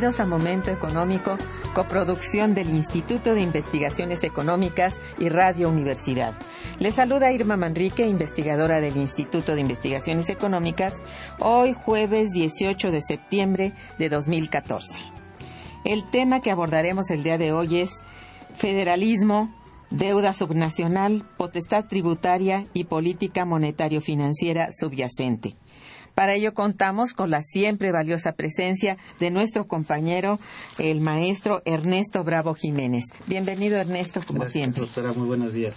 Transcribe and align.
Bienvenidos 0.00 0.20
a 0.20 0.34
Momento 0.34 0.70
Económico, 0.70 1.36
coproducción 1.74 2.54
del 2.54 2.70
Instituto 2.70 3.34
de 3.34 3.42
Investigaciones 3.42 4.24
Económicas 4.24 4.98
y 5.18 5.28
Radio 5.28 5.68
Universidad. 5.68 6.32
Les 6.78 6.94
saluda 6.94 7.32
Irma 7.32 7.58
Manrique, 7.58 8.06
investigadora 8.06 8.80
del 8.80 8.96
Instituto 8.96 9.54
de 9.54 9.60
Investigaciones 9.60 10.30
Económicas, 10.30 10.94
hoy 11.38 11.74
jueves 11.74 12.30
18 12.32 12.90
de 12.90 13.02
septiembre 13.02 13.74
de 13.98 14.08
2014. 14.08 15.02
El 15.84 16.08
tema 16.10 16.40
que 16.40 16.50
abordaremos 16.50 17.10
el 17.10 17.22
día 17.22 17.36
de 17.36 17.52
hoy 17.52 17.80
es 17.80 17.90
federalismo, 18.54 19.54
deuda 19.90 20.32
subnacional, 20.32 21.26
potestad 21.36 21.84
tributaria 21.84 22.66
y 22.72 22.84
política 22.84 23.44
monetario-financiera 23.44 24.68
subyacente. 24.72 25.56
Para 26.14 26.34
ello 26.34 26.54
contamos 26.54 27.12
con 27.12 27.30
la 27.30 27.40
siempre 27.40 27.92
valiosa 27.92 28.32
presencia 28.32 28.96
de 29.18 29.30
nuestro 29.30 29.66
compañero, 29.66 30.38
el 30.78 31.00
maestro 31.00 31.62
Ernesto 31.64 32.24
Bravo 32.24 32.54
Jiménez. 32.54 33.04
Bienvenido, 33.26 33.78
Ernesto, 33.78 34.20
como 34.26 34.46
siempre. 34.46 34.82
Doctora, 34.82 35.12
muy 35.12 35.26
buenos 35.26 35.52
días. 35.52 35.74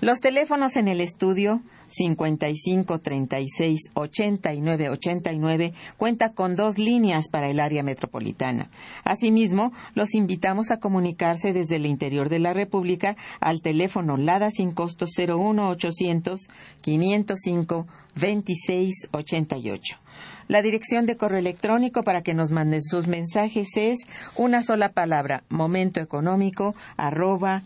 Los 0.00 0.20
teléfonos 0.20 0.76
en 0.76 0.88
el 0.88 1.00
estudio 1.00 1.60
55 1.88 2.98
36 2.98 3.90
89 3.94 4.90
89 4.90 5.72
cuenta 5.96 6.32
con 6.32 6.54
dos 6.54 6.78
líneas 6.78 7.28
para 7.28 7.48
el 7.48 7.60
área 7.60 7.82
metropolitana. 7.82 8.70
Asimismo, 9.04 9.72
los 9.94 10.14
invitamos 10.14 10.70
a 10.70 10.78
comunicarse 10.78 11.52
desde 11.52 11.76
el 11.76 11.86
interior 11.86 12.28
de 12.28 12.38
la 12.38 12.52
República 12.52 13.16
al 13.40 13.60
teléfono 13.60 14.16
LADA 14.16 14.50
sin 14.50 14.72
costo 14.72 15.06
01 15.06 15.68
800 15.68 16.48
505 16.80 17.86
2688. 18.14 19.98
La 20.48 20.62
dirección 20.62 21.04
de 21.04 21.18
correo 21.18 21.38
electrónico 21.38 22.02
para 22.02 22.22
que 22.22 22.32
nos 22.32 22.50
manden 22.50 22.82
sus 22.82 23.06
mensajes 23.06 23.68
es 23.76 23.98
una 24.34 24.62
sola 24.62 24.88
palabra, 24.88 25.44
momentoeconómico 25.50 26.74
arroba 26.96 27.64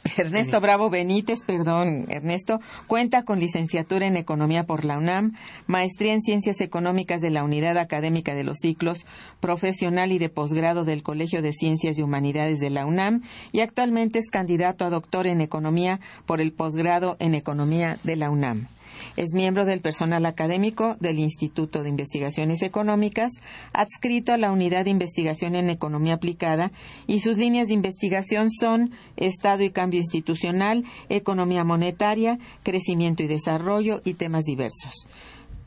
Ernesto 0.17 0.61
Bravo 0.61 0.91
Benítez, 0.91 1.41
perdón, 1.47 2.07
Ernesto, 2.09 2.61
cuenta 2.87 3.25
con 3.25 3.39
licenciatura 3.39 4.07
en 4.07 4.17
Economía 4.17 4.65
por 4.65 4.85
la 4.85 4.99
UNAM, 4.99 5.35
maestría 5.67 6.13
en 6.13 6.23
Ciencias 6.23 6.61
Económicas 6.61 7.21
de 7.21 7.31
la 7.31 7.45
Unidad 7.45 7.77
Académica 7.77 8.35
de 8.35 8.45
los 8.45 8.59
Ciclos 8.59 9.05
Profesional 9.41 10.13
y 10.13 10.19
de 10.19 10.29
Posgrado 10.29 10.85
del 10.85 11.03
Colegio 11.03 11.43
de 11.43 11.53
Ciencias 11.53 11.99
y 11.99 12.03
Humanidades 12.03 12.59
de 12.61 12.71
la 12.71 12.87
UNAM 12.87 13.23
y 13.53 13.61
actualmente 13.61 14.19
es 14.19 14.31
candidato 14.31 14.85
a 14.85 14.91
doctor 14.91 15.27
en 15.27 15.41
Economía 15.41 16.01
por 16.27 16.41
el 16.41 16.53
posgrado 16.53 17.17
en 17.19 17.35
Economía 17.35 17.99
de 18.03 18.17
la 18.17 18.31
UNAM. 18.31 18.69
Es 19.17 19.33
miembro 19.35 19.65
del 19.65 19.81
personal 19.81 20.27
académico 20.27 20.97
del 21.01 21.19
Instituto 21.19 21.83
de 21.83 21.89
Investigaciones 21.89 22.63
Económicas, 22.63 23.33
adscrito 23.73 24.33
a 24.33 24.39
la 24.39 24.53
Unidad 24.53 24.85
de 24.85 24.91
Investigación 24.91 25.55
en 25.55 25.71
Economía 25.71 26.15
Aplicada, 26.15 26.71
y 27.07 27.21
sus 27.21 27.37
líneas 27.37 27.69
de 27.69 27.75
investigación 27.75 28.51
son 28.51 28.93
Estado 29.17 29.63
y 29.63 29.71
Cambio 29.71 29.99
Institucional, 30.01 30.85
Economía 31.09 31.65
Monetaria, 31.65 32.39
Crecimiento 32.63 33.23
y 33.23 33.27
Desarrollo 33.27 34.01
y 34.05 34.15
temas 34.15 34.45
diversos 34.45 35.07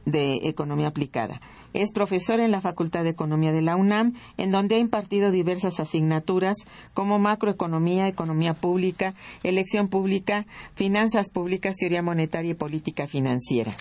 de 0.06 0.48
economía 0.48 0.88
aplicada. 0.88 1.40
Es 1.74 1.92
profesor 1.92 2.40
en 2.40 2.52
la 2.52 2.62
Facultad 2.62 3.04
de 3.04 3.10
Economía 3.10 3.52
de 3.52 3.62
la 3.62 3.76
UNAM, 3.76 4.14
en 4.38 4.52
donde 4.52 4.76
ha 4.76 4.80
impartido 4.80 5.32
diversas 5.32 5.80
asignaturas 5.80 6.56
como 6.94 7.20
macroeconomía, 7.20 8.08
economía 8.08 8.54
pública, 8.54 9.14
elección 9.44 9.88
pública, 9.88 10.46
finanzas 10.76 11.32
públicas, 11.32 11.76
teoría 11.76 12.04
monetaria 12.04 12.52
y 12.52 12.56
política 12.56 13.08
financiera. 13.08 13.74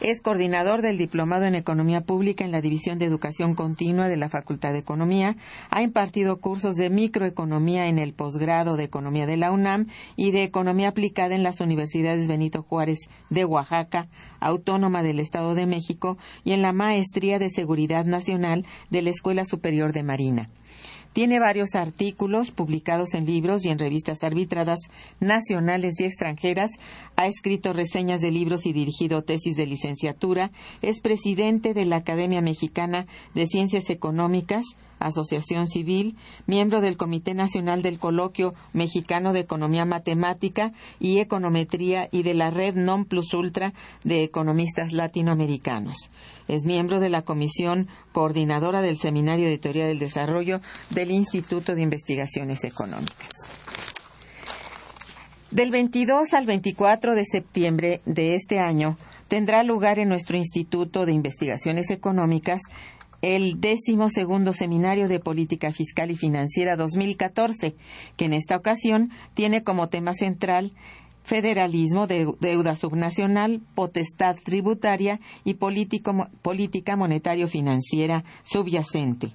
Es 0.00 0.22
coordinador 0.22 0.80
del 0.80 0.96
Diplomado 0.96 1.44
en 1.44 1.54
Economía 1.54 2.00
Pública 2.00 2.42
en 2.42 2.52
la 2.52 2.62
División 2.62 2.98
de 2.98 3.04
Educación 3.04 3.54
Continua 3.54 4.08
de 4.08 4.16
la 4.16 4.30
Facultad 4.30 4.72
de 4.72 4.78
Economía. 4.78 5.36
Ha 5.68 5.82
impartido 5.82 6.40
cursos 6.40 6.76
de 6.76 6.88
microeconomía 6.88 7.86
en 7.86 7.98
el 7.98 8.14
posgrado 8.14 8.78
de 8.78 8.84
Economía 8.84 9.26
de 9.26 9.36
la 9.36 9.52
UNAM 9.52 9.88
y 10.16 10.30
de 10.30 10.42
Economía 10.42 10.88
Aplicada 10.88 11.34
en 11.34 11.42
las 11.42 11.60
Universidades 11.60 12.28
Benito 12.28 12.62
Juárez 12.62 13.10
de 13.28 13.44
Oaxaca, 13.44 14.08
Autónoma 14.40 15.02
del 15.02 15.20
Estado 15.20 15.54
de 15.54 15.66
México 15.66 16.16
y 16.44 16.52
en 16.52 16.62
la 16.62 16.72
Maestría 16.72 17.38
de 17.38 17.50
Seguridad 17.50 18.06
Nacional 18.06 18.64
de 18.88 19.02
la 19.02 19.10
Escuela 19.10 19.44
Superior 19.44 19.92
de 19.92 20.02
Marina. 20.02 20.48
Tiene 21.12 21.40
varios 21.40 21.74
artículos 21.74 22.52
publicados 22.52 23.14
en 23.14 23.26
libros 23.26 23.64
y 23.64 23.70
en 23.70 23.78
revistas 23.78 24.22
arbitradas 24.22 24.78
nacionales 25.18 25.98
y 25.98 26.04
extranjeras. 26.04 26.70
Ha 27.16 27.26
escrito 27.26 27.72
reseñas 27.72 28.20
de 28.20 28.30
libros 28.30 28.64
y 28.64 28.72
dirigido 28.72 29.22
tesis 29.22 29.56
de 29.56 29.66
licenciatura. 29.66 30.52
Es 30.82 31.00
presidente 31.00 31.74
de 31.74 31.84
la 31.84 31.96
Academia 31.96 32.42
Mexicana 32.42 33.06
de 33.34 33.46
Ciencias 33.48 33.90
Económicas, 33.90 34.64
Asociación 35.00 35.66
Civil, 35.66 36.16
miembro 36.46 36.80
del 36.80 36.96
Comité 36.96 37.34
Nacional 37.34 37.82
del 37.82 37.98
Coloquio 37.98 38.54
Mexicano 38.72 39.32
de 39.32 39.40
Economía 39.40 39.84
Matemática 39.84 40.72
y 41.00 41.18
Econometría 41.18 42.08
y 42.12 42.22
de 42.22 42.34
la 42.34 42.50
Red 42.50 42.76
Non 42.76 43.04
Plus 43.04 43.34
Ultra 43.34 43.72
de 44.04 44.22
Economistas 44.22 44.92
Latinoamericanos. 44.92 46.10
Es 46.46 46.64
miembro 46.64 47.00
de 47.00 47.08
la 47.08 47.22
Comisión 47.22 47.88
Coordinadora 48.12 48.82
del 48.82 48.98
Seminario 48.98 49.48
de 49.48 49.58
Teoría 49.58 49.86
del 49.86 49.98
Desarrollo 49.98 50.60
del 50.90 51.10
Instituto 51.10 51.74
de 51.74 51.82
Investigaciones 51.82 52.64
Económicas. 52.64 53.30
Del 55.50 55.72
22 55.72 56.32
al 56.34 56.46
24 56.46 57.16
de 57.16 57.24
septiembre 57.24 58.00
de 58.06 58.36
este 58.36 58.60
año 58.60 58.96
tendrá 59.26 59.64
lugar 59.64 59.98
en 59.98 60.08
nuestro 60.08 60.36
Instituto 60.36 61.06
de 61.06 61.12
Investigaciones 61.12 61.90
Económicas 61.90 62.60
el 63.22 63.60
décimo 63.60 64.08
segundo 64.08 64.52
Seminario 64.52 65.08
de 65.08 65.20
Política 65.20 65.72
Fiscal 65.72 66.10
y 66.10 66.16
Financiera 66.16 66.76
2014, 66.76 67.74
que 68.16 68.24
en 68.24 68.32
esta 68.32 68.56
ocasión 68.56 69.10
tiene 69.34 69.62
como 69.62 69.88
tema 69.88 70.14
central 70.14 70.72
federalismo, 71.22 72.06
deuda 72.06 72.74
subnacional, 72.74 73.60
potestad 73.74 74.36
tributaria 74.42 75.20
y 75.44 75.54
política 75.54 76.96
monetario-financiera 76.96 78.24
subyacente, 78.42 79.32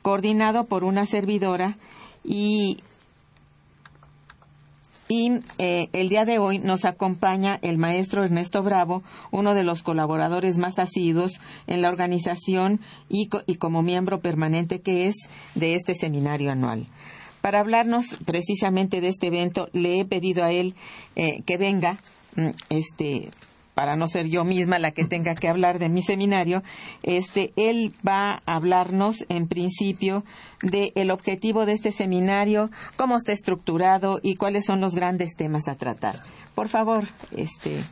coordinado 0.00 0.64
por 0.64 0.84
una 0.84 1.06
servidora 1.06 1.76
y 2.24 2.78
y 5.12 5.40
eh, 5.58 5.88
el 5.92 6.08
día 6.08 6.24
de 6.24 6.38
hoy 6.38 6.58
nos 6.58 6.86
acompaña 6.86 7.58
el 7.60 7.76
maestro 7.76 8.24
Ernesto 8.24 8.62
Bravo, 8.62 9.02
uno 9.30 9.54
de 9.54 9.62
los 9.62 9.82
colaboradores 9.82 10.56
más 10.56 10.78
asiduos 10.78 11.32
en 11.66 11.82
la 11.82 11.90
organización 11.90 12.80
y, 13.10 13.28
como 13.58 13.82
miembro 13.82 14.20
permanente 14.20 14.80
que 14.80 15.08
es 15.08 15.16
de 15.54 15.74
este 15.74 15.94
seminario 15.94 16.50
anual. 16.50 16.86
Para 17.42 17.60
hablarnos 17.60 18.06
precisamente 18.24 19.02
de 19.02 19.08
este 19.08 19.26
evento, 19.26 19.68
le 19.74 20.00
he 20.00 20.06
pedido 20.06 20.44
a 20.44 20.50
él 20.50 20.74
eh, 21.14 21.42
que 21.44 21.58
venga 21.58 21.98
mm, 22.36 22.48
este, 22.70 23.28
para 23.74 23.96
no 23.96 24.06
ser 24.06 24.28
yo 24.28 24.44
misma 24.44 24.78
la 24.78 24.92
que 24.92 25.04
tenga 25.04 25.34
que 25.34 25.48
hablar 25.48 25.78
de 25.78 25.88
mi 25.88 26.02
seminario, 26.02 26.62
este, 27.02 27.52
él 27.56 27.92
va 28.06 28.42
a 28.46 28.54
hablarnos 28.56 29.24
en 29.28 29.46
principio 29.46 30.24
del 30.62 31.10
objetivo 31.10 31.66
de 31.66 31.72
este 31.72 31.92
seminario, 31.92 32.70
cómo 32.96 33.16
está 33.16 33.32
estructurado 33.32 34.20
y 34.22 34.36
cuáles 34.36 34.66
son 34.66 34.80
los 34.80 34.94
grandes 34.94 35.36
temas 35.36 35.68
a 35.68 35.76
tratar. 35.76 36.20
Por 36.54 36.68
favor, 36.68 37.04
este, 37.36 37.82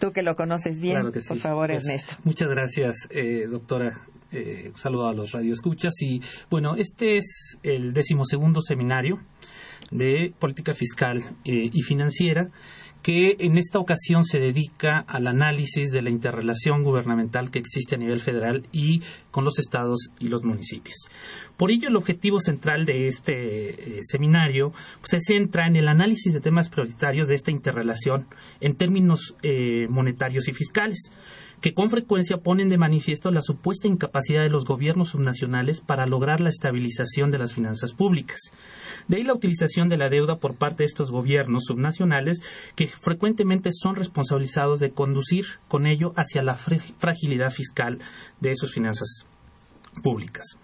tú 0.00 0.12
que 0.12 0.22
lo 0.22 0.34
conoces 0.34 0.80
bien, 0.80 1.02
por 1.02 1.38
favor, 1.38 1.68
pues, 1.70 1.84
Ernesto. 1.84 2.16
Muchas 2.24 2.48
gracias, 2.48 3.08
eh, 3.10 3.46
doctora. 3.48 4.00
Eh, 4.34 4.72
saludo 4.76 5.08
a 5.08 5.12
los 5.12 5.32
radioescuchas 5.32 5.92
y 6.00 6.22
bueno, 6.48 6.74
este 6.76 7.18
es 7.18 7.58
el 7.62 7.92
decimosegundo 7.92 8.62
seminario 8.62 9.20
de 9.90 10.32
política 10.38 10.72
fiscal 10.72 11.18
eh, 11.44 11.68
y 11.70 11.82
financiera 11.82 12.50
que 13.02 13.36
en 13.40 13.58
esta 13.58 13.78
ocasión 13.78 14.24
se 14.24 14.38
dedica 14.38 14.98
al 14.98 15.26
análisis 15.26 15.90
de 15.90 16.02
la 16.02 16.10
interrelación 16.10 16.82
gubernamental 16.82 17.50
que 17.50 17.58
existe 17.58 17.96
a 17.96 17.98
nivel 17.98 18.20
federal 18.20 18.66
y 18.72 19.02
con 19.30 19.44
los 19.44 19.58
estados 19.58 20.12
y 20.20 20.28
los 20.28 20.44
municipios. 20.44 21.08
Por 21.56 21.70
ello, 21.70 21.88
el 21.88 21.96
objetivo 21.96 22.40
central 22.40 22.84
de 22.84 23.08
este 23.08 23.98
eh, 23.98 24.00
seminario 24.02 24.72
pues, 25.00 25.10
se 25.10 25.20
centra 25.20 25.66
en 25.66 25.76
el 25.76 25.88
análisis 25.88 26.32
de 26.32 26.40
temas 26.40 26.68
prioritarios 26.68 27.28
de 27.28 27.34
esta 27.34 27.50
interrelación 27.50 28.26
en 28.60 28.76
términos 28.76 29.34
eh, 29.42 29.86
monetarios 29.88 30.48
y 30.48 30.52
fiscales 30.52 31.10
que 31.62 31.74
con 31.74 31.88
frecuencia 31.90 32.38
ponen 32.38 32.68
de 32.68 32.76
manifiesto 32.76 33.30
la 33.30 33.40
supuesta 33.40 33.86
incapacidad 33.86 34.42
de 34.42 34.50
los 34.50 34.64
gobiernos 34.64 35.10
subnacionales 35.10 35.80
para 35.80 36.06
lograr 36.06 36.40
la 36.40 36.50
estabilización 36.50 37.30
de 37.30 37.38
las 37.38 37.54
finanzas 37.54 37.92
públicas. 37.92 38.50
De 39.08 39.16
ahí 39.16 39.22
la 39.22 39.32
utilización 39.32 39.88
de 39.88 39.96
la 39.96 40.08
deuda 40.08 40.38
por 40.38 40.56
parte 40.56 40.82
de 40.82 40.86
estos 40.86 41.10
gobiernos 41.10 41.64
subnacionales 41.66 42.42
que 42.74 42.88
frecuentemente 42.88 43.70
son 43.72 43.94
responsabilizados 43.94 44.80
de 44.80 44.90
conducir 44.90 45.46
con 45.68 45.86
ello 45.86 46.12
hacia 46.16 46.42
la 46.42 46.56
fragilidad 46.56 47.52
fiscal 47.52 48.00
de 48.40 48.56
sus 48.56 48.74
finanzas 48.74 49.24
públicas. 50.02 50.58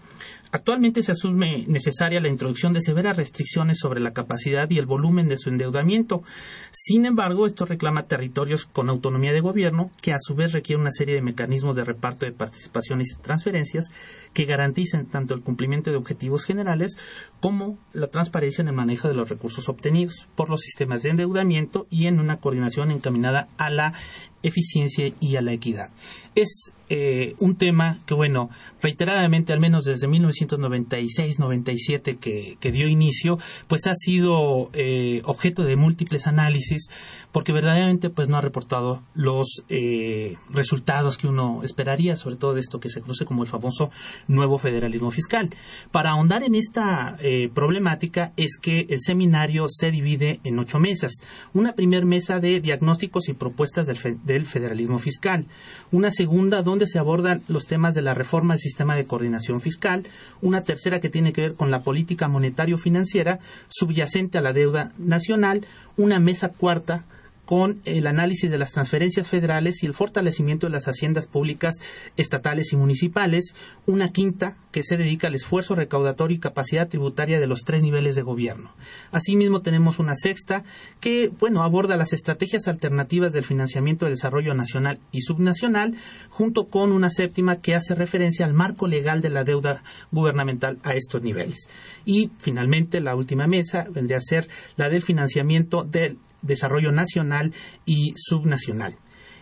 Actualmente 0.51 1.03
se 1.03 1.11
asume 1.11 1.65
necesaria 1.67 2.19
la 2.19 2.27
introducción 2.27 2.73
de 2.73 2.81
severas 2.81 3.17
restricciones 3.17 3.77
sobre 3.77 3.99
la 3.99 4.13
capacidad 4.13 4.67
y 4.69 4.79
el 4.79 4.87
volumen 4.87 5.27
de 5.27 5.37
su 5.37 5.49
endeudamiento. 5.49 6.23
Sin 6.71 7.05
embargo, 7.05 7.45
esto 7.45 7.65
reclama 7.65 8.07
territorios 8.07 8.65
con 8.65 8.89
autonomía 8.89 9.31
de 9.31 9.41
gobierno, 9.41 9.91
que 10.01 10.11
a 10.11 10.17
su 10.19 10.33
vez 10.33 10.51
requiere 10.51 10.81
una 10.81 10.91
serie 10.91 11.13
de 11.13 11.21
mecanismos 11.21 11.75
de 11.75 11.83
reparto 11.83 12.25
de 12.25 12.31
participaciones 12.31 13.11
y 13.11 13.21
transferencias 13.21 13.91
que 14.33 14.45
garanticen 14.45 15.05
tanto 15.05 15.35
el 15.35 15.41
cumplimiento 15.41 15.91
de 15.91 15.97
objetivos 15.97 16.45
generales 16.45 16.97
como 17.41 17.77
la 17.93 18.07
transparencia 18.07 18.63
en 18.63 18.69
el 18.69 18.75
manejo 18.75 19.07
de 19.07 19.13
los 19.13 19.29
recursos 19.29 19.69
obtenidos 19.69 20.27
por 20.35 20.49
los 20.49 20.61
sistemas 20.61 21.03
de 21.03 21.11
endeudamiento 21.11 21.85
y 21.91 22.07
en 22.07 22.19
una 22.19 22.37
coordinación 22.37 22.89
encaminada 22.89 23.49
a 23.57 23.69
la 23.69 23.93
eficiencia 24.41 25.13
y 25.19 25.35
a 25.35 25.41
la 25.41 25.53
equidad. 25.53 25.91
Es 26.33 26.73
eh, 26.89 27.35
un 27.37 27.55
tema 27.55 27.99
que, 28.07 28.15
bueno, 28.15 28.49
reiteradamente, 28.81 29.53
al 29.53 29.59
menos 29.59 29.83
desde 29.83 30.07
1996-97 30.07 32.17
que, 32.17 32.57
que, 32.59 32.71
dio 32.71 32.87
inicio, 32.87 33.37
pues 33.67 33.85
ha 33.85 33.93
sido 33.93 34.71
eh, 34.73 35.21
objeto 35.25 35.63
de 35.63 35.75
múltiples 35.75 36.25
análisis, 36.25 36.89
porque 37.31 37.53
verdaderamente 37.53 38.09
pues 38.09 38.27
no 38.27 38.37
ha 38.37 38.41
reportado 38.41 39.03
los 39.13 39.63
eh, 39.69 40.37
resultados 40.49 41.17
que 41.17 41.27
uno 41.27 41.61
esperaría, 41.63 42.17
sobre 42.17 42.37
todo 42.37 42.55
de 42.55 42.61
esto 42.61 42.79
que 42.79 42.89
se 42.89 43.01
conoce 43.01 43.25
como 43.25 43.43
el 43.43 43.49
famoso 43.49 43.91
nuevo 44.27 44.57
federalismo 44.57 45.11
fiscal. 45.11 45.47
Para 45.91 46.09
ahondar 46.11 46.41
en 46.41 46.55
esta 46.55 47.19
problemática 47.53 48.33
es 48.35 48.57
que 48.57 48.87
el 48.89 48.99
seminario 48.99 49.67
se 49.67 49.91
divide 49.91 50.39
en 50.43 50.57
ocho 50.57 50.79
mesas. 50.79 51.21
Una 51.53 51.73
primera 51.73 52.05
mesa 52.05 52.39
de 52.39 52.61
diagnósticos 52.61 53.29
y 53.29 53.33
propuestas 53.33 53.85
del, 53.85 54.17
del 54.23 54.47
federalismo 54.47 54.97
fiscal. 54.97 55.45
Una 55.91 56.09
segunda 56.09 56.61
donde 56.61 56.78
se 56.87 56.99
abordan 56.99 57.41
los 57.47 57.65
temas 57.65 57.95
de 57.95 58.01
la 58.01 58.13
reforma 58.13 58.53
del 58.53 58.61
sistema 58.61 58.95
de 58.95 59.05
coordinación 59.05 59.61
fiscal, 59.61 60.05
una 60.41 60.61
tercera 60.61 60.99
que 60.99 61.09
tiene 61.09 61.33
que 61.33 61.41
ver 61.41 61.53
con 61.55 61.71
la 61.71 61.81
política 61.81 62.27
monetario-financiera 62.27 63.39
subyacente 63.67 64.37
a 64.37 64.41
la 64.41 64.53
deuda 64.53 64.91
nacional, 64.97 65.65
una 65.97 66.19
mesa 66.19 66.49
cuarta 66.49 67.03
con 67.49 67.81
el 67.85 68.05
análisis 68.05 68.51
de 68.51 68.59
las 68.59 68.73
transferencias 68.73 69.27
federales 69.27 69.81
y 69.81 69.87
el 69.87 69.95
fortalecimiento 69.95 70.67
de 70.67 70.71
las 70.71 70.87
haciendas 70.87 71.25
públicas 71.25 71.77
estatales 72.15 72.73
y 72.73 72.75
municipales, 72.75 73.55
una 73.87 74.09
quinta 74.09 74.55
que 74.71 74.83
se 74.83 74.97
dedica 74.97 75.25
al 75.25 75.33
esfuerzo 75.33 75.73
recaudatorio 75.73 76.37
y 76.37 76.39
capacidad 76.39 76.87
tributaria 76.87 77.39
de 77.39 77.47
los 77.47 77.63
tres 77.63 77.81
niveles 77.81 78.13
de 78.13 78.21
gobierno. 78.21 78.71
Asimismo, 79.11 79.61
tenemos 79.61 79.97
una 79.97 80.13
sexta 80.13 80.63
que, 80.99 81.31
bueno, 81.39 81.63
aborda 81.63 81.97
las 81.97 82.13
estrategias 82.13 82.67
alternativas 82.67 83.33
del 83.33 83.45
financiamiento 83.45 84.05
del 84.05 84.13
desarrollo 84.13 84.53
nacional 84.53 84.99
y 85.11 85.21
subnacional, 85.21 85.95
junto 86.29 86.67
con 86.67 86.91
una 86.91 87.09
séptima 87.09 87.61
que 87.61 87.73
hace 87.73 87.95
referencia 87.95 88.45
al 88.45 88.53
marco 88.53 88.87
legal 88.87 89.21
de 89.21 89.29
la 89.29 89.43
deuda 89.43 89.81
gubernamental 90.11 90.77
a 90.83 90.93
estos 90.93 91.23
niveles. 91.23 91.67
Y, 92.05 92.29
finalmente, 92.37 93.01
la 93.01 93.15
última 93.15 93.47
mesa 93.47 93.87
vendría 93.89 94.17
a 94.17 94.21
ser 94.21 94.47
la 94.77 94.87
del 94.89 95.01
financiamiento 95.01 95.83
del 95.83 96.19
desarrollo 96.41 96.91
nacional 96.91 97.53
y 97.85 98.13
subnacional. 98.15 98.95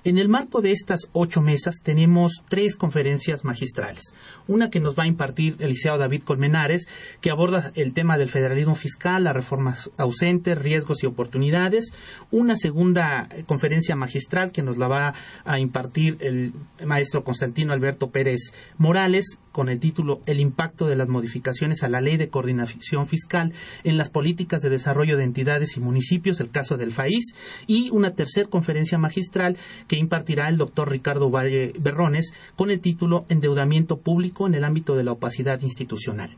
En 0.07 0.17
el 0.17 0.29
marco 0.29 0.61
de 0.61 0.71
estas 0.71 1.09
ocho 1.11 1.41
mesas 1.41 1.81
tenemos 1.83 2.41
tres 2.47 2.77
conferencias 2.77 3.43
magistrales. 3.43 4.13
Una 4.47 4.69
que 4.69 4.79
nos 4.79 4.95
va 4.95 5.03
a 5.03 5.07
impartir 5.07 5.57
el 5.59 5.67
licenciado 5.67 5.97
David 5.97 6.23
Colmenares, 6.23 6.87
que 7.19 7.29
aborda 7.29 7.73
el 7.75 7.91
tema 7.91 8.17
del 8.17 8.29
federalismo 8.29 8.73
fiscal, 8.73 9.25
las 9.25 9.33
reformas 9.33 9.89
ausentes, 9.97 10.57
riesgos 10.57 11.03
y 11.03 11.07
oportunidades. 11.07 11.91
Una 12.31 12.55
segunda 12.55 13.27
conferencia 13.47 13.97
magistral 13.97 14.53
que 14.53 14.61
nos 14.61 14.77
la 14.77 14.87
va 14.87 15.13
a 15.43 15.59
impartir 15.59 16.15
el 16.21 16.53
maestro 16.85 17.25
Constantino 17.25 17.73
Alberto 17.73 18.09
Pérez 18.09 18.53
Morales, 18.77 19.39
con 19.57 19.69
el 19.69 19.79
título 19.79 20.21
El 20.27 20.39
impacto 20.39 20.85
de 20.85 20.95
las 20.95 21.07
modificaciones 21.07 21.81
a 21.81 21.89
la 21.89 21.99
ley 21.99 22.15
de 22.15 22.29
coordinación 22.29 23.07
fiscal 23.07 23.53
en 23.83 23.97
las 23.97 24.11
políticas 24.11 24.61
de 24.61 24.69
desarrollo 24.69 25.17
de 25.17 25.23
entidades 25.23 25.77
y 25.77 25.79
municipios, 25.79 26.39
el 26.39 26.51
caso 26.51 26.77
del 26.77 26.91
país, 26.91 27.33
y 27.65 27.89
una 27.89 28.11
tercera 28.11 28.47
conferencia 28.47 28.99
magistral 28.99 29.57
que 29.87 29.97
impartirá 29.97 30.47
el 30.47 30.57
doctor 30.57 30.91
Ricardo 30.91 31.31
Valle 31.31 31.73
Berrones 31.79 32.33
con 32.55 32.69
el 32.69 32.81
título 32.81 33.25
Endeudamiento 33.29 33.97
público 33.97 34.45
en 34.45 34.53
el 34.53 34.63
ámbito 34.63 34.95
de 34.95 35.03
la 35.03 35.13
opacidad 35.13 35.59
institucional. 35.61 36.29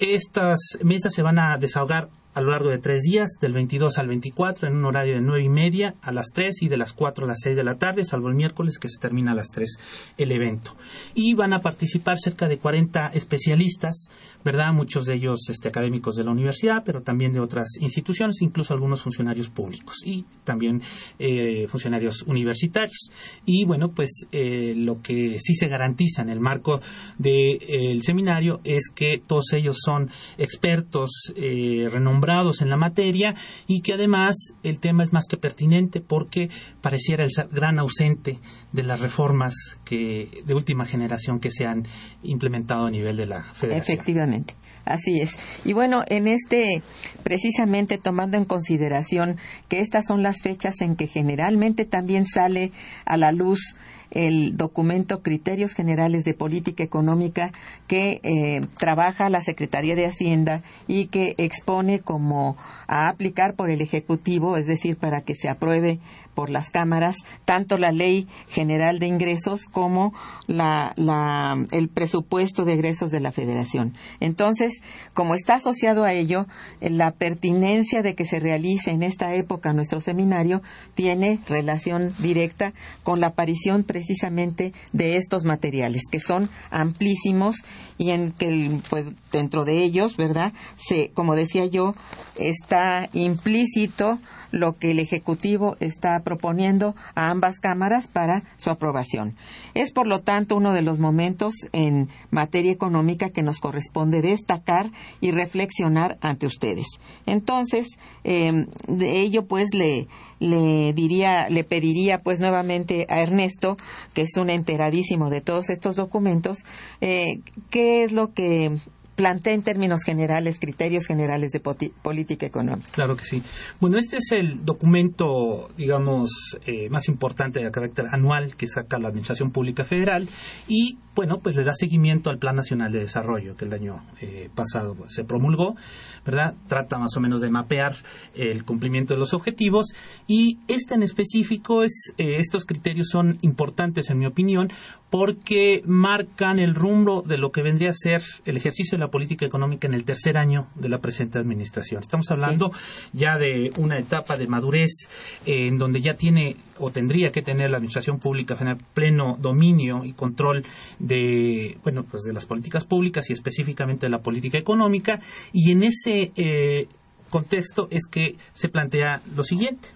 Estas 0.00 0.58
mesas 0.82 1.14
se 1.14 1.22
van 1.22 1.38
a 1.38 1.56
desahogar 1.56 2.08
a 2.32 2.40
lo 2.40 2.52
largo 2.52 2.70
de 2.70 2.78
tres 2.78 3.02
días, 3.02 3.30
del 3.40 3.52
22 3.52 3.98
al 3.98 4.06
24, 4.06 4.68
en 4.68 4.76
un 4.76 4.84
horario 4.84 5.14
de 5.14 5.20
nueve 5.20 5.42
y 5.42 5.48
media 5.48 5.96
a 6.00 6.12
las 6.12 6.26
3 6.32 6.62
y 6.62 6.68
de 6.68 6.76
las 6.76 6.92
4 6.92 7.24
a 7.24 7.28
las 7.28 7.40
6 7.42 7.56
de 7.56 7.64
la 7.64 7.76
tarde, 7.76 8.04
salvo 8.04 8.28
el 8.28 8.36
miércoles 8.36 8.78
que 8.78 8.88
se 8.88 9.00
termina 9.00 9.32
a 9.32 9.34
las 9.34 9.48
3 9.48 9.78
el 10.16 10.30
evento. 10.30 10.76
Y 11.14 11.34
van 11.34 11.52
a 11.52 11.60
participar 11.60 12.18
cerca 12.18 12.46
de 12.46 12.58
40 12.58 13.08
especialistas, 13.14 14.08
¿verdad? 14.44 14.72
Muchos 14.72 15.06
de 15.06 15.14
ellos 15.14 15.48
este, 15.48 15.68
académicos 15.68 16.14
de 16.14 16.24
la 16.24 16.30
universidad, 16.30 16.84
pero 16.84 17.02
también 17.02 17.32
de 17.32 17.40
otras 17.40 17.68
instituciones, 17.80 18.42
incluso 18.42 18.74
algunos 18.74 19.02
funcionarios 19.02 19.50
públicos 19.50 19.96
y 20.04 20.24
también 20.44 20.82
eh, 21.18 21.66
funcionarios 21.68 22.22
universitarios. 22.22 23.10
Y 23.44 23.64
bueno, 23.64 23.90
pues 23.90 24.28
eh, 24.30 24.74
lo 24.76 25.02
que 25.02 25.38
sí 25.40 25.54
se 25.54 25.66
garantiza 25.66 26.22
en 26.22 26.28
el 26.28 26.38
marco 26.38 26.80
del 27.18 27.58
de, 27.58 27.94
eh, 27.94 27.98
seminario 28.02 28.60
es 28.62 28.88
que 28.94 29.20
todos 29.24 29.52
ellos 29.52 29.78
son 29.84 30.10
expertos 30.38 31.32
renombrados 31.36 32.20
en 32.60 32.70
la 32.70 32.76
materia 32.76 33.34
y 33.66 33.82
que 33.82 33.94
además 33.94 34.54
el 34.62 34.78
tema 34.78 35.02
es 35.02 35.12
más 35.12 35.26
que 35.26 35.36
pertinente 35.36 36.00
porque 36.00 36.48
pareciera 36.80 37.24
el 37.24 37.30
gran 37.50 37.78
ausente 37.78 38.38
de 38.72 38.82
las 38.82 39.00
reformas 39.00 39.54
que 39.84 40.28
de 40.44 40.54
última 40.54 40.86
generación 40.86 41.40
que 41.40 41.50
se 41.50 41.66
han 41.66 41.86
implementado 42.22 42.86
a 42.86 42.90
nivel 42.90 43.16
de 43.16 43.26
la 43.26 43.42
federación. 43.42 43.98
Efectivamente. 43.98 44.54
Así 44.84 45.20
es. 45.20 45.38
Y 45.64 45.72
bueno, 45.72 46.02
en 46.08 46.26
este, 46.26 46.82
precisamente 47.22 47.98
tomando 47.98 48.36
en 48.36 48.44
consideración 48.44 49.36
que 49.68 49.80
estas 49.80 50.06
son 50.06 50.22
las 50.22 50.40
fechas 50.42 50.80
en 50.80 50.96
que 50.96 51.06
generalmente 51.06 51.84
también 51.84 52.24
sale 52.24 52.72
a 53.04 53.16
la 53.16 53.32
luz 53.32 53.76
el 54.10 54.56
documento 54.56 55.22
Criterios 55.22 55.72
Generales 55.72 56.24
de 56.24 56.34
Política 56.34 56.82
Económica 56.82 57.52
que 57.86 58.20
eh, 58.22 58.60
trabaja 58.78 59.30
la 59.30 59.40
Secretaría 59.40 59.94
de 59.94 60.06
Hacienda 60.06 60.62
y 60.86 61.06
que 61.06 61.34
expone 61.38 62.00
como 62.00 62.56
a 62.86 63.08
aplicar 63.08 63.54
por 63.54 63.70
el 63.70 63.80
Ejecutivo, 63.80 64.56
es 64.56 64.66
decir, 64.66 64.96
para 64.96 65.22
que 65.22 65.34
se 65.34 65.48
apruebe 65.48 66.00
por 66.34 66.50
las 66.50 66.70
cámaras 66.70 67.16
tanto 67.44 67.78
la 67.78 67.92
Ley 67.92 68.26
General 68.48 68.98
de 68.98 69.06
Ingresos 69.06 69.64
como 69.64 70.12
el 70.48 71.88
presupuesto 71.88 72.64
de 72.64 72.74
egresos 72.74 73.10
de 73.10 73.20
la 73.20 73.32
Federación. 73.32 73.94
Entonces, 74.20 74.72
como 75.14 75.34
está 75.34 75.54
asociado 75.54 76.04
a 76.04 76.12
ello, 76.12 76.46
la 76.80 77.12
pertinencia 77.12 78.02
de 78.02 78.14
que 78.14 78.24
se 78.24 78.40
realice 78.40 78.90
en 78.90 79.02
esta 79.02 79.34
época 79.34 79.72
nuestro 79.72 80.00
seminario 80.00 80.62
tiene 80.94 81.40
relación 81.48 82.12
directa 82.18 82.72
con 83.02 83.20
la 83.20 83.28
aparición 83.28 83.84
precisamente 83.84 84.72
de 84.92 85.16
estos 85.16 85.44
materiales, 85.44 86.02
que 86.10 86.20
son 86.20 86.50
amplísimos 86.70 87.56
y 87.98 88.10
en 88.10 88.32
que, 88.32 88.78
pues, 88.88 89.06
dentro 89.30 89.64
de 89.64 89.82
ellos, 89.82 90.16
¿verdad? 90.16 90.52
Se, 90.76 91.10
como 91.10 91.36
decía 91.36 91.66
yo, 91.66 91.94
está 92.36 93.08
implícito 93.12 94.18
lo 94.50 94.76
que 94.76 94.90
el 94.90 94.98
Ejecutivo 94.98 95.76
está 95.80 96.20
proponiendo 96.20 96.94
a 97.14 97.30
ambas 97.30 97.60
cámaras 97.60 98.08
para 98.08 98.42
su 98.56 98.70
aprobación. 98.70 99.36
Es, 99.74 99.92
por 99.92 100.06
lo 100.06 100.20
tanto, 100.20 100.56
uno 100.56 100.72
de 100.72 100.82
los 100.82 100.98
momentos 100.98 101.54
en 101.72 102.08
materia 102.30 102.72
económica 102.72 103.30
que 103.30 103.42
nos 103.42 103.58
corresponde 103.58 104.22
destacar 104.22 104.90
y 105.20 105.30
reflexionar 105.30 106.18
ante 106.20 106.46
ustedes. 106.46 106.86
Entonces, 107.26 107.86
em, 108.24 108.66
de 108.86 109.20
ello, 109.20 109.46
pues, 109.46 109.68
le, 109.74 110.08
le 110.40 110.92
diría, 110.94 111.48
le 111.48 111.64
pediría 111.64 112.18
pues 112.18 112.40
nuevamente 112.40 113.06
a 113.08 113.20
Ernesto, 113.20 113.76
que 114.14 114.22
es 114.22 114.36
un 114.36 114.50
enteradísimo 114.50 115.30
de 115.30 115.42
todos 115.42 115.70
estos 115.70 115.96
documentos, 115.96 116.64
eh, 117.00 117.40
qué 117.70 118.02
es 118.02 118.12
lo 118.12 118.32
que 118.32 118.74
plantea 119.20 119.52
en 119.52 119.62
términos 119.62 120.02
generales 120.02 120.58
criterios 120.58 121.06
generales 121.06 121.50
de 121.50 121.60
política 121.60 122.46
económica. 122.46 122.88
Claro 122.90 123.16
que 123.16 123.24
sí. 123.26 123.42
Bueno, 123.78 123.98
este 123.98 124.16
es 124.16 124.32
el 124.32 124.64
documento, 124.64 125.68
digamos, 125.76 126.30
eh, 126.64 126.88
más 126.88 127.06
importante 127.08 127.62
de 127.62 127.70
carácter 127.70 128.06
anual 128.10 128.56
que 128.56 128.66
saca 128.66 128.98
la 128.98 129.08
Administración 129.08 129.50
Pública 129.50 129.84
Federal 129.84 130.26
y, 130.68 130.96
bueno, 131.14 131.40
pues 131.40 131.56
le 131.56 131.64
da 131.64 131.74
seguimiento 131.74 132.30
al 132.30 132.38
Plan 132.38 132.56
Nacional 132.56 132.92
de 132.92 133.00
Desarrollo 133.00 133.56
que 133.56 133.64
el 133.64 133.72
año 133.72 134.02
eh, 134.20 134.48
pasado 134.54 134.96
se 135.08 135.24
promulgó, 135.24 135.76
¿verdad? 136.24 136.54
Trata 136.68 136.98
más 136.98 137.16
o 137.16 137.20
menos 137.20 137.40
de 137.40 137.50
mapear 137.50 137.96
el 138.34 138.64
cumplimiento 138.64 139.14
de 139.14 139.20
los 139.20 139.34
objetivos 139.34 139.92
y 140.26 140.58
este 140.68 140.94
en 140.94 141.02
específico 141.02 141.82
es, 141.82 142.14
eh, 142.18 142.36
estos 142.38 142.64
criterios 142.64 143.08
son 143.08 143.38
importantes 143.42 144.10
en 144.10 144.18
mi 144.18 144.26
opinión 144.26 144.70
porque 145.10 145.82
marcan 145.84 146.58
el 146.60 146.74
rumbo 146.74 147.22
de 147.22 147.36
lo 147.36 147.50
que 147.50 147.62
vendría 147.62 147.90
a 147.90 147.94
ser 147.94 148.22
el 148.44 148.56
ejercicio 148.56 148.96
de 148.96 149.04
la 149.04 149.10
política 149.10 149.44
económica 149.44 149.88
en 149.88 149.94
el 149.94 150.04
tercer 150.04 150.38
año 150.38 150.68
de 150.76 150.88
la 150.88 151.00
presente 151.00 151.38
administración. 151.38 152.02
Estamos 152.02 152.30
hablando 152.30 152.70
ya 153.12 153.36
de 153.36 153.72
una 153.76 153.98
etapa 153.98 154.36
de 154.36 154.46
madurez 154.46 155.08
eh, 155.44 155.66
en 155.66 155.78
donde 155.78 156.00
ya 156.00 156.14
tiene 156.14 156.56
o 156.80 156.90
tendría 156.90 157.30
que 157.30 157.42
tener 157.42 157.70
la 157.70 157.76
administración 157.76 158.18
pública 158.18 158.56
general 158.56 158.78
pleno 158.94 159.36
dominio 159.38 160.04
y 160.04 160.12
control 160.12 160.64
de 160.98 161.78
bueno 161.82 162.04
pues 162.04 162.22
de 162.22 162.32
las 162.32 162.46
políticas 162.46 162.84
públicas 162.84 163.30
y 163.30 163.32
específicamente 163.32 164.06
de 164.06 164.10
la 164.10 164.22
política 164.22 164.58
económica. 164.58 165.20
Y 165.52 165.70
en 165.72 165.82
ese 165.82 166.32
eh, 166.36 166.88
contexto 167.28 167.88
es 167.90 168.06
que 168.06 168.36
se 168.52 168.68
plantea 168.68 169.22
lo 169.34 169.44
siguiente. 169.44 169.88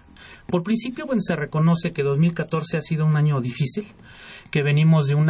Por 0.47 0.63
principio, 0.63 1.05
bueno, 1.05 1.21
se 1.21 1.35
reconoce 1.35 1.91
que 1.91 2.03
2014 2.03 2.77
ha 2.77 2.81
sido 2.81 3.05
un 3.05 3.15
año 3.15 3.41
difícil, 3.41 3.85
que 4.51 4.63
venimos 4.63 5.07
de 5.07 5.15
un 5.15 5.29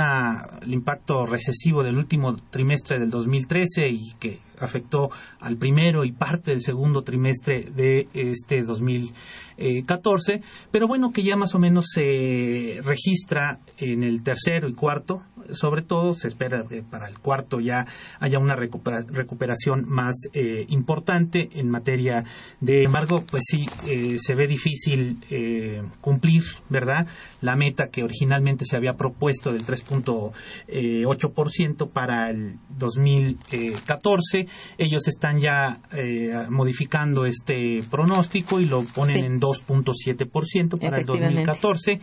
impacto 0.67 1.25
recesivo 1.25 1.83
del 1.83 1.97
último 1.97 2.35
trimestre 2.35 2.99
del 2.99 3.09
2013 3.09 3.87
y 3.89 4.13
que 4.19 4.39
afectó 4.59 5.09
al 5.39 5.57
primero 5.57 6.05
y 6.05 6.11
parte 6.11 6.51
del 6.51 6.61
segundo 6.61 7.01
trimestre 7.03 7.63
de 7.75 8.07
este 8.13 8.63
2014, 8.63 10.41
pero 10.71 10.87
bueno, 10.87 11.11
que 11.11 11.23
ya 11.23 11.35
más 11.35 11.55
o 11.55 11.59
menos 11.59 11.87
se 11.93 12.79
registra 12.83 13.59
en 13.77 14.03
el 14.03 14.23
tercero 14.23 14.69
y 14.69 14.73
cuarto, 14.73 15.23
sobre 15.51 15.81
todo 15.81 16.13
se 16.13 16.27
espera 16.27 16.63
que 16.67 16.83
para 16.83 17.07
el 17.07 17.17
cuarto 17.19 17.59
ya 17.59 17.87
haya 18.19 18.37
una 18.39 18.55
recuperación 18.55 19.85
más 19.87 20.15
eh, 20.33 20.65
importante 20.69 21.49
en 21.53 21.69
materia 21.69 22.23
de 22.59 22.83
embargo, 22.83 23.23
pues 23.29 23.43
sí, 23.45 23.65
eh, 23.85 24.17
se 24.19 24.35
ve 24.35 24.47
difícil 24.47 25.19
eh, 25.29 25.81
cumplir, 26.01 26.43
¿verdad? 26.69 27.07
La 27.41 27.55
meta 27.55 27.87
que 27.87 28.03
originalmente 28.03 28.65
se 28.65 28.75
había 28.75 28.97
propuesto 28.97 29.53
del 29.53 29.65
3.8% 29.65 31.89
para 31.89 32.29
el 32.29 32.57
2014 32.77 34.47
ellos 34.77 35.07
están 35.07 35.39
ya 35.39 35.79
eh, 35.93 36.33
modificando 36.49 37.25
este 37.25 37.83
pronóstico 37.89 38.59
y 38.59 38.65
lo 38.65 38.83
ponen 38.83 39.25
en 39.25 39.39
2.7% 39.39 40.79
para 40.79 40.99
el 40.99 41.05
2014. 41.05 41.99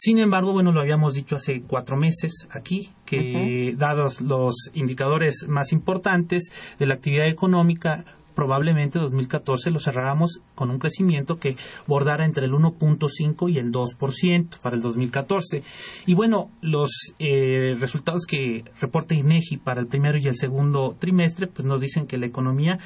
Sin 0.00 0.18
embargo, 0.18 0.52
bueno, 0.52 0.70
lo 0.70 0.80
habíamos 0.80 1.14
dicho 1.14 1.34
hace 1.34 1.60
cuatro 1.62 1.96
meses 1.96 2.46
aquí, 2.52 2.92
que 3.04 3.74
dados 3.76 4.20
los 4.20 4.54
indicadores 4.72 5.46
más 5.48 5.72
importantes 5.72 6.52
de 6.78 6.86
la 6.86 6.94
actividad 6.94 7.26
económica, 7.26 8.04
probablemente 8.38 9.00
2014 9.00 9.72
lo 9.72 9.80
cerráramos 9.80 10.42
con 10.54 10.70
un 10.70 10.78
crecimiento 10.78 11.40
que 11.40 11.56
bordara 11.88 12.24
entre 12.24 12.46
el 12.46 12.52
1.5 12.52 13.52
y 13.52 13.58
el 13.58 13.72
2% 13.72 14.60
para 14.60 14.76
el 14.76 14.80
2014. 14.80 15.64
Y 16.06 16.14
bueno, 16.14 16.48
los 16.60 17.14
eh, 17.18 17.76
resultados 17.80 18.26
que 18.26 18.62
reporta 18.80 19.16
INEGI 19.16 19.56
para 19.56 19.80
el 19.80 19.88
primero 19.88 20.18
y 20.18 20.28
el 20.28 20.36
segundo 20.36 20.94
trimestre, 21.00 21.48
pues 21.48 21.66
nos 21.66 21.80
dicen 21.80 22.06
que 22.06 22.16
la 22.16 22.26
economía 22.26 22.78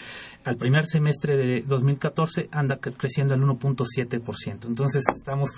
al 0.42 0.56
primer 0.56 0.86
semestre 0.86 1.36
de 1.36 1.60
2014 1.60 2.48
anda 2.50 2.78
creciendo 2.78 3.34
al 3.34 3.42
1.7%. 3.42 4.64
Entonces 4.64 5.04
estamos 5.14 5.50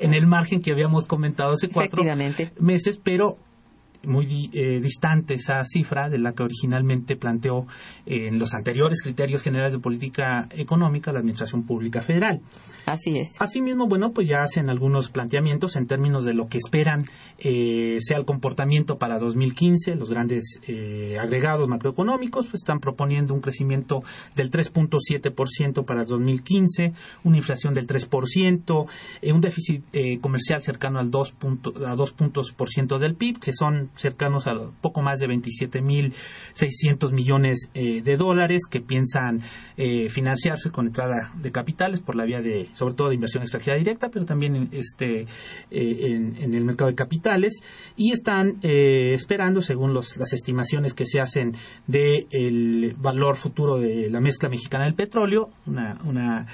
en 0.00 0.14
el 0.14 0.26
margen 0.26 0.60
que 0.60 0.72
habíamos 0.72 1.06
comentado 1.06 1.52
hace 1.52 1.68
cuatro 1.68 2.02
meses, 2.58 2.98
pero 3.00 3.38
muy 4.06 4.50
eh, 4.52 4.80
distante 4.80 5.34
esa 5.34 5.64
cifra 5.64 6.08
de 6.08 6.18
la 6.18 6.32
que 6.32 6.42
originalmente 6.42 7.16
planteó 7.16 7.66
eh, 8.06 8.28
en 8.28 8.38
los 8.38 8.54
anteriores 8.54 9.02
criterios 9.02 9.42
generales 9.42 9.72
de 9.72 9.78
política 9.78 10.48
económica 10.52 11.12
la 11.12 11.18
Administración 11.18 11.64
Pública 11.64 12.02
Federal. 12.02 12.40
Así 12.86 13.18
es. 13.18 13.30
Asimismo, 13.40 13.88
bueno, 13.88 14.12
pues 14.12 14.28
ya 14.28 14.42
hacen 14.42 14.70
algunos 14.70 15.10
planteamientos 15.10 15.76
en 15.76 15.86
términos 15.86 16.24
de 16.24 16.34
lo 16.34 16.48
que 16.48 16.58
esperan 16.58 17.04
eh, 17.38 17.98
sea 18.00 18.18
el 18.18 18.24
comportamiento 18.24 18.96
para 18.98 19.18
2015. 19.18 19.96
Los 19.96 20.10
grandes 20.10 20.60
agregados 21.20 21.68
macroeconómicos 21.68 22.46
pues, 22.46 22.62
están 22.62 22.80
proponiendo 22.80 23.34
un 23.34 23.40
crecimiento 23.40 24.02
del 24.36 24.50
3.7% 24.50 25.84
para 25.84 26.04
2015, 26.04 26.92
una 27.24 27.36
inflación 27.36 27.74
del 27.74 27.86
3%, 27.86 28.86
un 29.32 29.40
déficit 29.40 29.84
comercial 30.20 30.62
cercano 30.62 31.00
al 31.00 31.10
2, 31.10 31.34
a 31.86 31.96
2 31.96 32.12
puntos 32.12 32.52
por 32.52 32.68
ciento 32.68 32.98
del 32.98 33.14
PIB, 33.14 33.40
que 33.40 33.52
son 33.52 33.90
cercanos 33.96 34.46
a 34.46 34.54
poco 34.80 35.02
más 35.02 35.18
de 35.18 35.26
27.600 35.26 37.12
millones 37.12 37.70
eh, 37.74 38.02
de 38.02 38.16
dólares 38.16 38.62
que 38.70 38.80
piensan 38.80 39.42
eh, 39.76 40.08
financiarse 40.10 40.70
con 40.70 40.86
entrada 40.86 41.32
de 41.36 41.52
capitales 41.52 42.00
por 42.00 42.16
la 42.16 42.24
vía 42.24 42.40
de, 42.42 42.68
sobre 42.74 42.94
todo 42.94 43.08
de 43.08 43.14
inversión 43.14 43.42
extranjera 43.42 43.76
directa, 43.76 44.10
pero 44.10 44.24
también 44.24 44.68
este, 44.72 45.26
eh, 45.70 46.26
en, 46.40 46.54
el 46.54 46.64
mercado 46.64 46.90
de 46.90 46.96
capitales. 46.96 47.60
Y 47.96 48.12
están 48.12 48.58
esperando, 48.62 49.60
según 49.60 49.94
los, 49.94 50.16
las 50.16 50.32
estimaciones 50.32 50.94
que 50.94 51.06
se 51.06 51.20
hacen 51.20 51.54
del 51.86 52.94
valor 52.98 53.36
futuro 53.36 53.78
de 53.78 54.10
la 54.10 54.20
mezcla 54.20 54.48
mexicana 54.48 54.84
del 54.84 54.94
petróleo, 54.94 55.50
una, 55.66 55.98
una 56.04 56.46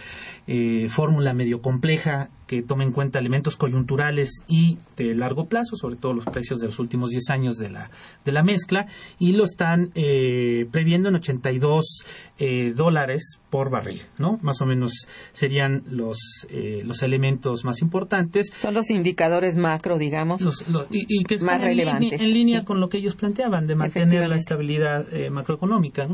fórmula 0.89 1.35
medio 1.35 1.61
compleja 1.61 2.31
que 2.53 2.63
tome 2.63 2.85
en 2.85 2.93
cuenta 2.93 3.19
elementos 3.19 3.57
coyunturales 3.57 4.45
y 4.47 4.77
de 4.99 5.15
largo 5.15 5.47
plazo, 5.47 5.75
sobre 5.75 5.97
todo 5.97 6.13
los 6.13 6.27
precios 6.27 6.61
de 6.61 6.67
los 6.67 6.79
últimos 6.79 7.09
10 7.09 7.31
años 7.31 7.57
de 7.57 7.71
la, 7.71 7.91
de 8.27 8.33
la 8.33 8.43
mezcla, 8.43 8.89
y 9.19 9.33
lo 9.33 9.45
están 9.45 9.91
eh, 9.95 10.67
previendo 10.71 11.09
en 11.09 11.15
82 11.15 12.05
eh, 12.45 12.73
dólares 12.75 13.39
por 13.51 13.71
barril, 13.71 14.03
¿no? 14.19 14.37
Más 14.43 14.61
o 14.63 14.67
menos 14.67 15.07
serían 15.31 15.85
los, 15.89 16.19
eh, 16.51 16.83
los 16.85 17.05
elementos 17.05 17.65
más 17.65 17.83
importantes. 17.83 18.51
Son 18.57 18.75
los 18.75 18.91
indicadores 18.91 19.57
macro, 19.57 19.97
digamos, 19.97 20.43
y, 20.91 21.23
que 21.23 21.39
más 21.39 21.61
relevantes. 21.61 22.21
En 22.21 22.33
línea, 22.33 22.65
con 22.65 22.81
lo 22.81 22.89
que 22.89 22.99
ellos 22.99 23.15
planteaban, 23.15 23.69
de 23.69 23.77
mantener 23.77 24.29
la 24.29 24.35
estabilidad 24.35 25.07
macroeconómica. 25.31 26.09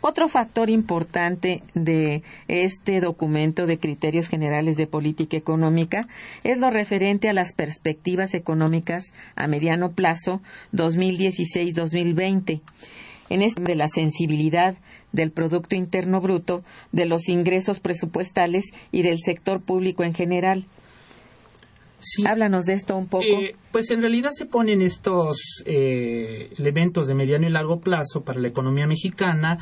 Otro 0.00 0.28
factor 0.28 0.70
importante 0.70 1.64
de 1.74 2.22
este 2.46 3.00
documento 3.00 3.66
de 3.66 3.78
criterios 3.78 4.28
generales 4.28 4.76
de 4.76 4.86
política 4.86 5.36
económica 5.36 6.06
es 6.44 6.58
lo 6.58 6.70
referente 6.70 7.28
a 7.28 7.32
las 7.32 7.54
perspectivas 7.54 8.34
económicas 8.34 9.12
a 9.34 9.48
mediano 9.48 9.90
plazo 9.90 10.42
2016-2020. 10.72 12.60
En 13.30 13.42
este 13.42 13.62
de 13.62 13.74
la 13.74 13.88
sensibilidad 13.88 14.76
del 15.14 15.30
Producto 15.30 15.76
Interno 15.76 16.20
Bruto, 16.20 16.64
de 16.92 17.06
los 17.06 17.28
ingresos 17.28 17.80
presupuestales 17.80 18.64
y 18.90 19.02
del 19.02 19.18
sector 19.24 19.62
público 19.62 20.02
en 20.02 20.12
general. 20.12 20.66
Háblanos 22.26 22.64
de 22.64 22.74
esto 22.74 22.96
un 22.96 23.06
poco. 23.06 23.24
Eh, 23.24 23.56
pues 23.72 23.90
en 23.90 24.02
realidad 24.02 24.30
se 24.32 24.44
ponen 24.44 24.82
estos 24.82 25.62
eh, 25.64 26.52
elementos 26.58 27.06
de 27.06 27.14
mediano 27.14 27.46
y 27.46 27.50
largo 27.50 27.80
plazo 27.80 28.22
para 28.22 28.40
la 28.40 28.48
economía 28.48 28.86
mexicana 28.86 29.58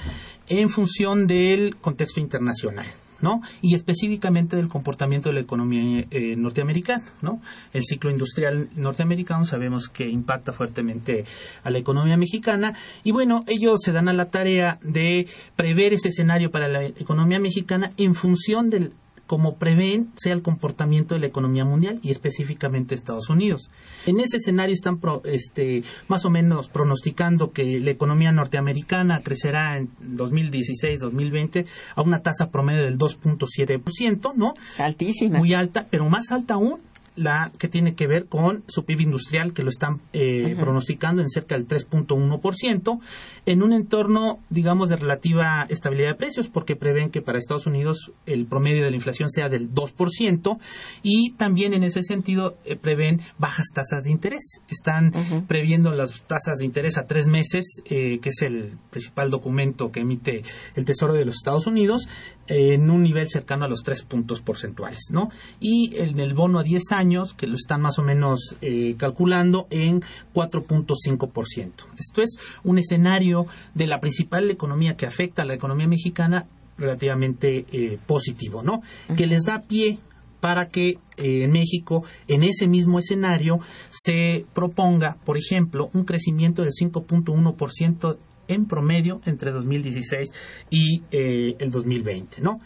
en 0.48 0.68
función 0.68 1.28
del 1.28 1.76
contexto 1.76 2.18
internacional. 2.18 2.86
¿No? 3.22 3.40
Y 3.62 3.74
específicamente 3.74 4.56
del 4.56 4.68
comportamiento 4.68 5.30
de 5.30 5.36
la 5.36 5.40
economía 5.40 6.04
eh, 6.10 6.36
norteamericana, 6.36 7.04
¿no? 7.22 7.40
El 7.72 7.84
ciclo 7.84 8.10
industrial 8.10 8.68
norteamericano 8.76 9.44
sabemos 9.44 9.88
que 9.88 10.08
impacta 10.08 10.52
fuertemente 10.52 11.24
a 11.64 11.70
la 11.70 11.78
economía 11.78 12.16
mexicana 12.16 12.74
y 13.04 13.12
bueno, 13.12 13.44
ellos 13.46 13.80
se 13.82 13.92
dan 13.92 14.08
a 14.08 14.12
la 14.12 14.30
tarea 14.30 14.78
de 14.82 15.26
prever 15.56 15.94
ese 15.94 16.08
escenario 16.08 16.50
para 16.50 16.68
la 16.68 16.84
economía 16.84 17.38
mexicana 17.38 17.92
en 17.96 18.14
función 18.14 18.68
del 18.68 18.92
como 19.26 19.56
prevén 19.56 20.10
sea 20.16 20.34
el 20.34 20.42
comportamiento 20.42 21.14
de 21.14 21.20
la 21.20 21.26
economía 21.26 21.64
mundial 21.64 21.98
y 22.02 22.10
específicamente 22.10 22.94
Estados 22.94 23.30
Unidos. 23.30 23.70
En 24.06 24.20
ese 24.20 24.36
escenario 24.36 24.74
están 24.74 25.00
este, 25.24 25.82
más 26.08 26.24
o 26.24 26.30
menos 26.30 26.68
pronosticando 26.68 27.52
que 27.52 27.80
la 27.80 27.90
economía 27.90 28.32
norteamericana 28.32 29.22
crecerá 29.22 29.78
en 29.78 29.88
2016-2020 30.16 31.66
a 31.94 32.02
una 32.02 32.20
tasa 32.20 32.50
promedio 32.50 32.84
del 32.84 32.98
2.7%, 32.98 34.34
¿no? 34.34 34.54
Altísima. 34.78 35.38
Muy 35.38 35.54
alta, 35.54 35.86
pero 35.90 36.08
más 36.08 36.30
alta 36.30 36.54
aún 36.54 36.80
la 37.14 37.52
que 37.58 37.68
tiene 37.68 37.94
que 37.94 38.06
ver 38.06 38.26
con 38.26 38.64
su 38.68 38.84
PIB 38.84 39.02
industrial, 39.02 39.52
que 39.52 39.62
lo 39.62 39.68
están 39.68 40.00
eh, 40.12 40.56
pronosticando 40.58 41.22
en 41.22 41.28
cerca 41.28 41.54
del 41.54 41.66
3.1%, 41.66 43.00
en 43.46 43.62
un 43.62 43.72
entorno, 43.72 44.38
digamos, 44.50 44.88
de 44.88 44.96
relativa 44.96 45.66
estabilidad 45.68 46.10
de 46.10 46.14
precios, 46.14 46.48
porque 46.48 46.76
prevén 46.76 47.10
que 47.10 47.22
para 47.22 47.38
Estados 47.38 47.66
Unidos 47.66 48.12
el 48.26 48.46
promedio 48.46 48.84
de 48.84 48.90
la 48.90 48.96
inflación 48.96 49.30
sea 49.30 49.48
del 49.48 49.72
2%, 49.72 50.58
y 51.02 51.32
también 51.32 51.74
en 51.74 51.84
ese 51.84 52.02
sentido 52.02 52.56
eh, 52.64 52.76
prevén 52.76 53.20
bajas 53.38 53.66
tasas 53.74 54.04
de 54.04 54.10
interés. 54.10 54.60
Están 54.68 55.12
previendo 55.46 55.90
las 55.92 56.22
tasas 56.22 56.58
de 56.58 56.64
interés 56.64 56.98
a 56.98 57.06
tres 57.06 57.28
meses, 57.28 57.82
eh, 57.86 58.18
que 58.20 58.30
es 58.30 58.42
el 58.42 58.78
principal 58.90 59.30
documento 59.30 59.90
que 59.90 60.00
emite 60.00 60.42
el 60.74 60.84
Tesoro 60.84 61.14
de 61.14 61.24
los 61.24 61.36
Estados 61.36 61.66
Unidos, 61.66 62.08
en 62.48 62.90
un 62.90 63.02
nivel 63.02 63.28
cercano 63.28 63.64
a 63.64 63.68
los 63.68 63.82
tres 63.82 64.02
puntos 64.02 64.40
porcentuales, 64.40 65.10
¿no? 65.10 65.30
Y 65.60 65.96
en 65.96 66.18
el 66.20 66.34
bono 66.34 66.58
a 66.58 66.62
10 66.62 66.92
años, 66.92 67.34
que 67.34 67.46
lo 67.46 67.56
están 67.56 67.80
más 67.80 67.98
o 67.98 68.02
menos 68.02 68.56
eh, 68.60 68.94
calculando 68.98 69.66
en 69.70 70.02
4.5%. 70.34 71.70
Esto 71.98 72.22
es 72.22 72.36
un 72.64 72.78
escenario 72.78 73.46
de 73.74 73.86
la 73.86 74.00
principal 74.00 74.50
economía 74.50 74.96
que 74.96 75.06
afecta 75.06 75.42
a 75.42 75.44
la 75.44 75.54
economía 75.54 75.86
mexicana 75.86 76.46
relativamente 76.78 77.66
eh, 77.70 77.98
positivo, 78.06 78.62
¿no? 78.62 78.82
Que 79.16 79.26
les 79.26 79.44
da 79.44 79.62
pie 79.62 79.98
para 80.40 80.66
que 80.66 80.98
eh, 81.16 81.44
en 81.44 81.52
México, 81.52 82.04
en 82.26 82.42
ese 82.42 82.66
mismo 82.66 82.98
escenario, 82.98 83.60
se 83.90 84.44
proponga, 84.52 85.16
por 85.24 85.38
ejemplo, 85.38 85.88
un 85.92 86.04
crecimiento 86.04 86.62
del 86.62 86.72
5.1% 86.72 88.18
en 88.52 88.66
promedio 88.66 89.20
entre 89.26 89.50
2016 89.52 90.30
y 90.70 91.02
eh, 91.10 91.56
el 91.58 91.70
2020, 91.70 92.42
¿no? 92.42 92.60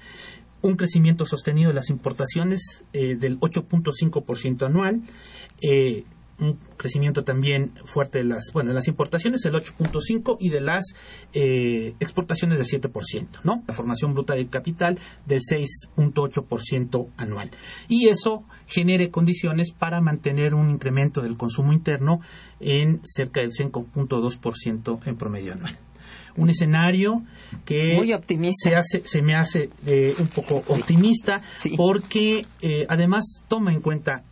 Un 0.62 0.76
crecimiento 0.76 1.26
sostenido 1.26 1.68
de 1.68 1.74
las 1.74 1.90
importaciones 1.90 2.84
eh, 2.92 3.16
del 3.16 3.38
8.5% 3.38 4.66
anual, 4.66 5.02
eh, 5.62 6.04
un 6.38 6.58
crecimiento 6.76 7.24
también 7.24 7.72
fuerte 7.84 8.18
de 8.18 8.24
las, 8.24 8.50
bueno, 8.52 8.68
de 8.68 8.74
las 8.74 8.88
importaciones 8.88 9.44
el 9.44 9.54
8.5 9.54 10.36
y 10.40 10.50
de 10.50 10.60
las 10.60 10.94
exportaciones 11.32 12.58
del 12.58 12.82
7%, 12.82 13.26
¿no? 13.44 13.62
La 13.66 13.74
formación 13.74 14.14
bruta 14.14 14.34
de 14.34 14.46
capital 14.46 14.98
del 15.26 15.40
6.8% 15.40 17.08
anual. 17.16 17.50
Y 17.88 18.08
eso 18.08 18.44
genere 18.66 19.10
condiciones 19.10 19.70
para 19.70 20.00
mantener 20.00 20.54
un 20.54 20.70
incremento 20.70 21.22
del 21.22 21.36
consumo 21.36 21.72
interno 21.72 22.20
en 22.60 23.00
cerca 23.04 23.40
del 23.40 23.52
5.2% 23.52 25.06
en 25.06 25.16
promedio 25.16 25.52
anual 25.52 25.78
un 26.36 26.50
escenario 26.50 27.22
que 27.64 27.96
se 28.54 28.76
hace 28.76 29.02
se 29.04 29.22
me 29.22 29.34
hace 29.34 29.70
eh, 29.86 30.14
un 30.18 30.28
poco 30.28 30.56
optimista 30.68 31.40
porque 31.76 32.46
eh, 32.60 32.86
además 32.88 33.42
toma 33.48 33.72
en 33.72 33.80
cuenta 33.80 34.22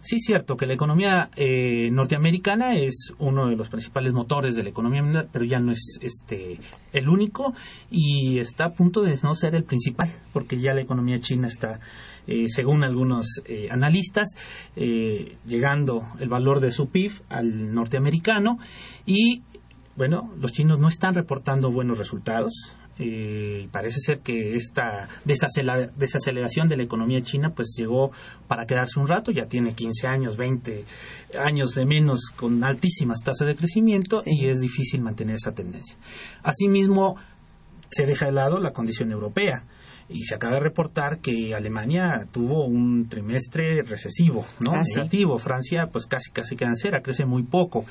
Sí, 0.00 0.16
es 0.16 0.22
cierto 0.24 0.56
que 0.56 0.66
la 0.66 0.74
economía 0.74 1.28
eh, 1.36 1.90
norteamericana 1.90 2.76
es 2.76 3.12
uno 3.18 3.48
de 3.48 3.56
los 3.56 3.68
principales 3.68 4.12
motores 4.12 4.54
de 4.54 4.62
la 4.62 4.68
economía 4.68 5.26
pero 5.32 5.44
ya 5.44 5.60
no 5.60 5.72
es 5.72 5.98
este 6.00 6.60
el 6.92 7.08
único 7.08 7.54
y 7.90 8.38
está 8.38 8.66
a 8.66 8.72
punto 8.72 9.02
de 9.02 9.18
no 9.22 9.34
ser 9.34 9.54
el 9.54 9.64
principal, 9.64 10.08
porque 10.32 10.58
ya 10.58 10.74
la 10.74 10.82
economía 10.82 11.18
china 11.20 11.48
está, 11.48 11.80
eh, 12.26 12.46
según 12.48 12.84
algunos 12.84 13.42
eh, 13.44 13.68
analistas, 13.70 14.28
llegando 14.74 16.02
el 16.20 16.28
valor 16.28 16.60
de 16.60 16.70
su 16.70 16.88
PIB 16.88 17.12
al 17.28 17.74
norteamericano 17.74 18.58
y 19.04 19.42
bueno, 19.96 20.32
los 20.38 20.52
chinos 20.52 20.78
no 20.78 20.86
están 20.86 21.14
reportando 21.14 21.72
buenos 21.72 21.98
resultados. 21.98 22.76
Eh, 22.98 23.68
parece 23.70 24.00
ser 24.00 24.20
que 24.20 24.56
esta 24.56 25.08
desaceleración 25.24 26.68
de 26.68 26.76
la 26.76 26.82
economía 26.82 27.22
china 27.22 27.52
pues 27.54 27.74
llegó 27.76 28.10
para 28.48 28.66
quedarse 28.66 28.98
un 28.98 29.06
rato, 29.06 29.30
ya 29.30 29.46
tiene 29.46 29.74
15 29.74 30.06
años, 30.06 30.36
20 30.36 30.84
años 31.38 31.74
de 31.74 31.86
menos 31.86 32.30
con 32.34 32.62
altísimas 32.64 33.22
tasas 33.22 33.46
de 33.46 33.54
crecimiento 33.54 34.22
y 34.26 34.46
es 34.46 34.60
difícil 34.60 35.00
mantener 35.00 35.36
esa 35.36 35.52
tendencia. 35.52 35.96
Asimismo, 36.42 37.16
se 37.90 38.06
deja 38.06 38.26
de 38.26 38.32
lado 38.32 38.58
la 38.58 38.72
condición 38.72 39.12
europea 39.12 39.64
y 40.08 40.22
se 40.22 40.34
acaba 40.34 40.54
de 40.54 40.60
reportar 40.60 41.18
que 41.18 41.54
Alemania 41.54 42.26
tuvo 42.32 42.64
un 42.64 43.08
trimestre 43.08 43.82
recesivo, 43.82 44.46
¿no? 44.60 44.72
Ah, 44.72 44.82
Negativo. 44.82 45.38
Francia, 45.38 45.88
pues 45.92 46.06
casi 46.06 46.30
casi 46.30 46.56
queda 46.56 46.70
en 46.70 46.76
cera, 46.76 47.02
crece 47.02 47.26
muy 47.26 47.42
poco. 47.42 47.84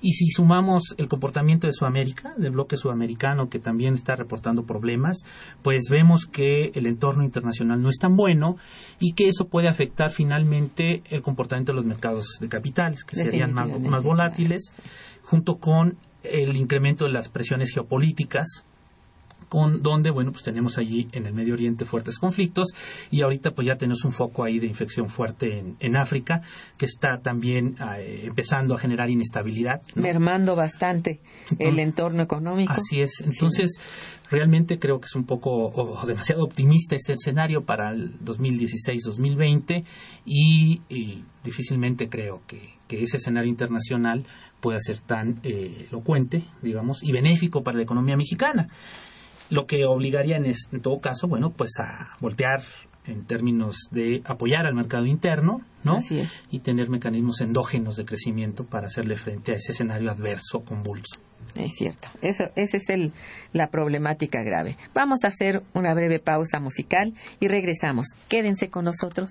Y 0.00 0.12
si 0.12 0.28
sumamos 0.28 0.94
el 0.96 1.08
comportamiento 1.08 1.66
de 1.66 1.72
Sudamérica, 1.74 2.34
del 2.38 2.52
bloque 2.52 2.76
sudamericano, 2.76 3.48
que 3.48 3.58
también 3.58 3.94
está 3.94 4.16
reportando 4.16 4.64
problemas, 4.64 5.18
pues 5.62 5.88
vemos 5.90 6.26
que 6.26 6.70
el 6.74 6.86
entorno 6.86 7.22
internacional 7.22 7.82
no 7.82 7.90
es 7.90 7.98
tan 7.98 8.16
bueno 8.16 8.56
y 8.98 9.12
que 9.12 9.28
eso 9.28 9.48
puede 9.48 9.68
afectar 9.68 10.10
finalmente 10.10 11.02
el 11.10 11.22
comportamiento 11.22 11.72
de 11.72 11.76
los 11.76 11.84
mercados 11.84 12.38
de 12.40 12.48
capitales, 12.48 13.04
que 13.04 13.16
serían 13.16 13.52
más, 13.52 13.68
más 13.80 14.02
volátiles, 14.02 14.76
junto 15.22 15.56
con 15.56 15.98
el 16.22 16.56
incremento 16.56 17.04
de 17.04 17.12
las 17.12 17.28
presiones 17.28 17.70
geopolíticas 17.72 18.64
con 19.48 19.82
donde 19.82 20.10
bueno 20.10 20.32
pues 20.32 20.44
tenemos 20.44 20.78
allí 20.78 21.08
en 21.12 21.26
el 21.26 21.32
Medio 21.32 21.54
Oriente 21.54 21.84
fuertes 21.84 22.18
conflictos 22.18 22.68
y 23.10 23.22
ahorita 23.22 23.52
pues 23.52 23.66
ya 23.66 23.76
tenemos 23.76 24.04
un 24.04 24.12
foco 24.12 24.44
ahí 24.44 24.58
de 24.58 24.66
infección 24.66 25.08
fuerte 25.08 25.58
en, 25.58 25.76
en 25.80 25.96
África 25.96 26.42
que 26.76 26.86
está 26.86 27.18
también 27.18 27.76
eh, 27.96 28.22
empezando 28.24 28.74
a 28.74 28.78
generar 28.78 29.10
inestabilidad 29.10 29.80
mermando 29.94 30.56
bastante 30.56 31.20
el 31.58 31.78
entorno 31.78 32.22
económico. 32.22 32.72
así 32.72 33.00
es. 33.00 33.20
Entonces 33.20 33.80
realmente 34.30 34.78
creo 34.78 35.00
que 35.00 35.06
es 35.06 35.14
un 35.14 35.24
poco 35.24 35.50
o, 35.50 36.06
demasiado 36.06 36.44
optimista 36.44 36.96
este 36.96 37.14
escenario 37.14 37.64
para 37.64 37.90
el 37.90 38.18
2016-2020 38.20 39.84
y, 40.24 40.82
y, 40.88 41.24
difícilmente 41.44 42.08
creo 42.08 42.42
que, 42.46 42.74
que 42.88 43.02
ese 43.02 43.16
escenario 43.16 43.48
internacional 43.48 44.24
pueda 44.60 44.78
ser 44.80 45.00
tan 45.00 45.40
eh, 45.44 45.86
elocuente, 45.88 46.44
digamos, 46.62 47.02
y 47.02 47.12
benéfico 47.12 47.62
para 47.62 47.76
la 47.76 47.84
economía 47.84 48.16
mexicana. 48.16 48.68
Lo 49.50 49.66
que 49.66 49.84
obligaría 49.86 50.36
en, 50.36 50.46
en 50.46 50.80
todo 50.80 51.00
caso, 51.00 51.26
bueno, 51.28 51.50
pues 51.50 51.78
a 51.78 52.16
voltear 52.20 52.62
en 53.06 53.24
términos 53.24 53.88
de 53.90 54.22
apoyar 54.24 54.66
al 54.66 54.74
mercado 54.74 55.06
interno, 55.06 55.62
¿no? 55.82 55.96
Así 55.96 56.20
es. 56.20 56.30
Y 56.50 56.60
tener 56.60 56.88
mecanismos 56.88 57.40
endógenos 57.40 57.96
de 57.96 58.04
crecimiento 58.04 58.64
para 58.64 58.88
hacerle 58.88 59.16
frente 59.16 59.52
a 59.52 59.56
ese 59.56 59.72
escenario 59.72 60.10
adverso 60.10 60.60
convulso. 60.60 61.18
Es 61.56 61.72
cierto, 61.76 62.08
eso, 62.20 62.50
esa 62.56 62.76
es 62.76 62.88
el, 62.90 63.12
la 63.52 63.68
problemática 63.68 64.42
grave. 64.42 64.76
Vamos 64.94 65.20
a 65.24 65.28
hacer 65.28 65.62
una 65.72 65.94
breve 65.94 66.18
pausa 66.18 66.60
musical 66.60 67.14
y 67.40 67.48
regresamos. 67.48 68.06
Quédense 68.28 68.68
con 68.68 68.84
nosotros. 68.84 69.30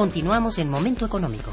Continuamos 0.00 0.58
en 0.58 0.70
Momento 0.70 1.04
Económico. 1.04 1.52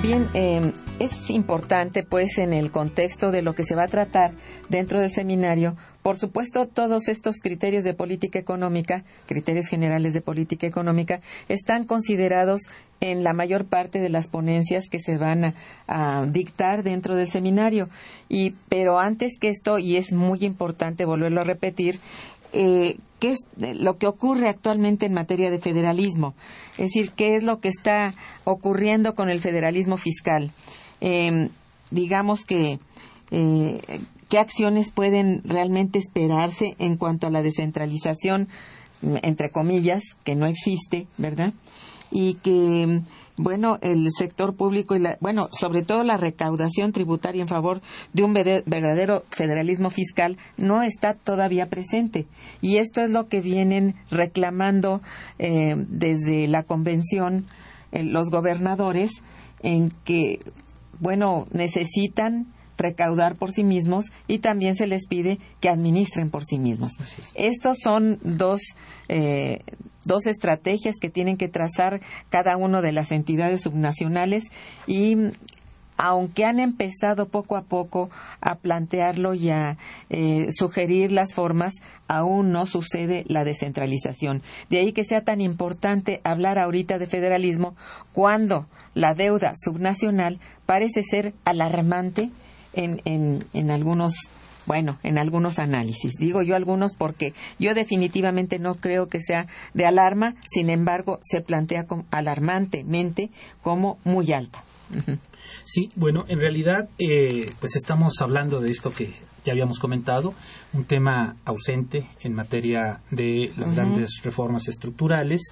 Bien, 0.00 0.28
eh, 0.34 0.72
es 1.00 1.30
importante, 1.30 2.04
pues, 2.04 2.38
en 2.38 2.52
el 2.52 2.70
contexto 2.70 3.32
de 3.32 3.42
lo 3.42 3.56
que 3.56 3.64
se 3.64 3.74
va 3.74 3.82
a 3.82 3.88
tratar 3.88 4.34
dentro 4.68 5.00
del 5.00 5.10
seminario, 5.10 5.76
por 6.02 6.16
supuesto, 6.16 6.68
todos 6.68 7.08
estos 7.08 7.40
criterios 7.40 7.82
de 7.82 7.92
política 7.92 8.38
económica, 8.38 9.04
criterios 9.26 9.66
generales 9.66 10.14
de 10.14 10.20
política 10.20 10.66
económica, 10.66 11.20
están 11.48 11.86
considerados 11.86 12.62
en 13.00 13.24
la 13.24 13.32
mayor 13.32 13.64
parte 13.66 14.00
de 14.00 14.08
las 14.08 14.28
ponencias 14.28 14.88
que 14.90 14.98
se 14.98 15.18
van 15.18 15.54
a, 15.86 16.26
dictar 16.30 16.82
dentro 16.82 17.14
del 17.14 17.28
seminario. 17.28 17.88
Y, 18.28 18.54
pero 18.68 18.98
antes 18.98 19.38
que 19.38 19.48
esto, 19.48 19.78
y 19.78 19.96
es 19.96 20.12
muy 20.12 20.44
importante 20.44 21.04
volverlo 21.04 21.40
a 21.40 21.44
repetir, 21.44 22.00
eh, 22.52 22.96
qué 23.20 23.32
es 23.32 23.46
lo 23.56 23.98
que 23.98 24.06
ocurre 24.06 24.48
actualmente 24.48 25.06
en 25.06 25.12
materia 25.12 25.50
de 25.50 25.58
federalismo, 25.58 26.34
es 26.72 26.92
decir, 26.92 27.10
qué 27.10 27.34
es 27.34 27.42
lo 27.42 27.58
que 27.58 27.68
está 27.68 28.14
ocurriendo 28.44 29.14
con 29.14 29.28
el 29.28 29.40
federalismo 29.40 29.96
fiscal. 29.96 30.50
Eh, 31.00 31.48
digamos 31.90 32.44
que 32.44 32.78
eh, 33.30 33.80
qué 34.28 34.38
acciones 34.38 34.90
pueden 34.90 35.42
realmente 35.44 35.98
esperarse 35.98 36.74
en 36.78 36.96
cuanto 36.96 37.26
a 37.26 37.30
la 37.30 37.42
descentralización, 37.42 38.48
entre 39.02 39.50
comillas, 39.50 40.02
que 40.24 40.34
no 40.34 40.46
existe, 40.46 41.06
¿verdad? 41.16 41.52
Y 42.10 42.34
que 42.34 43.02
bueno, 43.38 43.78
el 43.82 44.08
sector 44.10 44.54
público 44.56 44.96
y 44.96 44.98
la, 44.98 45.16
bueno, 45.20 45.48
sobre 45.52 45.82
todo 45.82 46.02
la 46.02 46.16
recaudación 46.16 46.92
tributaria 46.92 47.40
en 47.40 47.48
favor 47.48 47.80
de 48.12 48.24
un 48.24 48.34
verdadero 48.34 49.24
federalismo 49.30 49.90
fiscal 49.90 50.36
no 50.56 50.82
está 50.82 51.14
todavía 51.14 51.68
presente. 51.68 52.26
Y 52.60 52.78
esto 52.78 53.00
es 53.00 53.10
lo 53.10 53.28
que 53.28 53.40
vienen 53.40 53.94
reclamando 54.10 55.00
eh, 55.38 55.76
desde 55.76 56.48
la 56.48 56.64
convención 56.64 57.46
eh, 57.92 58.02
los 58.02 58.28
gobernadores 58.28 59.12
en 59.62 59.90
que, 60.04 60.40
bueno, 60.98 61.46
necesitan 61.52 62.52
recaudar 62.78 63.36
por 63.36 63.52
sí 63.52 63.64
mismos 63.64 64.06
y 64.26 64.38
también 64.38 64.76
se 64.76 64.86
les 64.86 65.06
pide 65.06 65.38
que 65.60 65.68
administren 65.68 66.30
por 66.30 66.44
sí 66.44 66.58
mismos. 66.58 66.92
Estos 67.34 67.78
son 67.82 68.18
dos 68.22 68.60
eh, 69.08 69.60
dos 70.04 70.26
estrategias 70.26 70.96
que 71.00 71.10
tienen 71.10 71.36
que 71.36 71.48
trazar 71.48 72.00
cada 72.30 72.56
una 72.56 72.80
de 72.80 72.92
las 72.92 73.12
entidades 73.12 73.62
subnacionales 73.62 74.44
y 74.86 75.16
aunque 75.98 76.44
han 76.44 76.60
empezado 76.60 77.26
poco 77.26 77.56
a 77.56 77.62
poco 77.62 78.08
a 78.40 78.54
plantearlo 78.54 79.34
y 79.34 79.50
a 79.50 79.76
eh, 80.08 80.46
sugerir 80.50 81.10
las 81.10 81.34
formas, 81.34 81.74
aún 82.06 82.52
no 82.52 82.66
sucede 82.66 83.24
la 83.26 83.44
descentralización. 83.44 84.42
De 84.70 84.78
ahí 84.78 84.92
que 84.92 85.02
sea 85.02 85.24
tan 85.24 85.40
importante 85.40 86.20
hablar 86.22 86.58
ahorita 86.58 86.98
de 86.98 87.06
federalismo 87.06 87.74
cuando 88.12 88.66
la 88.94 89.14
deuda 89.14 89.54
subnacional 89.56 90.38
parece 90.66 91.02
ser 91.02 91.34
alarmante 91.44 92.30
en, 92.78 93.02
en, 93.04 93.44
en 93.52 93.70
algunos 93.70 94.14
bueno, 94.66 94.98
en 95.02 95.16
algunos 95.16 95.58
análisis. 95.58 96.12
Digo 96.18 96.42
yo 96.42 96.54
algunos 96.54 96.94
porque 96.94 97.32
yo 97.58 97.72
definitivamente 97.72 98.58
no 98.58 98.74
creo 98.74 99.08
que 99.08 99.18
sea 99.18 99.46
de 99.72 99.86
alarma, 99.86 100.34
sin 100.46 100.68
embargo, 100.68 101.18
se 101.22 101.40
plantea 101.40 101.86
como 101.86 102.04
alarmantemente 102.10 103.30
como 103.62 103.98
muy 104.04 104.30
alta. 104.30 104.62
Sí, 105.64 105.88
bueno, 105.96 106.26
en 106.28 106.38
realidad, 106.38 106.90
eh, 106.98 107.50
pues 107.60 107.76
estamos 107.76 108.20
hablando 108.20 108.60
de 108.60 108.70
esto 108.70 108.92
que 108.92 109.10
ya 109.42 109.52
habíamos 109.52 109.78
comentado, 109.78 110.34
un 110.74 110.84
tema 110.84 111.36
ausente 111.46 112.06
en 112.20 112.34
materia 112.34 113.00
de 113.10 113.50
las 113.56 113.72
grandes 113.72 114.20
reformas 114.22 114.68
estructurales 114.68 115.50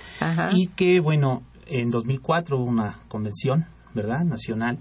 y 0.52 0.66
que, 0.68 1.00
bueno, 1.00 1.42
en 1.66 1.88
2004 1.88 2.58
hubo 2.58 2.66
una 2.66 3.00
convención, 3.08 3.64
¿verdad?, 3.94 4.24
nacional 4.24 4.78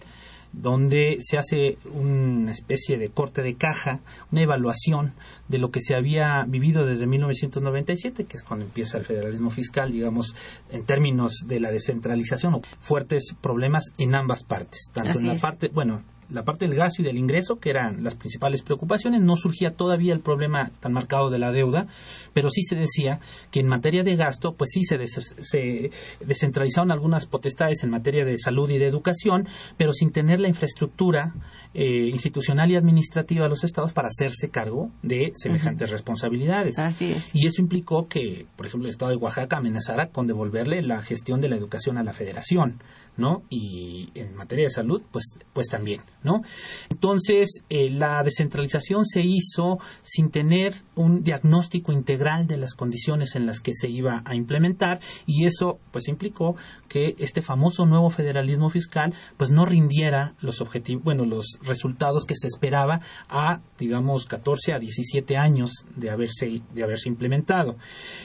donde 0.62 1.18
se 1.20 1.38
hace 1.38 1.78
una 1.94 2.52
especie 2.52 2.98
de 2.98 3.10
corte 3.10 3.42
de 3.42 3.56
caja, 3.56 4.00
una 4.32 4.42
evaluación 4.42 5.14
de 5.48 5.58
lo 5.58 5.70
que 5.70 5.82
se 5.82 5.96
había 5.96 6.46
vivido 6.48 6.86
desde 6.86 7.08
1997, 7.08 8.26
que 8.26 8.38
es 8.38 8.44
cuando 8.44 8.66
empieza 8.66 8.98
el 8.98 9.06
federalismo 9.06 9.50
fiscal, 9.50 9.92
digamos, 9.92 10.36
en 10.72 10.84
términos 10.86 11.44
de 11.46 11.60
la 11.60 11.72
descentralización, 11.72 12.62
fuertes 12.80 13.36
problemas 13.42 13.92
en 13.98 14.16
ambas 14.16 14.44
partes, 14.44 14.90
tanto 14.94 15.12
Así 15.12 15.20
en 15.20 15.28
la 15.28 15.34
es. 15.36 15.42
parte, 15.42 15.68
bueno, 15.70 16.04
la 16.30 16.44
parte 16.44 16.68
del 16.68 16.76
gasto 16.76 17.02
y 17.02 17.06
del 17.06 17.18
ingreso, 17.18 17.58
que 17.60 17.70
eran 17.70 18.04
las 18.04 18.16
principales 18.16 18.62
preocupaciones, 18.62 19.22
no 19.22 19.36
surgía 19.36 19.72
todavía 19.76 20.14
el 20.14 20.20
problema 20.20 20.72
tan 20.80 20.94
marcado 20.94 21.30
de 21.30 21.40
la 21.40 21.52
deuda, 21.52 21.88
pero 22.34 22.50
sí 22.50 22.64
se 22.64 22.76
decía 22.76 23.20
que 23.52 23.60
en 23.60 23.68
materia 23.68 24.04
de 24.04 24.16
gasto, 24.16 24.54
pues 24.56 24.72
sí 24.72 24.84
se, 24.84 24.98
des- 24.98 25.36
se 25.40 25.92
descentralizaron 26.26 26.92
algunas 26.92 27.26
potestades 27.26 27.84
en 27.84 27.90
materia 27.90 28.26
de 28.26 28.38
salud 28.38 28.70
y 28.70 28.78
de 28.78 28.88
educación, 28.88 29.48
pero 29.78 29.94
sin 29.94 30.12
tener 30.12 30.40
la 30.40 30.48
infraestructura 30.48 31.34
eh, 31.74 32.08
institucional 32.12 32.72
y 32.72 32.76
administrativa 32.76 33.44
de 33.44 33.50
los 33.50 33.64
estados 33.64 33.94
para 33.94 34.08
hacerse 34.08 34.50
cargo 34.50 34.92
de 35.04 35.32
semejantes 35.36 35.92
responsabilidades. 35.92 36.80
Así 36.80 37.12
es. 37.12 37.36
Y 37.36 37.48
eso 37.48 37.62
implicó 37.62 38.08
que, 38.08 38.46
por 38.56 38.66
ejemplo, 38.66 38.88
el 38.88 38.92
Estado 38.92 39.12
de 39.12 39.18
Oaxaca 39.18 39.58
amenazara 39.58 40.08
con 40.08 40.26
devolverle 40.28 40.82
la 40.82 41.02
gestión 41.02 41.42
de 41.42 41.50
la 41.50 41.56
educación 41.58 41.98
a 41.98 42.04
la 42.04 42.14
Federación, 42.14 42.82
¿no? 43.18 43.44
Y 43.50 44.10
en 44.16 44.36
materia 44.36 44.66
de 44.66 44.72
salud, 44.72 45.02
pues, 45.12 45.38
pues 45.54 45.68
también, 45.68 46.02
¿no? 46.24 46.42
Entonces, 46.90 47.64
eh, 47.70 47.90
la 47.90 48.22
descentralización 48.24 49.06
se 49.06 49.22
hizo 49.22 49.80
sin 50.04 50.30
tener 50.30 50.74
un 50.96 51.24
diagnóstico 51.24 51.92
integral 51.92 52.48
de 52.48 52.58
las 52.58 52.74
condiciones 52.74 53.36
en 53.36 53.46
las 53.46 53.60
que 53.60 53.74
se 53.74 53.90
iba 53.90 54.22
a 54.26 54.36
implementar 54.36 55.00
y 55.26 55.46
eso, 55.46 55.80
pues, 55.92 56.08
implicó 56.08 56.56
que 56.90 57.16
este 57.20 57.42
famoso 57.42 57.86
nuevo 57.86 58.10
federalismo 58.10 58.70
fiscal, 58.70 59.14
pues, 59.38 59.50
no 59.50 59.66
rindiera 59.66 60.36
los 60.42 60.62
objetivos, 60.62 61.04
bueno, 61.04 61.26
los 61.26 61.60
resultados 61.64 62.26
que 62.26 62.36
se 62.36 62.48
esperaba 62.48 63.02
a, 63.30 63.62
digamos, 63.80 64.26
14 64.26 64.74
a 64.74 64.80
17 64.80 65.38
años 65.38 65.86
de 65.96 66.10
haberse, 66.10 66.62
de 66.74 66.84
haberse 66.84 67.10
implementado. 67.10 67.78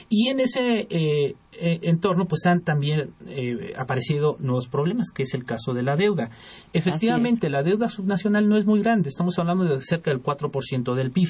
Y 0.09 0.29
en 0.29 0.39
ese 0.39 0.87
eh, 0.89 1.35
eh, 1.53 1.79
entorno, 1.83 2.27
pues 2.27 2.45
han 2.45 2.61
también 2.61 3.13
aparecido 3.77 4.37
nuevos 4.39 4.67
problemas, 4.67 4.80
que 5.13 5.23
es 5.23 5.33
el 5.33 5.43
caso 5.43 5.73
de 5.73 5.83
la 5.83 5.95
deuda. 5.95 6.29
Efectivamente, 6.73 7.49
la 7.49 7.63
deuda 7.63 7.89
subnacional 7.89 8.47
no 8.47 8.57
es 8.57 8.65
muy 8.65 8.81
grande, 8.81 9.09
estamos 9.09 9.37
hablando 9.39 9.65
de 9.65 9.81
cerca 9.81 10.11
del 10.11 10.21
4% 10.21 10.95
del 10.95 11.11
PIB. 11.11 11.29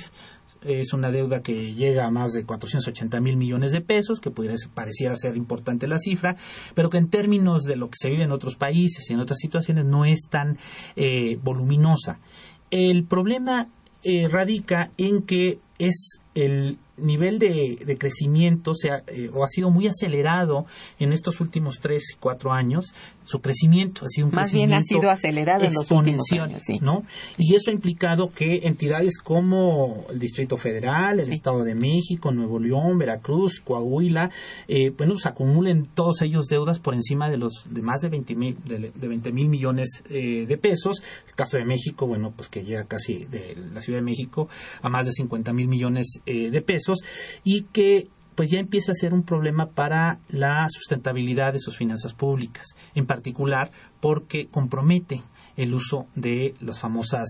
Es 0.62 0.94
una 0.94 1.12
deuda 1.12 1.42
que 1.42 1.74
llega 1.74 2.06
a 2.06 2.12
más 2.12 2.34
de 2.34 2.46
480 2.46 3.20
mil 3.20 3.36
millones 3.36 3.72
de 3.72 3.82
pesos, 3.82 4.20
que 4.20 4.30
pudiera, 4.30 4.56
pareciera 4.74 5.16
ser 5.16 5.36
importante 5.36 5.88
la 5.88 5.98
cifra, 5.98 6.36
pero 6.76 6.90
que 6.90 6.98
en 6.98 7.10
términos 7.10 7.64
de 7.64 7.76
lo 7.76 7.90
que 7.90 7.98
se 8.00 8.10
vive 8.10 8.24
en 8.24 8.32
otros 8.32 8.56
países 8.56 9.10
y 9.10 9.14
en 9.14 9.20
otras 9.20 9.40
situaciones 9.40 9.86
no 9.86 10.06
es 10.06 10.28
tan 10.30 10.58
eh, 10.96 11.38
voluminosa. 11.42 12.20
El 12.70 13.06
problema 13.06 13.70
eh, 14.04 14.28
radica 14.28 14.92
en 14.98 15.24
que 15.24 15.60
es 15.78 16.20
el 16.36 16.78
nivel 17.02 17.40
de, 17.40 17.80
de 17.86 17.98
crecimiento 17.98 18.74
se 18.74 18.92
ha, 18.92 19.04
eh, 19.08 19.30
o 19.34 19.44
ha 19.44 19.48
sido 19.48 19.70
muy 19.70 19.88
acelerado 19.88 20.66
en 21.00 21.12
estos 21.12 21.42
últimos 21.42 21.80
tres 21.80 22.12
y 22.14 22.18
cuatro 22.20 22.52
años. 22.52 22.94
Su 23.24 23.42
crecimiento 23.42 24.06
ha 24.06 24.10
sido 24.10 24.28
un 24.28 24.34
Más 24.34 24.52
bien 24.52 24.74
ha 24.74 24.78
crecimiento 24.78 25.02
sido 25.02 25.12
acelerado 25.12 25.66
en 25.66 25.74
los 25.74 25.92
años, 25.92 26.62
sí. 26.66 26.80
¿no? 26.82 27.04
Y 27.38 27.56
eso 27.56 27.72
ha 27.72 27.74
implicado 27.74 28.28
que 28.28 28.62
entidades 28.64 29.18
como 29.20 30.06
el 30.10 30.20
Distrito 30.20 30.58
Federal, 30.58 31.20
el 31.20 31.32
Estado 31.32 31.64
de 31.64 31.76
México, 31.76 32.32
Nuevo 32.32 32.60
León, 32.60 32.98
Veracruz, 32.98 33.60
Coahuila, 33.62 34.30
eh, 34.68 34.92
bueno, 34.98 35.18
se 35.18 35.30
acumulen 35.30 35.88
todos 35.94 36.22
ellos 36.22 36.48
deudas 36.48 36.80
por 36.80 36.94
encima 36.94 37.30
de 37.30 37.38
los 37.38 37.66
de 37.70 37.82
más 37.82 38.02
de 38.02 38.10
20 38.10 38.36
mil 38.36 38.58
de, 38.66 38.92
de 38.94 39.08
20 39.08 39.32
mil 39.32 39.48
millones 39.48 40.04
eh, 40.10 40.46
de 40.48 40.58
pesos. 40.58 41.02
El 41.28 41.36
caso 41.36 41.58
de 41.58 41.66
México, 41.66 42.08
bueno, 42.08 42.34
pues 42.36 42.50
que 42.50 42.64
llega 42.64 42.86
casi 42.86 43.26
de 43.26 43.58
la 43.74 43.82
Ciudad 43.82 44.00
de 44.00 44.04
México 44.04 44.50
a 44.82 44.90
más 44.90 45.06
de 45.06 45.12
50 45.12 45.54
mil 45.54 45.68
millones 45.68 46.22
eh, 46.26 46.50
de 46.50 46.62
pesos 46.62 46.91
y 47.44 47.64
que 47.64 48.08
pues 48.36 48.50
ya 48.50 48.60
empieza 48.60 48.92
a 48.92 48.96
ser 48.96 49.14
un 49.14 49.24
problema 49.24 49.68
para 49.68 50.20
la 50.30 50.68
sustentabilidad 50.70 51.54
de 51.54 51.60
sus 51.60 51.78
finanzas 51.78 52.14
públicas, 52.14 52.68
en 52.96 53.06
particular 53.06 53.72
porque 54.00 54.48
compromete 54.48 55.22
el 55.58 55.74
uso 55.74 56.08
de 56.16 56.56
las 56.60 56.80
famosas 56.80 57.28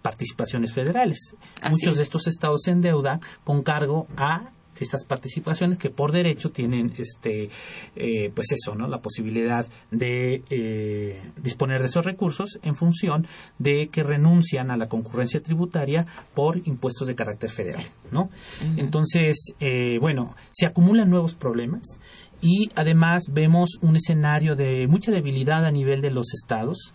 participaciones 0.00 0.72
federales. 0.72 1.34
Así 1.60 1.72
Muchos 1.72 1.92
es. 1.92 1.96
de 1.96 2.02
estos 2.04 2.26
estados 2.28 2.66
en 2.68 2.80
deuda 2.80 3.20
con 3.42 3.62
cargo 3.62 4.06
a 4.16 4.52
estas 4.80 5.04
participaciones 5.04 5.78
que 5.78 5.90
por 5.90 6.12
derecho 6.12 6.50
tienen 6.50 6.92
este 6.98 7.48
eh, 7.96 8.30
pues 8.34 8.52
eso 8.52 8.74
no 8.74 8.88
la 8.88 8.98
posibilidad 8.98 9.66
de 9.90 10.42
eh, 10.50 11.22
disponer 11.40 11.80
de 11.80 11.86
esos 11.86 12.04
recursos 12.04 12.58
en 12.62 12.74
función 12.74 13.26
de 13.58 13.88
que 13.88 14.02
renuncian 14.02 14.70
a 14.70 14.76
la 14.76 14.88
concurrencia 14.88 15.42
tributaria 15.42 16.06
por 16.34 16.56
impuestos 16.66 17.06
de 17.06 17.14
carácter 17.14 17.50
federal 17.50 17.84
no 18.10 18.30
entonces 18.76 19.54
eh, 19.60 19.98
bueno 20.00 20.34
se 20.52 20.66
acumulan 20.66 21.10
nuevos 21.10 21.34
problemas 21.34 21.98
y 22.40 22.68
además 22.74 23.24
vemos 23.30 23.78
un 23.80 23.96
escenario 23.96 24.54
de 24.54 24.86
mucha 24.86 25.10
debilidad 25.10 25.64
a 25.64 25.70
nivel 25.70 26.02
de 26.02 26.10
los 26.10 26.34
estados 26.34 26.92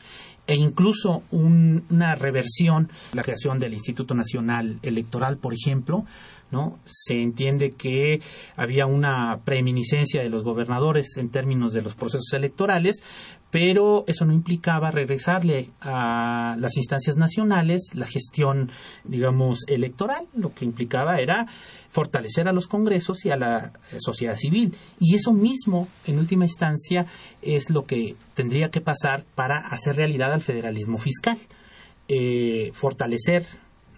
e 0.50 0.56
incluso 0.56 1.22
un- 1.30 1.84
una 1.92 2.16
reversión, 2.16 2.90
la 3.14 3.22
creación 3.22 3.60
del 3.60 3.74
Instituto 3.74 4.16
Nacional 4.16 4.80
Electoral, 4.82 5.38
por 5.38 5.54
ejemplo, 5.54 6.06
¿no? 6.52 6.80
Se 6.86 7.22
entiende 7.22 7.74
que 7.78 8.20
había 8.56 8.88
una 8.88 9.38
preeminiscencia 9.46 10.24
de 10.24 10.30
los 10.30 10.44
gobernadores 10.44 11.18
en 11.18 11.30
términos 11.30 11.74
de 11.74 11.84
los 11.84 11.94
procesos 11.94 12.34
electorales, 12.34 13.04
pero 13.52 14.04
eso 14.08 14.26
no 14.26 14.34
implicaba 14.34 14.92
regresarle 14.92 15.72
a 15.82 16.56
las 16.60 16.78
instancias 16.78 17.18
nacionales 17.18 17.90
la 17.94 18.06
gestión, 18.06 18.72
digamos, 19.04 19.64
electoral. 19.68 20.28
Lo 20.36 20.54
que 20.54 20.66
implicaba 20.66 21.20
era 21.20 21.48
fortalecer 21.90 22.48
a 22.48 22.54
los 22.54 22.68
congresos 22.68 23.26
y 23.26 23.32
a 23.32 23.38
la 23.38 23.74
sociedad 23.98 24.36
civil. 24.36 24.76
Y 25.00 25.16
eso 25.16 25.34
mismo, 25.34 25.88
en 26.06 26.20
última 26.20 26.46
instancia, 26.46 27.06
es 27.42 27.70
lo 27.70 27.86
que 27.86 28.16
tendría 28.36 28.70
que 28.70 28.82
pasar 28.82 29.26
para 29.36 29.60
hacer 29.68 29.96
realidad 29.96 30.32
al 30.32 30.42
federalismo 30.42 30.98
fiscal. 30.98 31.38
Eh, 32.08 32.72
fortalecer 32.74 33.46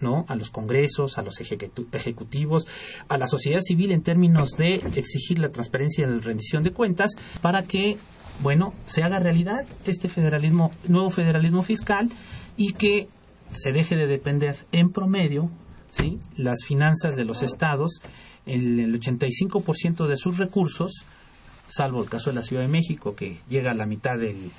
¿no? 0.02 0.26
a 0.28 0.34
los 0.34 0.50
congresos, 0.50 1.16
a 1.16 1.22
los 1.22 1.40
ejecutivos, 1.40 2.66
a 3.08 3.16
la 3.16 3.26
sociedad 3.26 3.60
civil 3.60 3.92
en 3.92 4.02
términos 4.02 4.50
de 4.58 4.74
exigir 4.96 5.38
la 5.38 5.50
transparencia 5.50 6.04
y 6.04 6.10
la 6.10 6.18
rendición 6.18 6.62
de 6.62 6.72
cuentas 6.72 7.12
para 7.40 7.62
que, 7.62 7.96
bueno, 8.40 8.74
se 8.86 9.02
haga 9.02 9.18
realidad 9.18 9.64
este 9.84 10.08
federalismo, 10.08 10.72
nuevo 10.88 11.10
federalismo 11.10 11.62
fiscal 11.62 12.10
y 12.56 12.72
que 12.72 13.08
se 13.52 13.72
deje 13.72 13.96
de 13.96 14.06
depender 14.06 14.56
en 14.72 14.90
promedio, 14.90 15.50
¿sí? 15.90 16.18
las 16.36 16.64
finanzas 16.64 17.16
de 17.16 17.24
los 17.24 17.42
estados, 17.42 18.00
en 18.46 18.80
el 18.80 19.00
85% 19.00 20.06
de 20.06 20.16
sus 20.16 20.38
recursos, 20.38 21.04
salvo 21.68 22.02
el 22.02 22.08
caso 22.08 22.30
de 22.30 22.36
la 22.36 22.42
Ciudad 22.42 22.62
de 22.62 22.68
México, 22.68 23.14
que 23.14 23.38
llega 23.48 23.70
a 23.70 23.74
la 23.74 23.86
mitad 23.86 24.18
del, 24.18 24.50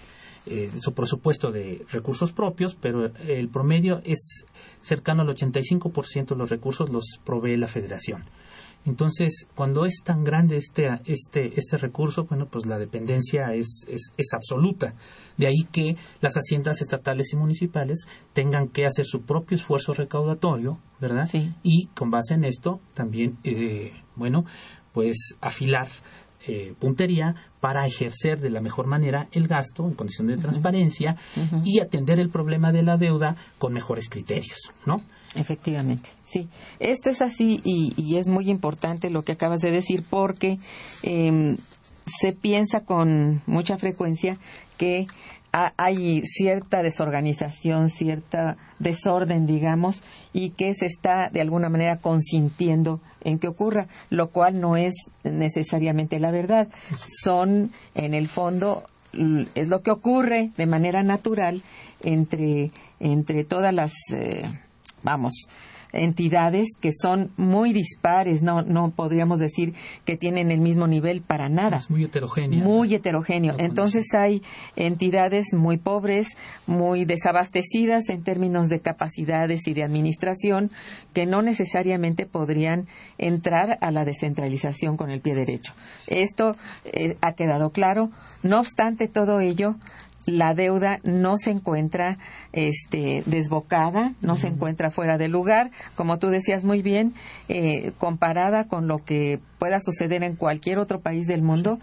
eh, 0.45 0.69
de 0.73 0.79
su 0.79 0.93
presupuesto 0.93 1.51
de 1.51 1.85
recursos 1.89 2.33
propios, 2.33 2.75
pero 2.75 3.05
el 3.27 3.49
promedio 3.49 4.01
es 4.03 4.45
cercano 4.81 5.21
al 5.21 5.29
85% 5.29 6.27
de 6.27 6.35
los 6.35 6.49
recursos 6.49 6.89
los 6.89 7.19
provee 7.23 7.55
la 7.55 7.67
Federación. 7.67 8.25
Entonces, 8.85 9.47
cuando 9.55 9.85
es 9.85 10.01
tan 10.03 10.23
grande 10.23 10.57
este, 10.57 10.89
este, 11.05 11.53
este 11.55 11.77
recurso, 11.77 12.25
bueno, 12.25 12.47
pues 12.47 12.65
la 12.65 12.77
dependencia 12.77 13.53
es, 13.53 13.85
es, 13.87 14.11
es 14.17 14.33
absoluta. 14.33 14.93
De 15.37 15.47
ahí 15.47 15.63
que 15.71 15.95
las 16.19 16.35
haciendas 16.35 16.81
estatales 16.81 17.31
y 17.33 17.37
municipales 17.37 18.07
tengan 18.33 18.67
que 18.67 18.85
hacer 18.85 19.05
su 19.05 19.21
propio 19.21 19.55
esfuerzo 19.55 19.93
recaudatorio, 19.93 20.79
¿verdad? 20.99 21.27
Sí. 21.31 21.53
Y 21.63 21.87
con 21.95 22.09
base 22.09 22.33
en 22.33 22.43
esto, 22.43 22.81
también, 22.93 23.37
eh, 23.43 23.93
bueno, 24.15 24.45
pues 24.91 25.35
afilar 25.41 25.87
eh, 26.45 26.73
puntería 26.77 27.35
para 27.61 27.87
ejercer 27.87 28.41
de 28.41 28.49
la 28.49 28.59
mejor 28.59 28.85
manera 28.85 29.29
el 29.31 29.47
gasto 29.47 29.87
en 29.87 29.93
condición 29.93 30.27
de 30.27 30.35
transparencia 30.35 31.15
y 31.63 31.79
atender 31.79 32.19
el 32.19 32.29
problema 32.29 32.73
de 32.73 32.83
la 32.83 32.97
deuda 32.97 33.37
con 33.57 33.71
mejores 33.71 34.09
criterios, 34.09 34.59
¿no? 34.85 34.97
Efectivamente, 35.35 36.09
sí. 36.27 36.47
Esto 36.79 37.09
es 37.09 37.21
así 37.21 37.59
y, 37.63 37.93
y 37.97 38.17
es 38.17 38.29
muy 38.29 38.49
importante 38.49 39.09
lo 39.09 39.23
que 39.23 39.31
acabas 39.33 39.61
de 39.61 39.71
decir 39.71 40.03
porque 40.09 40.59
eh, 41.03 41.55
se 42.05 42.33
piensa 42.33 42.81
con 42.81 43.41
mucha 43.47 43.77
frecuencia 43.77 44.37
que 44.77 45.07
ha- 45.51 45.73
hay 45.77 46.21
cierta 46.25 46.83
desorganización, 46.83 47.89
cierta 47.89 48.57
desorden, 48.79 49.47
digamos, 49.47 50.01
y 50.33 50.49
que 50.51 50.73
se 50.73 50.85
está 50.87 51.29
de 51.29 51.41
alguna 51.41 51.69
manera 51.69 51.97
consintiendo 51.97 52.99
en 53.23 53.39
que 53.39 53.47
ocurra, 53.47 53.87
lo 54.09 54.29
cual 54.29 54.59
no 54.59 54.75
es 54.77 54.93
necesariamente 55.23 56.19
la 56.19 56.31
verdad. 56.31 56.67
Son, 57.23 57.71
en 57.95 58.13
el 58.13 58.27
fondo, 58.27 58.83
es 59.55 59.67
lo 59.67 59.81
que 59.81 59.91
ocurre 59.91 60.51
de 60.57 60.65
manera 60.65 61.03
natural 61.03 61.61
entre, 62.01 62.71
entre 62.99 63.43
todas 63.43 63.73
las, 63.73 63.93
eh, 64.11 64.43
vamos, 65.03 65.47
entidades 65.93 66.69
que 66.79 66.91
son 66.91 67.31
muy 67.37 67.71
dispares, 67.71 68.41
no, 68.41 68.63
no 68.63 68.91
podríamos 68.91 69.39
decir 69.39 69.73
que 70.05 70.17
tienen 70.17 70.51
el 70.51 70.59
mismo 70.59 70.87
nivel 70.87 71.21
para 71.21 71.49
nada. 71.49 71.77
Es 71.77 71.89
muy 71.89 72.03
heterogéneo. 72.03 72.63
Muy 72.63 72.93
heterogéneo. 72.93 73.55
Entonces 73.59 74.13
hay 74.13 74.41
entidades 74.75 75.53
muy 75.53 75.77
pobres, 75.77 76.29
muy 76.65 77.05
desabastecidas 77.05 78.09
en 78.09 78.23
términos 78.23 78.69
de 78.69 78.81
capacidades 78.81 79.67
y 79.67 79.73
de 79.73 79.83
administración 79.83 80.71
que 81.13 81.25
no 81.25 81.41
necesariamente 81.41 82.25
podrían 82.25 82.85
entrar 83.17 83.77
a 83.79 83.91
la 83.91 84.03
descentralización 84.03 84.97
con 84.97 85.11
el 85.11 85.21
pie 85.21 85.35
derecho. 85.35 85.73
Esto 86.07 86.57
eh, 86.85 87.17
ha 87.21 87.33
quedado 87.33 87.69
claro. 87.69 88.09
No 88.41 88.59
obstante 88.59 89.07
todo 89.07 89.39
ello, 89.39 89.75
la 90.25 90.53
deuda 90.53 90.99
no 91.03 91.37
se 91.37 91.51
encuentra 91.51 92.17
este, 92.53 93.23
desbocada, 93.25 94.13
no 94.21 94.35
se 94.35 94.47
encuentra 94.47 94.89
fuera 94.91 95.17
de 95.17 95.27
lugar, 95.27 95.71
como 95.95 96.17
tú 96.19 96.27
decías 96.29 96.63
muy 96.63 96.81
bien, 96.81 97.13
eh, 97.49 97.91
comparada 97.97 98.65
con 98.65 98.87
lo 98.87 98.99
que 99.03 99.39
pueda 99.59 99.79
suceder 99.81 100.23
en 100.23 100.35
cualquier 100.35 100.79
otro 100.79 100.99
país 101.01 101.27
del 101.27 101.41
mundo. 101.41 101.79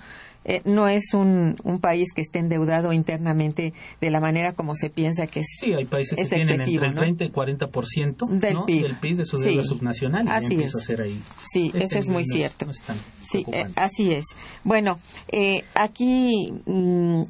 Eh, 0.47 0.63
no 0.65 0.89
es 0.89 1.13
un, 1.13 1.55
un, 1.65 1.81
país 1.81 2.15
que 2.15 2.23
esté 2.23 2.39
endeudado 2.39 2.95
internamente 2.95 3.75
de 4.01 4.11
la 4.11 4.21
manera 4.21 4.55
como 4.55 4.75
se 4.75 4.89
piensa 4.89 5.27
que 5.27 5.41
es. 5.41 5.47
Sí, 5.61 5.75
hay 5.75 5.85
países 5.85 6.17
que 6.17 6.25
tienen 6.25 6.63
entre 6.63 6.87
el 6.87 6.95
30 6.95 7.25
y 7.25 7.27
el 7.27 7.33
40% 7.35 8.27
del, 8.39 8.55
¿no? 8.55 8.65
PIB. 8.65 8.83
del 8.85 8.97
PIB 8.99 9.17
de 9.19 9.25
su 9.27 9.37
deuda 9.37 9.63
Sí. 9.63 9.69
subnacional. 9.69 10.25
y 10.25 10.31
Así 10.31 10.63
es. 10.63 10.75
a 10.75 10.79
ser 10.79 11.03
ahí. 11.03 11.21
Sí, 11.43 11.67
Este 11.75 11.85
eso 11.85 11.99
es 11.99 12.09
muy 12.09 12.23
no 12.23 12.35
cierto. 12.35 12.65
no 12.65 12.73
es 12.73 12.81
tan 12.81 12.97
Sí, 13.23 13.45
eh, 13.53 13.67
así 13.77 14.15
es. 14.15 14.25
Bueno, 14.65 14.99
eh, 15.29 15.63
aquí, 15.75 16.51
mm, 16.65 17.21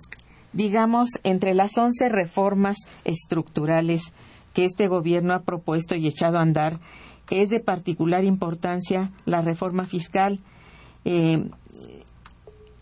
digamos, 0.53 1.09
entre 1.25 1.55
las 1.55 1.77
11 1.77 2.09
reformas 2.09 2.77
estructurales 3.05 4.13
que 4.55 4.65
este 4.65 4.89
gobierno 4.89 5.35
ha 5.35 5.43
propuesto 5.43 5.95
y 5.95 6.07
echado 6.07 6.39
a 6.39 6.43
andar, 6.43 6.81
es 7.31 7.49
de 7.49 7.61
particular 7.61 8.25
importancia 8.25 9.11
la 9.25 9.41
reforma 9.41 9.85
fiscal. 9.85 10.41
Eh, 11.05 11.49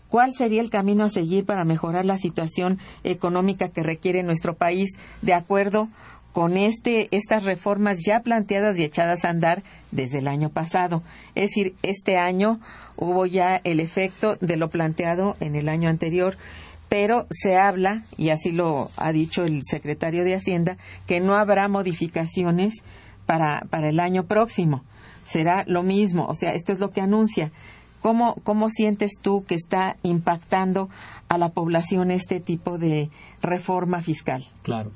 ¿Cuál 0.09 0.33
sería 0.33 0.61
el 0.61 0.71
camino 0.71 1.05
a 1.05 1.09
seguir 1.09 1.45
para 1.45 1.65
mejorar 1.65 2.05
la 2.05 2.17
situación 2.17 2.79
económica 3.03 3.69
que 3.69 3.83
requiere 3.83 4.23
nuestro 4.23 4.55
país 4.55 4.97
de 5.21 5.35
acuerdo 5.35 5.87
con 6.33 6.57
este, 6.57 7.09
estas 7.11 7.43
reformas 7.43 7.97
ya 8.05 8.21
planteadas 8.21 8.79
y 8.79 8.83
echadas 8.83 9.23
a 9.23 9.29
andar 9.29 9.61
desde 9.91 10.17
el 10.17 10.27
año 10.27 10.49
pasado? 10.49 11.03
Es 11.35 11.49
decir, 11.49 11.75
este 11.83 12.17
año 12.17 12.59
hubo 12.97 13.27
ya 13.27 13.57
el 13.63 13.79
efecto 13.79 14.35
de 14.41 14.57
lo 14.57 14.71
planteado 14.71 15.37
en 15.39 15.55
el 15.55 15.69
año 15.69 15.89
anterior, 15.89 16.37
pero 16.89 17.27
se 17.29 17.55
habla, 17.57 18.03
y 18.17 18.29
así 18.29 18.51
lo 18.51 18.89
ha 18.97 19.11
dicho 19.11 19.43
el 19.43 19.61
secretario 19.63 20.23
de 20.23 20.35
Hacienda, 20.35 20.77
que 21.07 21.19
no 21.21 21.35
habrá 21.35 21.67
modificaciones 21.67 22.81
para, 23.25 23.61
para 23.69 23.89
el 23.89 23.99
año 23.99 24.23
próximo. 24.25 24.83
Será 25.23 25.63
lo 25.67 25.83
mismo, 25.83 26.25
o 26.25 26.33
sea, 26.33 26.53
esto 26.53 26.73
es 26.73 26.79
lo 26.79 26.89
que 26.89 27.01
anuncia. 27.01 27.51
¿Cómo, 28.01 28.35
¿Cómo 28.43 28.69
sientes 28.69 29.19
tú 29.21 29.43
que 29.45 29.55
está 29.55 29.97
impactando 30.03 30.89
a 31.27 31.37
la 31.37 31.49
población 31.49 32.11
este 32.11 32.39
tipo 32.39 32.77
de 32.77 33.09
reforma 33.41 34.01
fiscal? 34.01 34.47
Claro. 34.63 34.91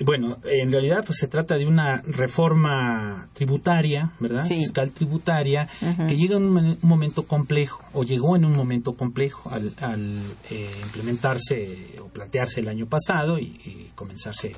Bueno, 0.00 0.38
en 0.44 0.72
realidad 0.72 1.04
pues 1.06 1.18
se 1.18 1.28
trata 1.28 1.56
de 1.56 1.66
una 1.66 2.02
reforma 2.02 3.28
tributaria, 3.32 4.10
¿verdad? 4.18 4.44
Sí. 4.44 4.56
Fiscal 4.56 4.90
tributaria, 4.90 5.68
que 6.08 6.16
llega 6.16 6.36
en 6.36 6.44
un, 6.44 6.52
momen- 6.54 6.78
un 6.82 6.88
momento 6.88 7.22
complejo, 7.28 7.84
o 7.92 8.02
llegó 8.02 8.34
en 8.34 8.44
un 8.44 8.56
momento 8.56 8.94
complejo 8.94 9.50
al, 9.50 9.72
al, 9.80 10.20
eh, 10.50 10.70
implementarse 10.84 11.98
o 12.02 12.08
plantearse 12.08 12.60
el 12.60 12.68
año 12.68 12.86
pasado 12.86 13.38
y, 13.38 13.44
y 13.64 13.90
comenzarse, 13.94 14.56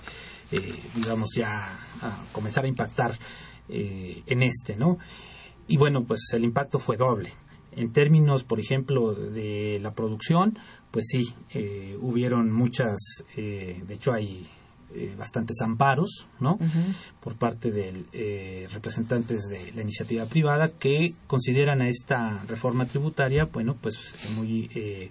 eh, 0.53 0.75
digamos, 0.94 1.29
ya 1.37 1.77
a 2.01 2.25
comenzar 2.33 2.64
a 2.64 2.68
impactar 2.68 3.18
eh, 3.68 4.22
en 4.27 4.42
este, 4.42 4.77
¿no? 4.77 4.99
Y 5.68 5.77
bueno, 5.77 6.05
pues 6.05 6.20
el 6.33 6.44
impacto 6.44 6.79
fue 6.79 6.96
doble. 6.96 7.31
En 7.72 7.92
términos, 7.92 8.42
por 8.42 8.59
ejemplo, 8.59 9.12
de 9.12 9.81
la 9.83 9.92
producción, 9.92 10.59
pues 10.90 11.07
sí, 11.09 11.35
eh, 11.53 11.94
hubieron 12.01 12.51
muchas, 12.51 12.96
eh, 13.37 13.83
de 13.87 13.94
hecho 13.94 14.12
hay 14.14 14.46
eh, 14.94 15.14
bastantes 15.18 15.61
amparos, 15.62 16.27
¿no? 16.40 16.59
Por 17.20 17.37
parte 17.37 17.70
de 17.70 18.05
eh, 18.12 18.68
representantes 18.72 19.49
de 19.49 19.72
la 19.72 19.83
iniciativa 19.83 20.25
privada 20.27 20.70
que 20.70 21.14
consideran 21.27 21.83
a 21.83 21.88
esta 21.88 22.42
reforma 22.46 22.87
tributaria, 22.87 23.44
bueno, 23.46 23.77
pues 23.81 23.99
muy 24.37 24.70
eh, 24.75 25.11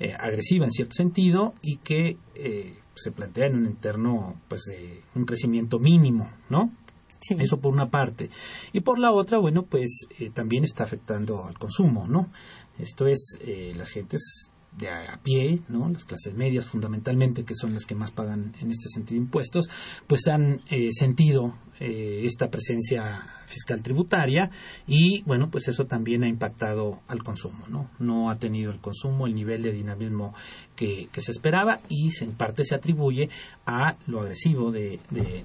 eh, 0.00 0.14
agresiva 0.18 0.64
en 0.64 0.72
cierto 0.72 0.94
sentido 0.94 1.54
y 1.62 1.76
que 1.76 2.16
eh, 2.34 2.74
se 2.94 3.12
plantea 3.12 3.46
en 3.46 3.56
un 3.56 3.66
entorno, 3.66 4.40
pues, 4.48 4.62
de 4.62 5.02
un 5.14 5.24
crecimiento 5.24 5.78
mínimo, 5.78 6.28
¿no? 6.50 6.72
Sí. 7.20 7.36
Eso 7.38 7.60
por 7.60 7.72
una 7.72 7.88
parte. 7.88 8.30
Y 8.72 8.80
por 8.80 8.98
la 8.98 9.12
otra, 9.12 9.38
bueno, 9.38 9.62
pues 9.62 10.06
eh, 10.18 10.30
también 10.30 10.64
está 10.64 10.82
afectando 10.84 11.44
al 11.44 11.56
consumo, 11.56 12.04
¿no? 12.08 12.30
Esto 12.78 13.06
es, 13.06 13.38
eh, 13.42 13.74
las 13.76 13.90
gentes 13.90 14.50
de 14.78 14.88
a, 14.88 15.20
pie, 15.22 15.60
¿no? 15.68 15.88
Las 15.88 16.04
clases 16.04 16.34
medias 16.34 16.64
fundamentalmente, 16.64 17.44
que 17.44 17.54
son 17.54 17.74
las 17.74 17.84
que 17.84 17.94
más 17.94 18.10
pagan 18.10 18.54
en 18.60 18.70
este 18.70 18.88
sentido 18.88 19.20
impuestos, 19.20 19.68
pues 20.06 20.26
han 20.26 20.62
eh, 20.70 20.88
sentido 20.92 21.54
eh, 21.78 22.22
esta 22.24 22.50
presencia 22.50 23.26
fiscal 23.46 23.82
tributaria 23.82 24.50
y, 24.86 25.22
bueno, 25.22 25.50
pues 25.50 25.68
eso 25.68 25.86
también 25.86 26.22
ha 26.24 26.28
impactado 26.28 27.00
al 27.08 27.22
consumo, 27.22 27.66
¿no? 27.68 27.90
No 27.98 28.30
ha 28.30 28.38
tenido 28.38 28.70
el 28.70 28.80
consumo 28.80 29.26
el 29.26 29.34
nivel 29.34 29.62
de 29.62 29.72
dinamismo 29.72 30.34
que, 30.76 31.08
se 31.12 31.30
esperaba 31.30 31.80
y 31.88 32.10
en 32.22 32.32
parte 32.32 32.64
se 32.64 32.74
atribuye 32.74 33.28
a 33.66 33.96
lo 34.06 34.22
agresivo 34.22 34.72
de 34.72 34.98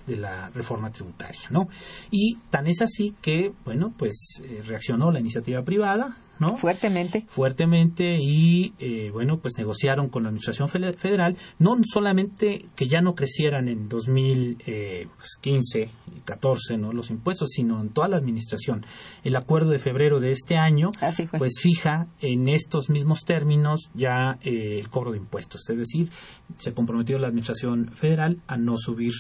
la 0.08 0.50
reforma 0.50 0.92
tributaria, 0.92 1.50
¿no? 1.52 1.70
Y 2.12 2.38
tan 2.50 2.68
es 2.68 2.82
así 2.82 3.16
que, 3.22 3.54
bueno, 3.66 3.94
pues 3.98 4.42
eh, 4.44 4.62
reaccionó 4.66 5.12
la 5.12 5.20
iniciativa 5.20 5.64
privada, 5.64 6.18
¿no? 6.40 6.56
Fuertemente. 6.58 7.26
fuertemente 7.30 8.18
y 8.22 8.74
eh, 8.80 9.10
bueno 9.12 9.40
pues 9.40 9.54
negociaron 9.58 10.10
con 10.10 10.24
la 10.24 10.30
administración 10.30 10.70
federal 10.70 11.38
no 11.60 11.78
solamente 11.84 12.66
que 12.76 12.88
ya 12.88 13.02
no 13.02 13.16
crecieran 13.16 13.68
en 13.68 13.90
2015 13.90 15.90
y 16.16 16.20
14 16.22 16.78
no 16.78 16.94
los 16.94 17.10
impuestos 17.10 17.50
sino 17.52 17.82
en 17.82 17.90
toda 17.90 18.08
la 18.08 18.18
administración 18.18 18.86
el 19.24 19.36
acuerdo 19.36 19.72
de 19.72 19.80
febrero 19.80 20.20
de 20.20 20.32
este 20.32 20.58
año 20.58 20.90
Así 21.02 21.28
fue. 21.28 21.40
pues 21.40 21.60
fija 21.62 22.08
en 22.22 22.48
estos 22.50 22.90
mismos 22.90 23.26
términos 23.26 23.90
ya 23.94 24.38
eh, 24.42 24.80
el 24.80 24.90
cobro 24.90 25.12
de 25.12 25.18
impuestos 25.18 25.70
es 25.70 25.78
decir 25.78 26.10
se 26.58 26.74
comprometió 26.74 27.18
la 27.20 27.28
administración 27.28 27.90
federal 27.90 28.42
a 28.48 28.58
no 28.58 28.78
subir 28.78 29.12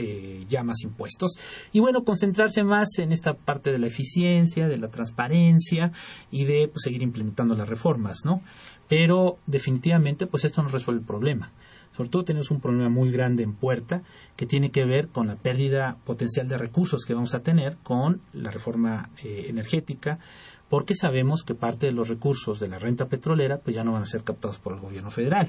eh, 0.00 0.44
ya 0.48 0.62
más 0.64 0.82
impuestos. 0.82 1.32
Y 1.72 1.80
bueno 1.80 2.04
concentrarse 2.04 2.62
más 2.62 2.98
en 2.98 3.12
esta 3.12 3.34
parte 3.34 3.70
de 3.70 3.78
la 3.78 3.86
eficiencia 3.86 4.68
de 4.68 4.78
la 4.78 4.88
transparencia 4.88 5.92
y 6.30 6.44
de 6.44 6.68
pues, 6.68 6.82
seguir 6.84 7.02
implementando 7.02 7.54
las 7.54 7.68
reformas 7.68 8.18
no 8.24 8.42
pero 8.90 9.38
definitivamente 9.46 10.26
pues 10.26 10.44
esto 10.44 10.64
no 10.64 10.68
resuelve 10.68 11.00
el 11.00 11.06
problema. 11.06 11.52
Sobre 11.96 12.10
todo 12.10 12.24
tenemos 12.24 12.50
un 12.50 12.60
problema 12.60 12.88
muy 12.88 13.12
grande 13.12 13.44
en 13.44 13.54
puerta 13.54 14.02
que 14.34 14.46
tiene 14.46 14.70
que 14.72 14.84
ver 14.84 15.08
con 15.08 15.28
la 15.28 15.36
pérdida 15.36 15.96
potencial 16.04 16.48
de 16.48 16.58
recursos 16.58 17.04
que 17.04 17.14
vamos 17.14 17.32
a 17.34 17.40
tener 17.44 17.76
con 17.84 18.20
la 18.32 18.50
reforma 18.50 19.10
eh, 19.22 19.46
energética 19.48 20.18
porque 20.68 20.96
sabemos 20.96 21.44
que 21.44 21.54
parte 21.54 21.86
de 21.86 21.92
los 21.92 22.08
recursos 22.08 22.58
de 22.58 22.68
la 22.68 22.80
renta 22.80 23.06
petrolera 23.06 23.58
pues 23.58 23.76
ya 23.76 23.84
no 23.84 23.92
van 23.92 24.02
a 24.02 24.06
ser 24.06 24.24
captados 24.24 24.58
por 24.58 24.72
el 24.72 24.80
gobierno 24.80 25.12
federal 25.12 25.48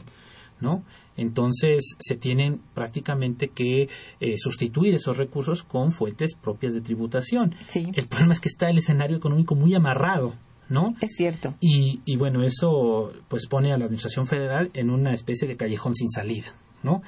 ¿no? 0.62 0.84
Entonces 1.17 1.95
se 2.00 2.15
tienen 2.15 2.62
prácticamente 2.74 3.50
que 3.50 3.89
eh, 4.19 4.36
sustituir 4.38 4.95
esos 4.95 5.17
recursos 5.17 5.63
con 5.63 5.91
fuentes 5.91 6.36
propias 6.36 6.74
de 6.74 6.82
tributación. 6.82 7.56
Sí. 7.67 7.91
El 7.93 8.08
problema 8.08 8.34
es 8.34 8.39
que 8.39 8.50
está 8.50 8.69
el 8.69 8.78
escenario 8.78 9.17
económico 9.17 9.56
muy 9.56 9.76
amarrado, 9.76 10.36
¿no? 10.69 10.93
Es 11.02 11.12
cierto. 11.17 11.54
Y, 11.60 12.02
y 12.06 12.15
bueno, 12.15 12.43
eso 12.43 13.12
pues 13.28 13.47
pone 13.47 13.74
a 13.74 13.78
la 13.78 13.86
Administración 13.86 14.28
Federal 14.28 14.71
en 14.74 14.89
una 14.89 15.13
especie 15.13 15.47
de 15.47 15.58
callejón 15.58 15.95
sin 15.95 16.10
salida, 16.10 16.54
¿no? 16.84 17.02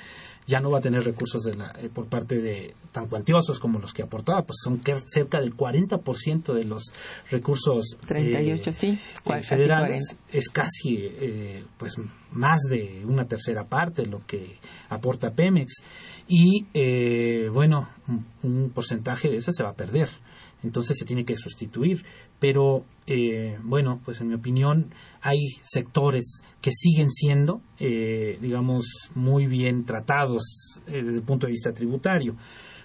Ya 0.46 0.60
no 0.60 0.70
va 0.72 0.80
a 0.80 0.82
tener 0.82 1.04
recursos 1.04 1.44
de 1.44 1.56
la, 1.56 1.74
eh, 1.82 1.90
por 1.94 2.08
parte 2.08 2.40
de 2.42 2.76
tan 2.92 3.08
cuantiosos 3.08 3.60
como 3.60 3.80
los 3.80 3.94
que 3.94 4.04
aportaba, 4.04 4.44
pues 4.44 4.58
son 4.64 4.80
que- 4.80 4.96
cerca 5.06 5.40
del 5.40 5.56
40% 5.56 6.54
de 6.54 6.64
los 6.66 6.84
recursos 7.32 7.98
38, 8.08 8.72
sí, 8.72 8.88
eh, 8.88 9.00
cua- 9.24 9.36
casi 9.38 9.48
federales 9.48 10.02
40. 10.10 10.38
es 10.38 10.50
casi 10.50 10.98
eh, 11.02 11.64
pues 11.78 11.96
más 12.32 12.60
de 12.70 13.04
una 13.06 13.26
tercera 13.28 13.66
parte 13.68 14.06
lo 14.06 14.26
que 14.26 14.58
aporta 14.90 15.32
Pemex 15.34 15.74
y 16.28 16.66
eh, 16.74 17.50
bueno 17.52 17.88
un, 18.08 18.26
un 18.44 18.70
porcentaje 18.70 19.30
de 19.30 19.38
eso 19.38 19.52
se 19.52 19.64
va 19.64 19.70
a 19.70 19.76
perder 19.76 20.10
entonces 20.64 20.98
se 20.98 21.06
tiene 21.06 21.26
que 21.26 21.38
sustituir 21.38 22.04
pero 22.40 22.86
eh, 23.08 23.58
bueno 23.64 24.00
pues 24.04 24.22
en 24.22 24.28
mi 24.28 24.34
opinión 24.34 24.94
hay 25.22 25.40
sectores 25.62 26.42
que 26.62 26.72
siguen 26.72 27.12
siendo 27.12 27.62
eh, 27.80 28.38
digamos 28.42 28.86
muy 29.14 29.48
bien 29.48 29.86
tratados 29.86 30.80
eh, 30.88 31.04
desde 31.04 31.20
el 31.20 31.24
punto 31.24 31.48
de 31.48 31.52
vista 31.52 31.74
tributario 31.74 32.36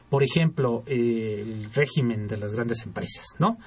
por 0.08 0.22
ejemplo, 0.22 0.84
eh, 0.86 1.42
el 1.44 1.72
régimen 1.72 2.28
de 2.28 2.38
las 2.38 2.54
grandes 2.54 2.82
empresas, 2.82 3.26
¿no? 3.38 3.58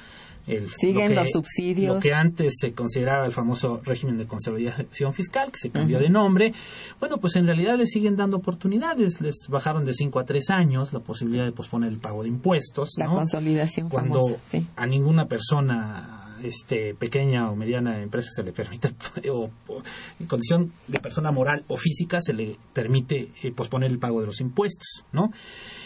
El, 0.48 0.70
Siguen 0.70 1.10
lo 1.10 1.10
que- 1.10 1.16
los 1.16 1.30
subsidios. 1.32 1.96
Lo 1.96 2.02
que 2.02 2.14
antes 2.14 2.56
se 2.60 2.74
consideraba 2.74 3.26
el 3.26 3.32
famoso 3.32 3.82
régimen 3.84 4.18
de 4.18 4.26
consolidación 4.28 5.14
fiscal, 5.14 5.52
que 5.52 5.60
se 5.60 5.70
cambió 5.70 6.00
de 6.00 6.10
nombre. 6.10 6.54
Bueno, 7.00 7.18
pues 7.18 7.36
en 7.36 7.46
realidad 7.46 7.78
les 7.78 7.90
siguen 7.92 8.16
dando 8.16 8.38
oportunidades. 8.38 9.22
Les 9.22 9.36
bajaron 9.48 9.86
de 9.86 9.94
5 9.94 10.20
a 10.20 10.26
3 10.26 10.50
años 10.50 10.94
la 10.94 11.00
posibilidad 11.00 11.46
de 11.46 11.52
posponer 11.52 11.90
el 11.90 12.00
pago 12.00 12.24
de 12.24 12.30
impuestos. 12.30 12.92
La 12.98 13.06
¿no? 13.06 13.16
consolidación 13.16 13.90
Cuando 13.90 14.20
famosa, 14.20 14.38
sí. 14.50 14.68
a 14.76 14.86
ninguna 14.88 15.26
persona 15.28 16.18
este 16.44 16.96
pequeña 16.96 17.52
o 17.52 17.56
mediana 17.56 18.00
empresa 18.02 18.32
se 18.32 18.42
le 18.42 18.52
permite 18.52 18.96
o, 19.32 19.52
o 19.68 19.84
en 20.20 20.26
condición 20.26 20.72
de 20.88 21.00
persona 21.00 21.32
moral 21.32 21.64
o 21.68 21.78
física 21.78 22.20
se 22.20 22.34
le 22.34 22.58
permite 22.74 23.30
eh, 23.44 23.52
posponer 23.52 23.92
el 23.92 24.00
pago 24.00 24.22
de 24.22 24.26
los 24.26 24.42
impuestos, 24.42 25.06
¿no? 25.12 25.32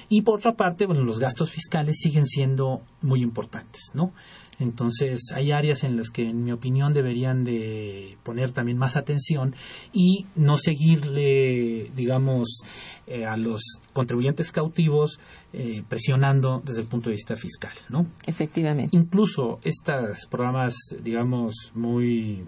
Y 0.07 0.21
por 0.21 0.39
otra 0.39 0.53
parte, 0.53 0.85
bueno, 0.85 1.03
los 1.03 1.19
gastos 1.19 1.51
fiscales 1.51 1.97
siguen 1.99 2.25
siendo 2.25 2.81
muy 3.01 3.21
importantes, 3.21 3.81
¿no? 3.95 4.13
Entonces, 4.59 5.31
hay 5.33 5.51
áreas 5.51 5.83
en 5.83 5.97
las 5.97 6.09
que, 6.09 6.29
en 6.29 6.43
mi 6.43 6.51
opinión, 6.51 6.93
deberían 6.93 7.43
de 7.43 8.17
poner 8.23 8.51
también 8.51 8.77
más 8.77 8.95
atención 8.95 9.55
y 9.91 10.25
no 10.35 10.57
seguirle, 10.57 11.91
digamos, 11.95 12.61
eh, 13.07 13.25
a 13.25 13.37
los 13.37 13.61
contribuyentes 13.93 14.51
cautivos 14.51 15.19
eh, 15.53 15.83
presionando 15.87 16.61
desde 16.65 16.81
el 16.81 16.87
punto 16.87 17.09
de 17.09 17.15
vista 17.15 17.35
fiscal, 17.35 17.73
¿no? 17.89 18.07
Efectivamente. 18.25 18.95
Incluso 18.95 19.59
estos 19.63 20.25
programas, 20.29 20.75
digamos, 21.01 21.71
muy 21.73 22.43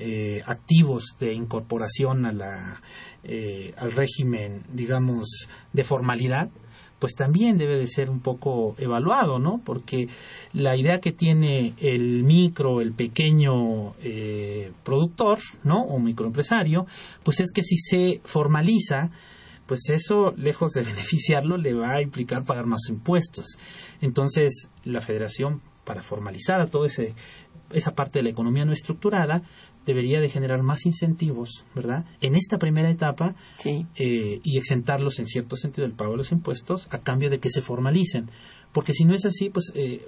eh, 0.00 0.42
activos 0.46 1.16
de 1.18 1.34
incorporación 1.34 2.24
a 2.24 2.32
la, 2.32 2.80
eh, 3.24 3.74
al 3.76 3.90
régimen, 3.90 4.62
digamos, 4.72 5.48
de 5.72 5.82
formalidad, 5.82 6.50
pues 6.98 7.14
también 7.14 7.58
debe 7.58 7.78
de 7.78 7.86
ser 7.86 8.10
un 8.10 8.20
poco 8.20 8.74
evaluado, 8.78 9.38
¿no? 9.38 9.60
Porque 9.64 10.08
la 10.52 10.76
idea 10.76 11.00
que 11.00 11.12
tiene 11.12 11.74
el 11.78 12.24
micro, 12.24 12.80
el 12.80 12.92
pequeño 12.92 13.94
eh, 14.02 14.72
productor, 14.82 15.38
¿no? 15.62 15.82
O 15.82 15.98
microempresario, 16.00 16.86
pues 17.22 17.40
es 17.40 17.52
que 17.52 17.62
si 17.62 17.76
se 17.76 18.20
formaliza, 18.24 19.10
pues 19.66 19.88
eso, 19.90 20.32
lejos 20.36 20.72
de 20.72 20.82
beneficiarlo, 20.92 21.56
le 21.56 21.74
va 21.74 21.94
a 21.94 22.02
implicar 22.02 22.44
pagar 22.44 22.66
más 22.66 22.88
impuestos. 22.88 23.58
Entonces, 24.00 24.68
la 24.84 25.00
federación, 25.00 25.62
para 25.84 26.02
formalizar 26.02 26.60
a 26.60 26.66
toda 26.66 26.86
esa 26.86 27.94
parte 27.94 28.18
de 28.18 28.24
la 28.24 28.30
economía 28.30 28.64
no 28.64 28.72
estructurada, 28.72 29.42
debería 29.88 30.20
de 30.20 30.28
generar 30.28 30.62
más 30.62 30.86
incentivos, 30.86 31.64
¿verdad? 31.74 32.04
En 32.20 32.36
esta 32.36 32.58
primera 32.58 32.90
etapa 32.90 33.34
Sí. 33.58 33.86
eh, 33.96 34.38
y 34.44 34.58
exentarlos 34.58 35.18
en 35.18 35.26
cierto 35.26 35.56
sentido 35.56 35.88
del 35.88 35.96
pago 35.96 36.12
de 36.12 36.18
los 36.18 36.30
impuestos 36.30 36.86
a 36.90 36.98
cambio 36.98 37.30
de 37.30 37.38
que 37.40 37.50
se 37.50 37.62
formalicen. 37.62 38.30
Porque 38.72 38.92
si 38.92 39.04
no 39.04 39.14
es 39.14 39.24
así, 39.24 39.48
pues 39.50 39.72
eh, 39.74 40.02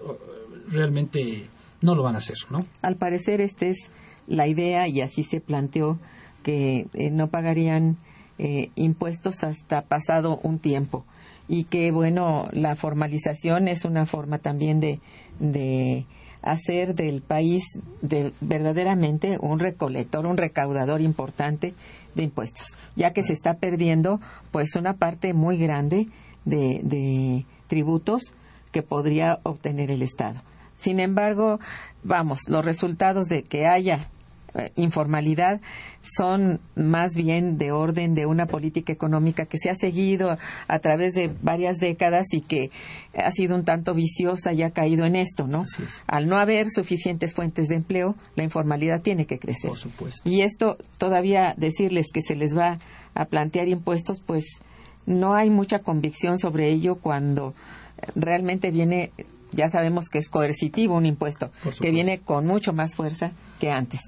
realmente 0.68 1.46
no 1.80 1.94
lo 1.94 2.02
van 2.02 2.14
a 2.14 2.18
hacer, 2.18 2.36
¿no? 2.50 2.66
Al 2.82 2.96
parecer, 2.96 3.40
esta 3.40 3.66
es 3.66 3.90
la 4.26 4.46
idea 4.46 4.86
y 4.86 5.00
así 5.00 5.24
se 5.24 5.40
planteó 5.40 5.98
que 6.42 6.86
eh, 6.94 7.10
no 7.10 7.28
pagarían 7.28 7.96
eh, 8.38 8.70
impuestos 8.76 9.42
hasta 9.44 9.82
pasado 9.82 10.38
un 10.42 10.58
tiempo 10.58 11.04
y 11.48 11.64
que, 11.64 11.90
bueno, 11.90 12.48
la 12.52 12.76
formalización 12.76 13.66
es 13.66 13.84
una 13.84 14.06
forma 14.06 14.38
también 14.38 14.78
de, 14.80 15.00
de 15.40 16.06
hacer 16.42 16.94
del 16.94 17.22
país 17.22 17.62
de, 18.02 18.32
verdaderamente 18.40 19.38
un 19.40 19.58
recolector, 19.58 20.26
un 20.26 20.36
recaudador 20.36 21.00
importante 21.00 21.74
de 22.14 22.22
impuestos, 22.22 22.76
ya 22.96 23.12
que 23.12 23.22
se 23.22 23.32
está 23.32 23.54
perdiendo 23.54 24.20
pues 24.50 24.74
una 24.76 24.94
parte 24.94 25.34
muy 25.34 25.58
grande 25.58 26.08
de, 26.44 26.80
de 26.82 27.46
tributos 27.66 28.22
que 28.72 28.82
podría 28.82 29.40
obtener 29.42 29.90
el 29.90 30.02
Estado. 30.02 30.40
Sin 30.78 30.98
embargo, 30.98 31.60
vamos, 32.02 32.40
los 32.48 32.64
resultados 32.64 33.26
de 33.28 33.42
que 33.42 33.66
haya 33.66 34.08
eh, 34.54 34.72
informalidad 34.76 35.60
son 36.02 36.60
más 36.74 37.14
bien 37.14 37.58
de 37.58 37.72
orden 37.72 38.14
de 38.14 38.26
una 38.26 38.46
política 38.46 38.92
económica 38.92 39.46
que 39.46 39.58
se 39.58 39.70
ha 39.70 39.74
seguido 39.74 40.36
a 40.66 40.78
través 40.80 41.14
de 41.14 41.30
varias 41.42 41.78
décadas 41.78 42.32
y 42.32 42.40
que 42.40 42.70
ha 43.14 43.30
sido 43.30 43.54
un 43.54 43.64
tanto 43.64 43.94
viciosa 43.94 44.52
y 44.52 44.62
ha 44.62 44.70
caído 44.70 45.04
en 45.04 45.16
esto, 45.16 45.46
¿no? 45.46 45.62
Es. 45.62 46.02
Al 46.06 46.26
no 46.26 46.36
haber 46.36 46.68
suficientes 46.70 47.34
fuentes 47.34 47.68
de 47.68 47.76
empleo, 47.76 48.16
la 48.34 48.44
informalidad 48.44 49.02
tiene 49.02 49.26
que 49.26 49.38
crecer. 49.38 49.70
Por 49.70 49.78
supuesto. 49.78 50.28
Y 50.28 50.40
esto 50.40 50.78
todavía 50.98 51.54
decirles 51.56 52.06
que 52.12 52.22
se 52.22 52.34
les 52.34 52.56
va 52.56 52.78
a 53.14 53.24
plantear 53.26 53.68
impuestos, 53.68 54.20
pues 54.20 54.60
no 55.06 55.34
hay 55.34 55.50
mucha 55.50 55.80
convicción 55.80 56.38
sobre 56.38 56.70
ello 56.70 56.96
cuando 56.96 57.54
realmente 58.14 58.70
viene, 58.70 59.12
ya 59.52 59.68
sabemos 59.68 60.08
que 60.08 60.18
es 60.18 60.28
coercitivo 60.28 60.96
un 60.96 61.06
impuesto, 61.06 61.50
que 61.80 61.90
viene 61.90 62.20
con 62.20 62.46
mucho 62.46 62.72
más 62.72 62.94
fuerza 62.94 63.32
que 63.58 63.70
antes. 63.70 64.00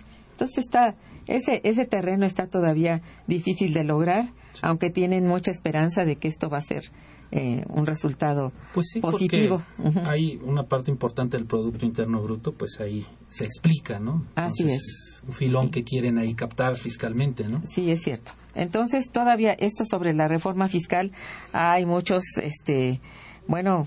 Entonces 0.43 0.65
está 0.65 0.97
ese 1.29 1.61
ese 1.63 1.85
terreno 1.85 2.27
está 2.27 2.49
todavía 2.49 3.01
difícil 3.29 3.73
de 3.73 3.85
lograr, 3.85 4.27
aunque 4.61 4.91
tienen 4.91 5.27
mucha 5.29 5.53
esperanza 5.53 6.05
de 6.05 6.17
que 6.17 6.27
esto 6.27 6.51
va 6.51 6.59
a 6.59 6.63
ser 6.63 6.83
eh, 7.31 7.65
un 7.69 7.87
resultado 7.87 8.53
Pues 8.75 8.89
sí, 8.93 9.01
positivo. 9.01 9.63
hay 10.05 10.41
una 10.43 10.65
parte 10.65 10.91
importante 10.91 11.37
del 11.37 11.47
Producto 11.47 11.87
Interno 11.87 12.21
Bruto, 12.21 12.53
pues 12.53 12.81
ahí 12.81 13.07
se 13.29 13.45
explica, 13.45 14.01
¿no? 14.01 14.27
Así 14.35 14.65
Entonces, 14.65 15.23
Un 15.29 15.33
filón 15.33 15.71
que 15.71 15.85
quieren 15.85 16.19
ahí 16.19 16.35
captar 16.35 16.77
fiscalmente, 16.77 17.49
¿no? 17.49 17.63
Sí, 17.69 17.91
es 17.93 18.03
cierto. 18.03 18.33
Entonces, 18.57 19.11
todavía 19.13 19.53
esto 19.53 19.85
sobre 19.87 20.13
la 20.13 20.27
reforma 20.27 20.69
fiscal, 20.69 21.13
hay 21.53 21.87
muchos, 21.87 22.25
este, 22.43 23.01
bueno, 23.47 23.87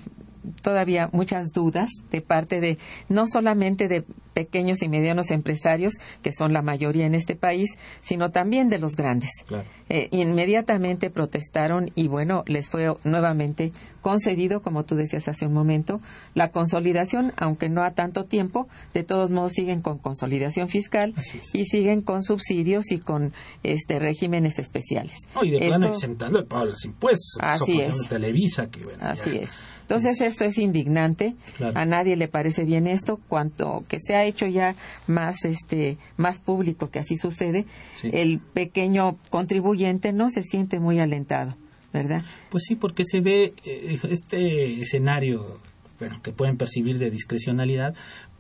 todavía 0.62 1.10
muchas 1.12 1.52
dudas 1.52 1.90
de 2.12 2.22
parte 2.22 2.60
de 2.60 2.78
no 3.10 3.28
solamente 3.28 3.88
de 3.88 4.04
pequeños 4.34 4.82
y 4.82 4.90
medianos 4.90 5.32
empresarios, 5.32 5.94
que 6.22 6.34
son 6.34 6.52
la 6.52 6.62
mayoría 6.62 7.06
en 7.06 7.16
este 7.16 7.36
país, 7.36 7.78
sino 8.02 8.32
también 8.32 8.68
de 8.68 8.80
los 8.80 8.96
grandes. 8.98 9.30
Claro. 9.48 9.64
Eh, 9.88 10.10
inmediatamente 10.12 11.10
protestaron 11.10 11.92
y 11.96 12.08
bueno, 12.10 12.44
les 12.48 12.68
fue 12.68 12.94
nuevamente 13.06 13.72
concedido, 14.02 14.60
como 14.62 14.84
tú 14.84 14.96
decías 14.96 15.28
hace 15.30 15.46
un 15.48 15.54
momento, 15.54 16.02
la 16.34 16.50
consolidación, 16.52 17.32
aunque 17.38 17.70
no 17.70 17.82
a 17.84 17.92
tanto 17.92 18.26
tiempo, 18.26 18.68
de 18.94 19.04
todos 19.04 19.32
modos 19.32 19.54
siguen 19.54 19.82
con 19.82 19.98
consolidación 20.00 20.68
fiscal 20.68 21.14
y 21.54 21.66
siguen 21.66 22.02
con 22.02 22.22
subsidios 22.22 22.92
y 22.92 23.00
con 23.00 23.34
este 23.64 24.00
regímenes 24.00 24.60
especiales. 24.60 25.16
No, 25.34 25.44
y 25.46 25.52
de 25.52 25.60
plano 25.60 25.86
Esto- 25.86 25.96
exentando 25.98 26.40
el 26.40 26.46
pago 26.46 26.66
de 26.66 26.72
los 26.72 26.84
impuestos. 26.86 27.38
Así 27.40 27.80
es. 27.80 28.10
Televisa, 28.10 28.68
que 28.70 28.84
bueno, 28.84 29.00
Así 29.02 29.32
ya- 29.34 29.42
es. 29.42 29.54
Entonces 29.86 30.20
eso 30.22 30.46
es 30.46 30.58
indignante. 30.58 31.36
Claro. 31.58 31.78
A 31.78 31.86
nadie 31.86 32.16
le 32.16 32.28
parece 32.28 32.64
bien 32.64 32.88
esto, 32.88 33.20
cuanto 33.30 33.86
que 33.88 34.00
se 34.00 34.16
ha 34.16 34.26
hecho 34.26 34.48
ya 34.48 34.76
más 35.06 35.46
este 35.46 35.98
más 36.18 36.40
público 36.40 36.90
que 36.90 36.98
así 37.00 37.18
sucede, 37.18 37.66
Sí. 37.96 38.10
el 38.12 38.40
pequeño 38.40 39.18
contribuyente 39.30 40.12
no 40.12 40.32
se 40.32 40.42
siente 40.42 40.80
muy 40.80 40.98
alentado, 41.00 41.56
¿verdad? 41.94 42.24
Pues 42.50 42.64
sí, 42.68 42.76
porque 42.76 43.04
se 43.06 43.20
ve 43.22 43.54
eh, 43.64 44.00
este 44.10 44.82
escenario 44.82 45.60
bueno, 46.00 46.20
que 46.22 46.32
pueden 46.32 46.58
percibir 46.58 46.98
de 46.98 47.10
discrecionalidad, 47.12 47.96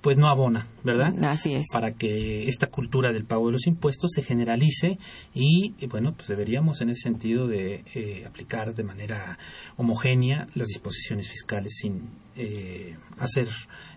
pues 0.05 0.17
no 0.17 0.27
abona, 0.27 0.67
¿verdad? 0.83 1.15
Así 1.25 1.55
es. 1.55 1.65
Para 1.73 1.93
que 1.93 2.47
esta 2.47 2.67
cultura 2.67 3.11
del 3.11 3.25
pago 3.25 3.47
de 3.47 3.53
los 3.53 3.65
impuestos 3.65 4.11
se 4.13 4.21
generalice 4.21 4.99
y, 5.33 5.73
y, 5.79 5.87
bueno, 5.87 6.13
pues 6.15 6.27
deberíamos 6.27 6.79
en 6.81 6.89
ese 6.89 7.01
sentido 7.01 7.47
de 7.47 7.83
eh, 7.95 8.23
aplicar 8.23 8.75
de 8.75 8.83
manera 8.83 9.39
homogénea 9.77 10.47
las 10.53 10.67
disposiciones 10.67 11.27
fiscales 11.31 11.77
sin 11.81 12.03
eh, 12.35 12.95
hacer 13.17 13.47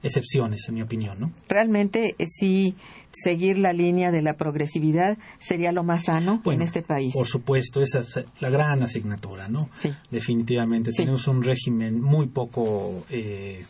excepciones, 0.02 0.66
en 0.68 0.76
mi 0.76 0.80
opinión, 0.80 1.20
¿no? 1.20 1.30
Realmente 1.46 2.14
eh, 2.18 2.24
sí 2.26 2.74
seguir 3.12 3.58
la 3.58 3.74
línea 3.74 4.10
de 4.10 4.22
la 4.22 4.32
progresividad 4.38 5.18
sería 5.40 5.72
lo 5.72 5.84
más 5.84 6.04
sano 6.04 6.40
Bueno, 6.42 6.62
en 6.62 6.68
este 6.68 6.80
país. 6.80 7.12
Por 7.12 7.26
supuesto, 7.26 7.82
esa 7.82 7.98
es 8.00 8.24
la 8.40 8.48
gran 8.48 8.82
asignatura, 8.82 9.48
¿no? 9.48 9.68
Sí. 9.78 9.90
Definitivamente. 10.10 10.90
Sí. 10.90 11.02
Tenemos 11.02 11.28
un 11.28 11.42
régimen 11.42 12.00
muy 12.00 12.28
poco 12.28 13.04
eh, 13.10 13.66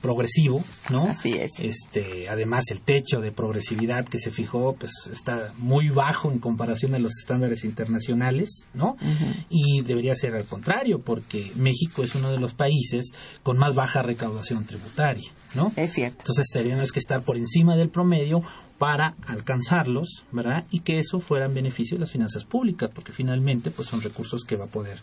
progresivo, 0.00 0.64
¿no? 0.90 1.08
Así 1.08 1.32
es. 1.32 1.52
Este, 1.58 2.28
además, 2.28 2.64
el 2.70 2.80
techo 2.80 3.20
de 3.20 3.32
progresividad 3.32 4.06
que 4.06 4.18
se 4.18 4.30
fijó, 4.30 4.74
pues 4.74 4.92
está 5.10 5.52
muy 5.58 5.88
bajo 5.88 6.30
en 6.30 6.38
comparación 6.38 6.94
a 6.94 6.98
los 6.98 7.12
estándares 7.18 7.64
internacionales, 7.64 8.66
¿no? 8.74 8.96
Y 9.48 9.82
debería 9.82 10.14
ser 10.14 10.34
al 10.34 10.44
contrario, 10.44 11.00
porque 11.00 11.52
México 11.56 12.02
es 12.02 12.14
uno 12.14 12.30
de 12.30 12.38
los 12.38 12.54
países 12.54 13.12
con 13.42 13.58
más 13.58 13.74
baja 13.74 14.02
recaudación 14.02 14.64
tributaria, 14.64 15.30
¿no? 15.54 15.72
Es 15.76 15.92
cierto. 15.94 16.18
Entonces 16.20 16.46
tendríamos 16.52 16.92
que 16.92 16.98
estar 16.98 17.22
por 17.22 17.36
encima 17.36 17.76
del 17.76 17.90
promedio 17.90 18.42
para 18.78 19.16
alcanzarlos, 19.26 20.24
¿verdad? 20.32 20.64
Y 20.70 20.80
que 20.80 20.98
eso 20.98 21.20
fuera 21.20 21.46
en 21.46 21.54
beneficio 21.54 21.96
de 21.96 22.00
las 22.00 22.12
finanzas 22.12 22.44
públicas, 22.44 22.90
porque 22.94 23.12
finalmente 23.12 23.70
pues 23.70 23.88
son 23.88 24.00
recursos 24.00 24.44
que 24.44 24.56
va 24.56 24.66
a 24.66 24.68
poder 24.68 25.00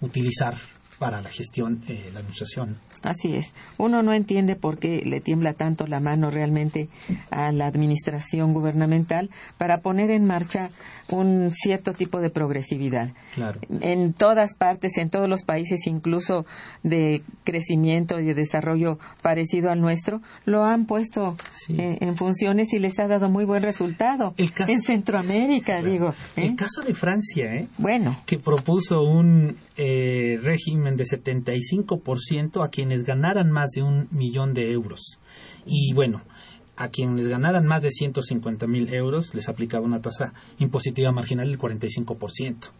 utilizar 0.00 0.54
para 0.98 1.22
la 1.22 1.30
gestión, 1.30 1.82
eh, 1.86 2.10
la 2.12 2.20
administración. 2.20 2.78
Así 3.02 3.36
es. 3.36 3.52
Uno 3.78 4.02
no 4.02 4.12
entiende 4.12 4.56
por 4.56 4.78
qué 4.78 5.02
le 5.04 5.20
tiembla 5.20 5.52
tanto 5.54 5.86
la 5.86 6.00
mano 6.00 6.30
realmente 6.30 6.88
a 7.30 7.52
la 7.52 7.66
administración 7.66 8.52
gubernamental 8.52 9.30
para 9.56 9.80
poner 9.80 10.10
en 10.10 10.24
marcha 10.26 10.70
un 11.08 11.50
cierto 11.50 11.92
tipo 11.94 12.20
de 12.20 12.30
progresividad. 12.30 13.12
Claro. 13.34 13.60
En 13.80 14.12
todas 14.12 14.56
partes, 14.56 14.98
en 14.98 15.08
todos 15.10 15.28
los 15.28 15.42
países, 15.44 15.86
incluso 15.86 16.44
de 16.82 17.22
crecimiento 17.44 18.20
y 18.20 18.24
de 18.24 18.34
desarrollo 18.34 18.98
parecido 19.22 19.70
al 19.70 19.80
nuestro, 19.80 20.20
lo 20.44 20.64
han 20.64 20.86
puesto 20.86 21.34
Sí. 21.52 21.74
eh, 21.78 21.98
en 22.00 22.16
funciones 22.16 22.72
y 22.74 22.78
les 22.78 22.98
ha 22.98 23.08
dado 23.08 23.30
muy 23.30 23.44
buen 23.44 23.62
resultado. 23.62 24.34
El 24.36 24.52
caso- 24.52 24.70
En 24.72 24.82
Centroamérica, 24.82 25.82
digo. 25.82 26.10
¿eh? 26.36 26.44
El 26.46 26.56
caso 26.56 26.82
de 26.82 26.94
Francia, 26.94 27.54
¿eh? 27.54 27.68
Bueno, 27.78 28.16
que 28.26 28.38
propuso 28.38 29.02
un 29.02 29.56
eh, 29.76 30.38
régimen 30.42 30.96
de 30.96 31.04
75% 31.04 32.64
a 32.64 32.70
ganaran 33.04 33.50
más 33.50 33.70
de 33.74 33.82
un 33.82 34.08
millón 34.10 34.54
de 34.54 34.72
euros. 34.72 35.18
Y 35.66 35.92
bueno, 35.92 36.22
a 36.76 36.88
quienes 36.88 37.28
ganaran 37.28 37.66
más 37.66 37.82
de 37.82 37.90
150 37.90 38.66
mil 38.66 38.92
euros 38.92 39.34
les 39.34 39.48
aplicaba 39.48 39.84
una 39.84 40.00
tasa 40.00 40.32
impositiva 40.58 41.12
marginal 41.12 41.48
del 41.48 41.58
45%. 41.58 42.70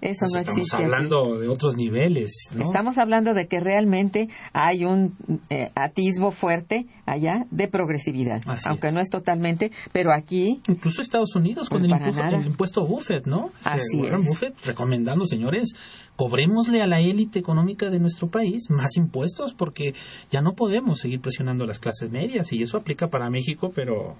Eso 0.00 0.26
no 0.32 0.38
Entonces, 0.38 0.40
estamos 0.40 0.58
existe. 0.58 0.76
aquí. 0.76 0.84
hablando 0.84 1.38
de 1.38 1.48
otros 1.48 1.76
niveles, 1.76 2.30
¿no? 2.54 2.64
Estamos 2.64 2.98
hablando 2.98 3.34
de 3.34 3.46
que 3.46 3.60
realmente 3.60 4.28
hay 4.52 4.84
un 4.84 5.16
eh, 5.50 5.70
atisbo 5.74 6.30
fuerte 6.30 6.86
allá 7.06 7.46
de 7.50 7.68
progresividad, 7.68 8.42
Así 8.46 8.68
aunque 8.68 8.88
es. 8.88 8.94
no 8.94 9.00
es 9.00 9.10
totalmente, 9.10 9.70
pero 9.92 10.12
aquí 10.12 10.60
Incluso 10.68 11.02
Estados 11.02 11.34
Unidos 11.36 11.68
con 11.68 11.80
Pues 11.80 11.90
el, 11.90 11.96
impuesto, 11.96 12.36
el 12.36 12.46
impuesto 12.46 12.86
Buffett, 12.86 13.26
¿no? 13.26 13.50
Así 13.64 14.00
Warren 14.00 14.20
es. 14.22 14.28
Buffett 14.28 14.54
recomendando, 14.64 15.24
señores, 15.24 15.74
cobrémosle 16.16 16.82
a 16.82 16.86
la 16.86 17.00
élite 17.00 17.38
económica 17.38 17.90
de 17.90 18.00
nuestro 18.00 18.28
país 18.28 18.70
más 18.70 18.96
impuestos 18.96 19.54
porque 19.54 19.94
ya 20.30 20.40
no 20.40 20.52
podemos 20.54 20.98
seguir 21.00 21.20
presionando 21.20 21.64
a 21.64 21.66
las 21.66 21.78
clases 21.78 22.10
medias 22.10 22.52
y 22.52 22.62
eso 22.62 22.76
aplica 22.78 23.08
para 23.08 23.28
México, 23.30 23.70
pero 23.74 24.16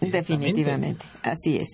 definitivamente, 0.00 1.04
así 1.22 1.56
es. 1.56 1.68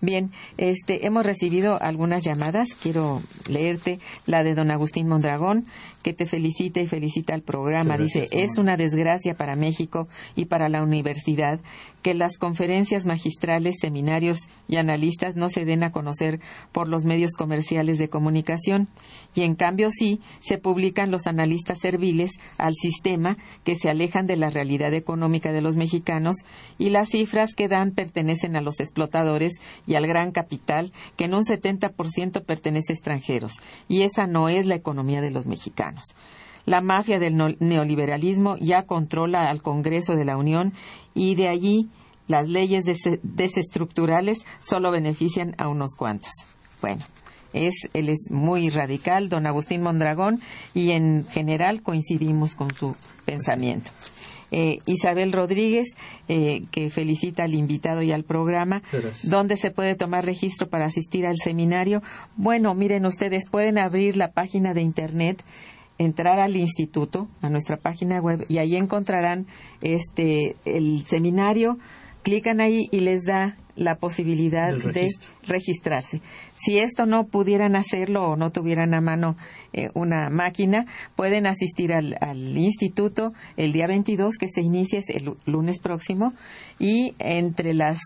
Bien, 0.00 0.30
este, 0.58 1.06
hemos 1.06 1.24
recibido 1.24 1.80
algunas 1.80 2.24
llamadas. 2.24 2.68
Quiero 2.80 3.22
leerte 3.48 3.98
la 4.26 4.44
de 4.44 4.54
don 4.54 4.70
Agustín 4.70 5.08
Mondragón, 5.08 5.64
que 6.02 6.12
te 6.12 6.26
felicita 6.26 6.80
y 6.80 6.86
felicita 6.86 7.34
al 7.34 7.42
programa. 7.42 7.96
Gracias, 7.96 8.30
Dice, 8.30 8.44
es 8.44 8.58
una 8.58 8.76
desgracia 8.76 9.34
para 9.34 9.56
México 9.56 10.08
y 10.34 10.44
para 10.44 10.68
la 10.68 10.82
universidad 10.82 11.60
que 12.06 12.14
las 12.14 12.38
conferencias 12.38 13.04
magistrales, 13.04 13.78
seminarios 13.80 14.48
y 14.68 14.76
analistas 14.76 15.34
no 15.34 15.48
se 15.48 15.64
den 15.64 15.82
a 15.82 15.90
conocer 15.90 16.38
por 16.70 16.86
los 16.86 17.04
medios 17.04 17.32
comerciales 17.32 17.98
de 17.98 18.08
comunicación 18.08 18.86
y 19.34 19.42
en 19.42 19.56
cambio 19.56 19.90
sí 19.90 20.20
se 20.38 20.56
publican 20.56 21.10
los 21.10 21.26
analistas 21.26 21.78
serviles 21.80 22.30
al 22.58 22.74
sistema 22.76 23.34
que 23.64 23.74
se 23.74 23.90
alejan 23.90 24.28
de 24.28 24.36
la 24.36 24.50
realidad 24.50 24.94
económica 24.94 25.50
de 25.50 25.62
los 25.62 25.74
mexicanos 25.74 26.36
y 26.78 26.90
las 26.90 27.08
cifras 27.08 27.54
que 27.56 27.66
dan 27.66 27.90
pertenecen 27.90 28.54
a 28.54 28.60
los 28.60 28.78
explotadores 28.78 29.54
y 29.88 29.96
al 29.96 30.06
gran 30.06 30.30
capital 30.30 30.92
que 31.16 31.24
en 31.24 31.34
un 31.34 31.42
70% 31.42 32.44
pertenece 32.44 32.92
a 32.92 32.94
extranjeros 32.94 33.54
y 33.88 34.02
esa 34.02 34.28
no 34.28 34.48
es 34.48 34.64
la 34.66 34.76
economía 34.76 35.20
de 35.20 35.32
los 35.32 35.46
mexicanos. 35.46 36.14
La 36.66 36.80
mafia 36.82 37.18
del 37.18 37.36
no- 37.36 37.54
neoliberalismo 37.58 38.56
ya 38.58 38.82
controla 38.82 39.48
al 39.48 39.62
Congreso 39.62 40.14
de 40.16 40.24
la 40.24 40.36
Unión 40.36 40.72
y 41.14 41.34
de 41.36 41.48
allí 41.48 41.88
las 42.28 42.48
leyes 42.48 42.84
des- 42.84 43.18
desestructurales 43.22 44.44
solo 44.60 44.90
benefician 44.90 45.54
a 45.58 45.68
unos 45.68 45.94
cuantos. 45.94 46.32
Bueno, 46.82 47.04
es, 47.52 47.74
él 47.94 48.08
es 48.08 48.28
muy 48.30 48.68
radical, 48.68 49.28
don 49.28 49.46
Agustín 49.46 49.82
Mondragón, 49.82 50.40
y 50.74 50.90
en 50.90 51.24
general 51.30 51.82
coincidimos 51.82 52.54
con 52.54 52.74
su 52.74 52.96
pensamiento. 53.24 53.90
Eh, 54.52 54.78
Isabel 54.86 55.32
Rodríguez, 55.32 55.96
eh, 56.28 56.64
que 56.70 56.88
felicita 56.90 57.44
al 57.44 57.54
invitado 57.54 58.02
y 58.02 58.12
al 58.12 58.22
programa. 58.24 58.80
¿Dónde 59.24 59.56
se 59.56 59.72
puede 59.72 59.96
tomar 59.96 60.24
registro 60.24 60.68
para 60.68 60.86
asistir 60.86 61.26
al 61.26 61.36
seminario? 61.36 62.00
Bueno, 62.36 62.72
miren 62.74 63.06
ustedes, 63.06 63.48
pueden 63.48 63.76
abrir 63.78 64.16
la 64.16 64.28
página 64.32 64.72
de 64.72 64.82
internet, 64.82 65.42
entrar 65.98 66.38
al 66.40 66.56
instituto, 66.56 67.28
a 67.42 67.48
nuestra 67.50 67.76
página 67.76 68.20
web, 68.20 68.44
y 68.48 68.58
ahí 68.58 68.76
encontrarán 68.76 69.46
este 69.80 70.56
el 70.64 71.04
seminario, 71.06 71.78
clican 72.22 72.60
ahí 72.60 72.88
y 72.90 73.00
les 73.00 73.24
da 73.24 73.56
la 73.76 73.96
posibilidad 73.96 74.72
de 74.74 75.08
registrarse. 75.46 76.22
Si 76.54 76.78
esto 76.78 77.04
no 77.04 77.24
pudieran 77.26 77.76
hacerlo 77.76 78.24
o 78.30 78.36
no 78.36 78.50
tuvieran 78.50 78.94
a 78.94 79.00
mano 79.02 79.36
eh, 79.74 79.90
una 79.94 80.30
máquina, 80.30 80.86
pueden 81.14 81.46
asistir 81.46 81.92
al, 81.92 82.16
al 82.22 82.56
instituto 82.56 83.32
el 83.58 83.72
día 83.72 83.86
22, 83.86 84.36
que 84.38 84.48
se 84.48 84.62
inicia 84.62 84.98
es 84.98 85.10
el 85.10 85.26
lu- 85.26 85.36
lunes 85.44 85.78
próximo, 85.80 86.32
y 86.78 87.12
entre 87.18 87.74
las 87.74 87.98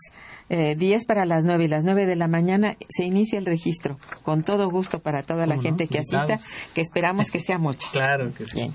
eh, 0.49 0.75
10 0.75 1.05
para 1.05 1.25
las 1.25 1.43
9 1.45 1.65
y 1.65 1.67
las 1.67 1.83
9 1.83 2.05
de 2.05 2.15
la 2.15 2.27
mañana 2.27 2.75
se 2.89 3.05
inicia 3.05 3.39
el 3.39 3.45
registro, 3.45 3.97
con 4.23 4.43
todo 4.43 4.69
gusto 4.69 4.99
para 4.99 5.23
toda 5.23 5.45
la 5.45 5.59
gente 5.59 5.87
que 5.87 5.99
asista, 5.99 6.39
que 6.73 6.81
esperamos 6.81 7.31
que 7.31 7.39
sea 7.39 7.57
mucha. 7.57 7.89
Claro 7.91 8.33
que 8.33 8.45
sí. 8.45 8.55
Bien. 8.55 8.73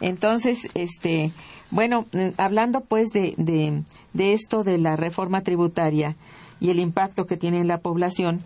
Entonces, 0.00 0.68
este, 0.74 1.32
bueno, 1.70 2.06
mm, 2.12 2.30
hablando 2.38 2.82
pues 2.82 3.10
de, 3.10 3.34
de, 3.36 3.82
de 4.12 4.32
esto 4.32 4.64
de 4.64 4.78
la 4.78 4.96
reforma 4.96 5.42
tributaria 5.42 6.16
y 6.60 6.70
el 6.70 6.78
impacto 6.78 7.26
que 7.26 7.36
tiene 7.36 7.60
en 7.60 7.68
la 7.68 7.78
población, 7.78 8.42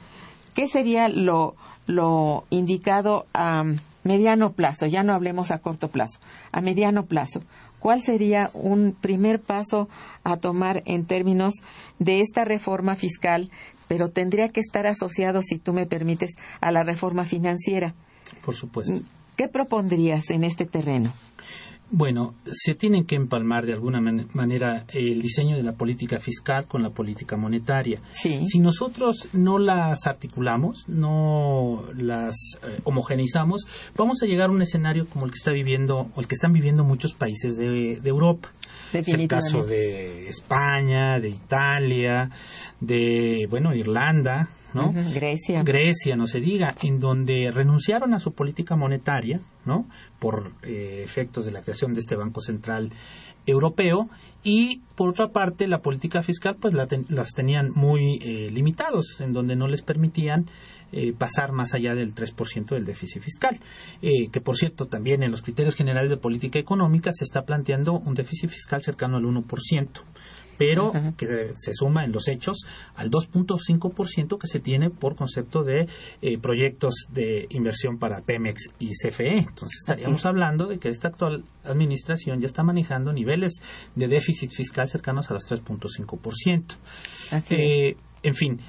¿qué 0.54 0.68
sería 0.68 1.08
lo, 1.08 1.54
lo 1.86 2.44
indicado 2.50 3.26
a 3.34 3.64
mediano 4.04 4.52
plazo? 4.52 4.86
Ya 4.86 5.02
no 5.02 5.14
hablemos 5.14 5.50
a 5.50 5.58
corto 5.58 5.88
plazo, 5.88 6.20
a 6.52 6.60
mediano 6.60 7.04
plazo. 7.04 7.42
¿Cuál 7.78 8.02
sería 8.02 8.50
un 8.54 8.96
primer 8.98 9.40
paso 9.40 9.88
a 10.24 10.36
tomar 10.36 10.82
en 10.84 11.06
términos 11.06 11.54
de 11.98 12.20
esta 12.20 12.44
reforma 12.44 12.94
fiscal, 12.96 13.50
pero 13.88 14.10
tendría 14.10 14.48
que 14.50 14.60
estar 14.60 14.86
asociado, 14.86 15.42
si 15.42 15.58
tú 15.58 15.72
me 15.72 15.86
permites, 15.86 16.32
a 16.60 16.70
la 16.72 16.82
reforma 16.84 17.24
financiera? 17.24 17.94
Por 18.44 18.54
supuesto. 18.54 19.00
¿Qué 19.36 19.48
propondrías 19.48 20.30
en 20.30 20.44
este 20.44 20.66
terreno? 20.66 21.12
Bueno, 21.90 22.34
se 22.52 22.74
tiene 22.74 23.06
que 23.06 23.14
empalmar 23.14 23.64
de 23.64 23.72
alguna 23.72 23.98
man- 24.02 24.28
manera 24.34 24.84
el 24.92 25.22
diseño 25.22 25.56
de 25.56 25.62
la 25.62 25.72
política 25.72 26.20
fiscal 26.20 26.66
con 26.66 26.82
la 26.82 26.90
política 26.90 27.38
monetaria. 27.38 28.02
Sí. 28.10 28.46
Si 28.46 28.58
nosotros 28.58 29.30
no 29.32 29.58
las 29.58 30.06
articulamos, 30.06 30.84
no 30.86 31.84
las 31.96 32.34
eh, 32.62 32.80
homogeneizamos, 32.84 33.66
vamos 33.96 34.22
a 34.22 34.26
llegar 34.26 34.50
a 34.50 34.52
un 34.52 34.60
escenario 34.60 35.06
como 35.08 35.24
el 35.24 35.30
que 35.30 35.36
está 35.36 35.50
viviendo 35.52 36.10
o 36.14 36.20
el 36.20 36.28
que 36.28 36.34
están 36.34 36.52
viviendo 36.52 36.84
muchos 36.84 37.14
países 37.14 37.56
de, 37.56 37.98
de 38.00 38.08
Europa. 38.10 38.50
Es 38.92 39.08
el 39.08 39.28
caso 39.28 39.64
de 39.64 40.28
España, 40.28 41.20
de 41.20 41.28
Italia, 41.28 42.30
de 42.80 43.46
bueno 43.50 43.74
Irlanda, 43.74 44.48
¿no? 44.74 44.92
Grecia. 45.14 45.62
Grecia, 45.62 46.16
no 46.16 46.26
se 46.26 46.40
diga, 46.40 46.74
en 46.82 47.00
donde 47.00 47.50
renunciaron 47.52 48.14
a 48.14 48.20
su 48.20 48.32
política 48.32 48.76
monetaria, 48.76 49.40
¿no? 49.64 49.86
Por 50.18 50.52
eh, 50.62 51.02
efectos 51.04 51.44
de 51.46 51.52
la 51.52 51.62
creación 51.62 51.94
de 51.94 52.00
este 52.00 52.16
Banco 52.16 52.40
Central 52.40 52.90
Europeo 53.46 54.08
y 54.44 54.82
por 54.94 55.08
otra 55.08 55.28
parte 55.28 55.66
la 55.68 55.80
política 55.80 56.22
fiscal 56.22 56.56
pues 56.60 56.74
la 56.74 56.86
ten- 56.86 57.06
las 57.08 57.32
tenían 57.32 57.70
muy 57.74 58.18
eh, 58.22 58.50
limitados, 58.52 59.20
en 59.20 59.32
donde 59.32 59.56
no 59.56 59.68
les 59.68 59.82
permitían 59.82 60.46
eh, 60.92 61.12
pasar 61.12 61.52
más 61.52 61.74
allá 61.74 61.94
del 61.94 62.14
3% 62.14 62.66
del 62.68 62.84
déficit 62.84 63.22
fiscal, 63.22 63.58
Eh, 64.00 64.28
que 64.30 64.40
por 64.40 64.56
cierto 64.56 64.86
también 64.86 65.22
en 65.22 65.30
los 65.30 65.42
criterios 65.42 65.74
generales 65.74 66.10
de 66.10 66.16
política 66.16 66.58
económica 66.58 67.12
se 67.12 67.24
está 67.24 67.42
planteando 67.42 67.92
un 67.92 68.14
déficit 68.14 68.50
fiscal 68.50 68.82
cercano 68.82 69.16
al 69.16 69.24
1% 69.24 70.04
pero 70.58 70.88
Ajá. 70.94 71.14
que 71.16 71.52
se, 71.56 71.72
suma 71.72 72.04
en 72.04 72.12
los 72.12 72.28
hechos 72.28 72.66
al 72.96 73.10
2.5% 73.10 74.38
que 74.38 74.46
se 74.48 74.58
tiene 74.58 74.90
por 74.90 75.14
concepto 75.14 75.62
de 75.62 75.88
eh, 76.20 76.38
proyectos 76.38 77.06
de 77.10 77.46
inversión 77.50 77.98
para 77.98 78.20
Pemex 78.20 78.70
y 78.80 78.88
CFE. 78.88 79.38
Entonces 79.38 79.78
estaríamos 79.78 80.26
hablando 80.26 80.66
de 80.66 80.78
que 80.78 80.88
esta 80.88 81.08
actual 81.08 81.44
administración 81.64 82.40
ya 82.40 82.46
está 82.46 82.64
manejando 82.64 83.12
niveles 83.12 83.62
de 83.94 84.08
déficit 84.08 84.50
fiscal 84.50 84.88
cercanos 84.88 85.30
a 85.30 85.34
los 85.34 85.48
3.5%. 85.48 86.64
Así 87.30 87.54
Eh, 87.54 87.96
en 88.24 88.34
fin, 88.34 88.60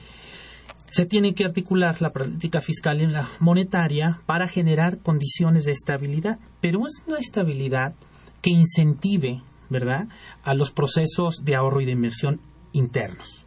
se 0.92 1.06
tiene 1.06 1.34
que 1.34 1.46
articular 1.46 2.02
la 2.02 2.12
política 2.12 2.62
fiscal 2.62 3.02
y 3.02 3.08
la 3.08 3.30
monetaria 3.40 4.22
para 4.26 4.48
generar 4.48 5.00
condiciones 5.00 5.66
de 5.66 5.72
estabilidad, 5.72 6.40
pero 6.62 6.86
es 6.86 7.04
una 7.08 7.20
estabilidad 7.20 7.94
que 8.42 8.50
incentive, 8.50 9.42
¿verdad?, 9.70 10.08
a 10.44 10.54
los 10.54 10.72
procesos 10.72 11.44
de 11.44 11.56
ahorro 11.56 11.82
y 11.82 11.86
de 11.86 11.92
inversión 11.92 12.40
internos. 12.74 13.46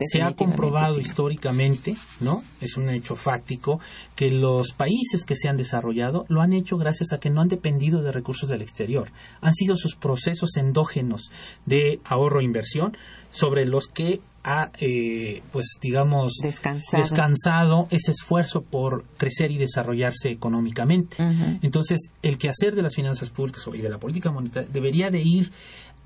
Se 0.00 0.22
ha 0.22 0.32
comprobado 0.34 0.94
sí. 0.94 1.00
históricamente, 1.00 1.96
¿no? 2.20 2.44
Es 2.60 2.76
un 2.76 2.88
hecho 2.88 3.16
fáctico 3.16 3.80
que 4.14 4.30
los 4.30 4.70
países 4.70 5.24
que 5.24 5.34
se 5.34 5.48
han 5.48 5.56
desarrollado 5.56 6.24
lo 6.28 6.40
han 6.40 6.52
hecho 6.52 6.76
gracias 6.76 7.12
a 7.12 7.18
que 7.18 7.30
no 7.30 7.40
han 7.40 7.48
dependido 7.48 8.00
de 8.00 8.12
recursos 8.12 8.48
del 8.48 8.62
exterior. 8.62 9.10
Han 9.40 9.54
sido 9.54 9.74
sus 9.74 9.96
procesos 9.96 10.56
endógenos 10.56 11.32
de 11.66 12.00
ahorro 12.04 12.40
e 12.40 12.44
inversión 12.44 12.96
sobre 13.32 13.66
los 13.66 13.88
que 13.88 14.20
ha, 14.48 14.72
eh, 14.80 15.42
pues 15.52 15.76
digamos, 15.82 16.32
Descansado. 16.42 17.02
descansado 17.02 17.86
ese 17.90 18.12
esfuerzo 18.12 18.62
por 18.62 19.04
crecer 19.18 19.50
y 19.50 19.58
desarrollarse 19.58 20.30
económicamente. 20.30 21.16
Entonces, 21.60 22.10
el 22.22 22.38
quehacer 22.38 22.74
de 22.74 22.82
las 22.82 22.94
finanzas 22.94 23.28
públicas 23.28 23.62
y 23.72 23.78
de 23.78 23.90
la 23.90 23.98
política 23.98 24.30
monetaria 24.30 24.68
debería 24.72 25.10
de 25.10 25.20
ir 25.22 25.52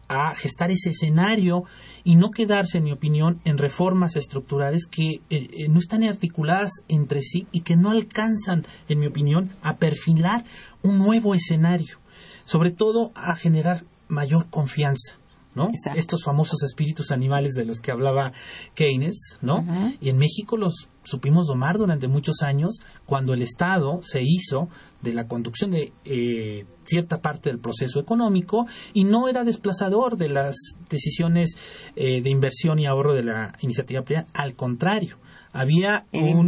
a 0.09 0.35
gestar 0.35 0.71
ese 0.73 0.91
escenario 0.91 1.65
y 2.05 2.17
no 2.17 2.31
quedarse, 2.31 2.79
en 2.79 2.85
mi 2.85 2.93
opinión, 2.93 3.41
en 3.45 3.59
reformas 3.59 4.17
estructurales 4.17 4.87
que 4.87 5.09
eh, 5.09 5.21
eh, 5.31 5.69
no 5.69 5.79
están 5.79 6.03
articuladas 6.03 6.83
entre 6.89 7.23
sí 7.23 7.47
y 7.53 7.61
que 7.61 7.77
no 7.77 7.93
alcanzan, 7.93 8.67
en 8.89 8.99
mi 8.99 9.07
opinión, 9.07 9.51
a 9.63 9.77
perfilar 9.77 10.45
un 10.83 10.99
nuevo 10.99 11.35
escenario, 11.35 11.99
sobre 12.45 12.73
todo 12.73 13.13
a 13.15 13.37
generar 13.37 13.85
mayor 14.09 14.49
confianza. 14.51 15.15
¿No? 15.55 15.69
Exacto. 15.69 15.99
Estos 15.99 16.25
famosos 16.25 16.63
espíritus 16.63 17.11
animales 17.11 17.53
de 17.55 17.65
los 17.65 17.81
que 17.81 17.93
hablaba 17.93 18.33
Keynes, 18.75 19.39
¿no? 19.41 19.65
Y 20.01 20.09
en 20.09 20.19
México 20.19 20.57
los 20.57 20.89
supimos 21.05 21.47
domar 21.47 21.79
durante 21.79 22.09
muchos 22.09 22.43
años 22.43 22.81
cuando 23.07 23.35
el 23.35 23.43
Estado 23.43 24.01
se 24.03 24.23
hizo 24.23 24.69
de 25.01 25.13
la 25.13 25.27
conducción 25.27 25.73
de 25.73 25.93
eh, 26.05 26.65
cierta 26.85 27.21
parte 27.21 27.51
del 27.51 27.59
proceso 27.59 28.01
económico 28.01 28.67
y 28.93 29.05
no 29.05 29.29
era 29.29 29.45
desplazador 29.45 30.17
de 30.17 30.29
las 30.29 30.57
decisiones 30.89 31.57
eh, 31.97 32.23
de 32.23 32.31
inversión 32.31 32.79
y 32.79 32.87
ahorro 32.87 33.15
de 33.15 33.25
la 33.25 33.55
iniciativa 33.61 34.03
privada, 34.03 34.29
al 34.33 34.55
contrario. 34.55 35.19
Había 35.53 36.07
un, 36.13 36.39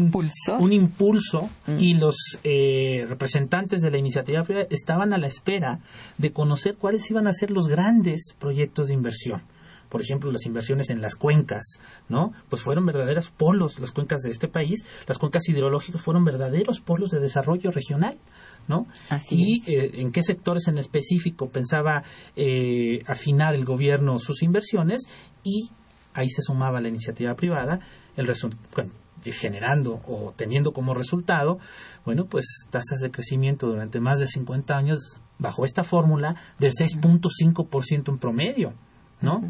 impulso 0.72 1.50
Mm. 1.66 1.78
y 1.78 1.94
los 1.94 2.16
eh, 2.42 3.04
representantes 3.08 3.82
de 3.82 3.90
la 3.90 3.98
iniciativa 3.98 4.42
privada 4.44 4.66
estaban 4.70 5.12
a 5.12 5.18
la 5.18 5.26
espera 5.26 5.80
de 6.18 6.32
conocer 6.32 6.76
cuáles 6.76 7.10
iban 7.10 7.26
a 7.26 7.32
ser 7.32 7.50
los 7.50 7.68
grandes 7.68 8.34
proyectos 8.38 8.88
de 8.88 8.94
inversión. 8.94 9.42
Por 9.88 10.00
ejemplo, 10.00 10.32
las 10.32 10.46
inversiones 10.46 10.90
en 10.90 11.00
las 11.00 11.14
cuencas, 11.14 11.78
¿no? 12.08 12.32
Pues 12.48 12.62
fueron 12.62 12.84
verdaderos 12.84 13.30
polos, 13.30 13.78
las 13.78 13.92
cuencas 13.92 14.22
de 14.22 14.30
este 14.30 14.48
país, 14.48 14.84
las 15.06 15.18
cuencas 15.18 15.48
hidrológicas 15.48 16.02
fueron 16.02 16.24
verdaderos 16.24 16.80
polos 16.80 17.10
de 17.10 17.20
desarrollo 17.20 17.70
regional, 17.70 18.18
¿no? 18.66 18.86
Así 19.08 19.62
y 19.66 19.70
eh, 19.70 19.92
en 20.00 20.10
qué 20.10 20.22
sectores 20.22 20.66
en 20.66 20.78
específico 20.78 21.48
pensaba 21.48 22.02
eh, 22.34 23.02
afinar 23.06 23.54
el 23.54 23.64
gobierno 23.64 24.18
sus 24.18 24.42
inversiones 24.42 25.02
y 25.44 25.70
ahí 26.14 26.28
se 26.28 26.42
sumaba 26.42 26.80
la 26.80 26.88
iniciativa 26.88 27.34
privada, 27.34 27.78
el 28.16 28.26
bueno, 28.74 28.90
generando 29.32 30.00
o 30.06 30.32
teniendo 30.36 30.72
como 30.72 30.94
resultado, 30.94 31.58
bueno, 32.04 32.26
pues 32.26 32.66
tasas 32.70 33.00
de 33.00 33.10
crecimiento 33.10 33.66
durante 33.66 34.00
más 34.00 34.18
de 34.18 34.26
50 34.26 34.76
años 34.76 35.20
bajo 35.38 35.64
esta 35.64 35.84
fórmula 35.84 36.36
del 36.58 36.72
6.5% 36.72 38.08
en 38.08 38.18
promedio, 38.18 38.72
¿no? 39.20 39.42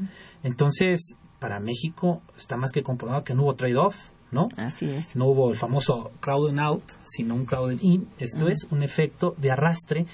Entonces, 0.42 1.16
para 1.38 1.60
México 1.60 2.22
está 2.36 2.56
más 2.56 2.72
que 2.72 2.82
comprobado 2.82 3.24
que 3.24 3.34
no 3.34 3.42
hubo 3.42 3.54
trade-off, 3.54 4.10
¿no? 4.30 4.48
Así 4.56 4.90
es. 4.90 5.14
No 5.16 5.26
hubo 5.26 5.50
el 5.50 5.56
famoso 5.56 6.12
crowding 6.20 6.58
out, 6.58 6.82
sino 7.04 7.34
un 7.34 7.44
crowding 7.44 7.78
in. 7.82 8.08
Esto 8.18 8.48
es 8.48 8.66
un 8.70 8.82
efecto 8.82 9.34
de 9.38 9.50
arrastre 9.50 10.06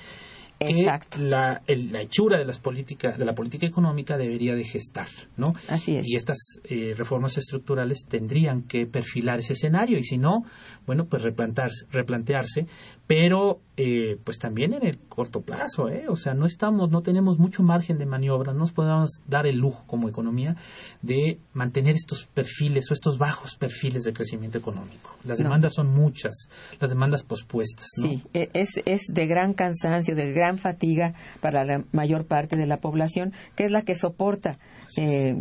que 0.61 0.80
Exacto. 0.80 1.18
la, 1.20 1.62
el- 1.66 1.90
la 1.90 2.02
hechura 2.02 2.38
de 2.38 2.44
las 2.44 2.58
políticas 2.58 3.16
de 3.16 3.24
la 3.24 3.34
política 3.34 3.66
económica 3.66 4.18
debería 4.18 4.54
de 4.54 4.64
gestar, 4.64 5.08
¿no? 5.38 5.54
Así 5.68 5.96
es. 5.96 6.06
Y 6.06 6.16
estas 6.16 6.36
eh, 6.64 6.92
reformas 6.94 7.38
estructurales 7.38 8.04
tendrían 8.06 8.62
que 8.64 8.84
perfilar 8.86 9.38
ese 9.38 9.54
escenario 9.54 9.96
y 9.98 10.02
si 10.02 10.18
no, 10.18 10.44
bueno, 10.86 11.06
pues 11.06 11.22
replantarse, 11.22 11.86
replantearse, 11.90 12.66
pero 13.11 13.58
eh, 13.76 14.18
pues 14.22 14.38
también 14.38 14.72
en 14.72 14.86
el 14.86 14.96
corto 14.96 15.40
plazo, 15.40 15.88
¿eh? 15.88 16.04
O 16.08 16.14
sea, 16.14 16.32
no 16.32 16.46
estamos, 16.46 16.90
no 16.92 17.02
tenemos 17.02 17.40
mucho 17.40 17.64
margen 17.64 17.98
de 17.98 18.06
maniobra, 18.06 18.52
no 18.52 18.61
nos 18.61 18.70
podemos 18.70 19.20
dar 19.26 19.48
el 19.48 19.56
lujo 19.56 19.82
como 19.88 20.08
economía 20.08 20.54
de 21.02 21.40
mantener 21.52 21.96
estos 21.96 22.26
perfiles 22.26 22.88
o 22.88 22.94
estos 22.94 23.18
bajos 23.18 23.56
perfiles 23.56 24.04
de 24.04 24.12
crecimiento 24.12 24.58
económico. 24.58 25.16
Las 25.24 25.40
No. 25.40 25.46
demandas 25.46 25.74
son 25.74 25.88
muchas, 25.88 26.48
las 26.78 26.88
demandas 26.88 27.24
pospuestas, 27.24 27.88
¿no? 27.96 28.06
Sí, 28.06 28.22
e- 28.32 28.48
es, 28.52 28.68
es 28.84 29.00
de 29.12 29.26
gran 29.26 29.54
cansancio, 29.54 30.14
de 30.14 30.30
gran 30.32 30.56
fatiga 30.56 31.14
para 31.40 31.64
la 31.64 31.82
mayor 31.90 32.26
parte 32.26 32.54
de 32.54 32.66
la 32.66 32.76
población, 32.76 33.32
que 33.56 33.64
es 33.64 33.72
la 33.72 33.82
que 33.82 33.96
soporta, 33.96 34.61
eh, 34.96 35.34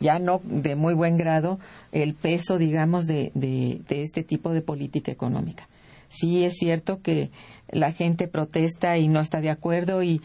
ya 0.00 0.18
no 0.18 0.40
de 0.42 0.74
muy 0.74 0.94
buen 0.94 1.16
grado, 1.16 1.60
el 1.92 2.14
peso, 2.14 2.58
digamos, 2.58 3.06
de, 3.06 3.30
de, 3.34 3.82
de 3.88 4.02
este 4.02 4.24
tipo 4.24 4.50
de 4.50 4.62
política 4.62 5.12
económica. 5.12 5.68
Sí 6.14 6.44
es 6.44 6.54
cierto 6.54 7.00
que 7.02 7.30
la 7.68 7.92
gente 7.92 8.28
protesta 8.28 8.96
y 8.98 9.08
no 9.08 9.20
está 9.20 9.40
de 9.40 9.50
acuerdo, 9.50 10.02
y, 10.02 10.20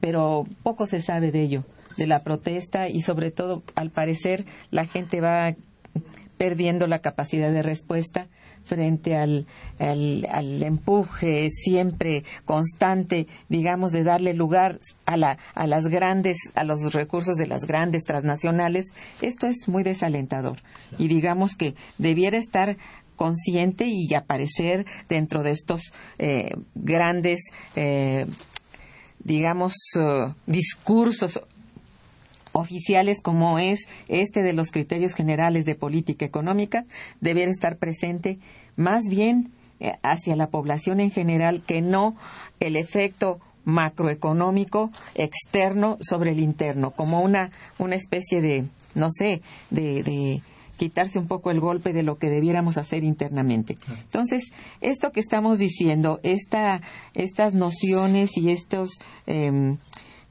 pero 0.00 0.44
poco 0.62 0.86
se 0.86 1.02
sabe 1.02 1.30
de 1.30 1.42
ello, 1.42 1.64
de 1.96 2.06
la 2.06 2.20
protesta 2.20 2.88
y 2.88 3.02
sobre 3.02 3.30
todo, 3.30 3.62
al 3.74 3.90
parecer, 3.90 4.46
la 4.70 4.86
gente 4.86 5.20
va 5.20 5.54
perdiendo 6.38 6.86
la 6.86 7.00
capacidad 7.00 7.50
de 7.50 7.62
respuesta 7.62 8.28
frente 8.64 9.16
al, 9.16 9.46
al, 9.78 10.62
empuje 10.62 11.48
siempre 11.50 12.24
constante, 12.44 13.26
digamos, 13.48 13.92
de 13.92 14.02
darle 14.02 14.34
lugar 14.34 14.80
a, 15.06 15.16
la, 15.16 15.38
a 15.54 15.66
las 15.66 15.86
grandes, 15.86 16.36
a 16.54 16.64
los 16.64 16.92
recursos 16.92 17.36
de 17.36 17.46
las 17.46 17.62
grandes 17.62 18.04
transnacionales, 18.04 18.86
esto 19.22 19.46
es 19.46 19.68
muy 19.68 19.82
desalentador. 19.82 20.58
Y 20.98 21.08
digamos 21.08 21.54
que 21.54 21.74
debiera 21.96 22.38
estar 22.38 22.76
consciente 23.16 23.86
y 23.88 24.14
aparecer 24.14 24.86
dentro 25.08 25.42
de 25.42 25.50
estos 25.50 25.92
eh, 26.18 26.54
grandes, 26.74 27.40
eh, 27.74 28.26
digamos, 29.18 29.74
eh, 29.98 30.32
discursos 30.46 31.40
oficiales 32.56 33.20
como 33.22 33.58
es 33.58 33.86
este 34.08 34.42
de 34.42 34.52
los 34.52 34.70
criterios 34.70 35.14
generales 35.14 35.66
de 35.66 35.74
política 35.74 36.24
económica 36.24 36.86
debiera 37.20 37.50
estar 37.50 37.76
presente 37.76 38.38
más 38.76 39.04
bien 39.10 39.52
eh, 39.78 39.92
hacia 40.02 40.36
la 40.36 40.48
población 40.48 41.00
en 41.00 41.10
general 41.10 41.62
que 41.62 41.82
no 41.82 42.16
el 42.58 42.76
efecto 42.76 43.40
macroeconómico 43.64 44.90
externo 45.14 45.98
sobre 46.00 46.30
el 46.30 46.40
interno 46.40 46.92
como 46.92 47.20
una 47.20 47.50
una 47.78 47.94
especie 47.94 48.40
de 48.40 48.64
no 48.94 49.10
sé 49.10 49.42
de, 49.70 50.02
de 50.02 50.40
quitarse 50.76 51.18
un 51.18 51.26
poco 51.26 51.50
el 51.50 51.60
golpe 51.60 51.92
de 51.92 52.02
lo 52.02 52.18
que 52.18 52.28
debiéramos 52.30 52.76
hacer 52.76 53.04
internamente. 53.04 53.78
Entonces, 54.02 54.52
esto 54.80 55.12
que 55.12 55.20
estamos 55.20 55.58
diciendo, 55.58 56.20
esta, 56.22 56.80
estas 57.14 57.54
nociones 57.54 58.36
y 58.36 58.50
estos, 58.50 58.90
em, 59.26 59.78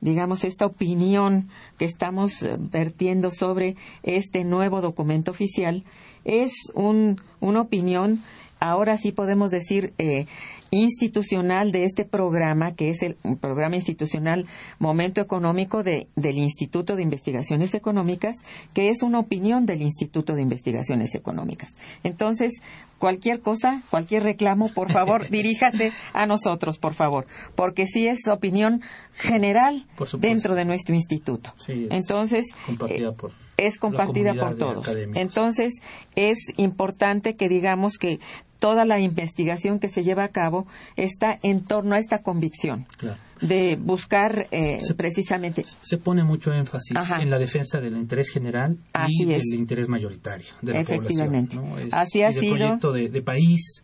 digamos, 0.02 0.44
esta 0.44 0.66
opinión 0.66 1.50
que 1.78 1.86
estamos 1.86 2.44
eh, 2.44 2.58
vertiendo 2.60 3.32
sobre 3.32 3.76
este 4.04 4.44
nuevo 4.44 4.82
documento 4.82 5.32
oficial 5.32 5.84
es 6.24 6.52
un, 6.74 7.22
una 7.40 7.62
opinión, 7.62 8.22
ahora 8.60 8.98
sí 8.98 9.12
podemos 9.12 9.52
decir, 9.52 9.94
eh, 9.98 10.26
institucional 10.72 11.72
de 11.72 11.86
este 11.86 12.06
programa, 12.06 12.74
que 12.74 12.90
es 12.90 13.02
el 13.02 13.16
programa 13.40 13.76
institucional 13.76 14.46
Momento 14.80 15.22
Económico 15.22 15.84
de, 15.84 16.08
del 16.16 16.38
Instituto 16.38 16.96
de 16.96 17.04
Investigaciones 17.04 17.74
Económicas, 17.74 18.36
que 18.74 18.90
es 18.90 19.04
una 19.04 19.20
opinión 19.20 19.66
del 19.66 19.82
Instituto 19.82 20.36
de 20.36 20.42
Investigaciones 20.42 21.16
Económicas. 21.16 21.70
Entonces, 22.04 22.52
cualquier 22.98 23.42
cosa, 23.42 23.82
cualquier 23.90 24.24
reclamo, 24.24 24.70
por 24.70 24.92
favor, 24.92 25.28
diríjase 25.30 25.92
a 26.14 26.26
nosotros, 26.26 26.78
por 26.78 26.94
favor, 26.94 27.26
porque 27.56 27.88
sí 27.88 28.08
es 28.08 28.28
opinión 28.28 28.82
general 29.14 29.86
dentro 30.20 30.56
de 30.56 30.66
nuestro 30.66 30.96
instituto. 30.96 31.54
Sí, 31.58 31.88
es 31.90 31.98
Entonces, 31.98 32.46
compartida 32.66 33.12
por 33.14 33.32
es 33.58 33.78
compartida 33.80 34.34
por 34.34 34.58
todos. 34.58 34.88
Entonces, 35.14 35.74
es 36.16 36.38
importante 36.58 37.36
que 37.36 37.50
digamos 37.50 37.98
que 37.98 38.20
toda 38.60 38.86
la 38.86 39.00
investigación 39.00 39.80
que 39.80 39.90
se 39.90 40.04
lleva 40.04 40.24
a 40.24 40.30
cabo 40.30 40.66
está 40.96 41.38
en 41.44 41.64
torno 41.64 41.96
a 41.96 42.00
esta 42.00 42.20
convicción 42.24 42.86
Claro. 42.98 43.18
de 43.42 43.76
buscar 43.76 44.48
eh, 44.52 44.80
Se- 44.82 44.94
precisamente 44.96 45.66
Se 45.82 45.98
pone 45.98 46.24
mucho 46.24 46.54
énfacis 46.54 46.96
Ajá. 46.98 47.22
en 47.22 47.30
la 47.30 47.38
defensa 47.38 47.80
del 47.82 47.98
interés 47.98 48.30
general 48.30 48.78
Así 48.94 49.24
y 49.24 49.26
del 49.26 49.42
interés 49.54 49.88
mayoritario 49.90 50.48
de 50.62 50.74
la 50.74 50.80
Efectivamente. 50.82 51.56
población. 51.58 51.80
¿no? 51.80 51.86
Es- 51.88 51.94
Así 51.94 52.22
ha 52.24 52.32
y 52.32 52.34
del 52.34 52.44
sido. 52.44 52.56
proyecto 52.56 52.92
de, 52.94 53.10
de 53.10 53.22
país. 53.22 53.84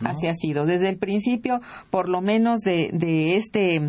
¿no? 0.00 0.08
Así 0.08 0.26
ha 0.26 0.34
sido. 0.34 0.66
Desde 0.66 0.88
el 0.88 0.96
principio, 0.98 1.60
por 1.90 2.08
lo 2.08 2.20
menos 2.20 2.60
de, 2.60 2.90
de 2.92 3.36
este 3.36 3.82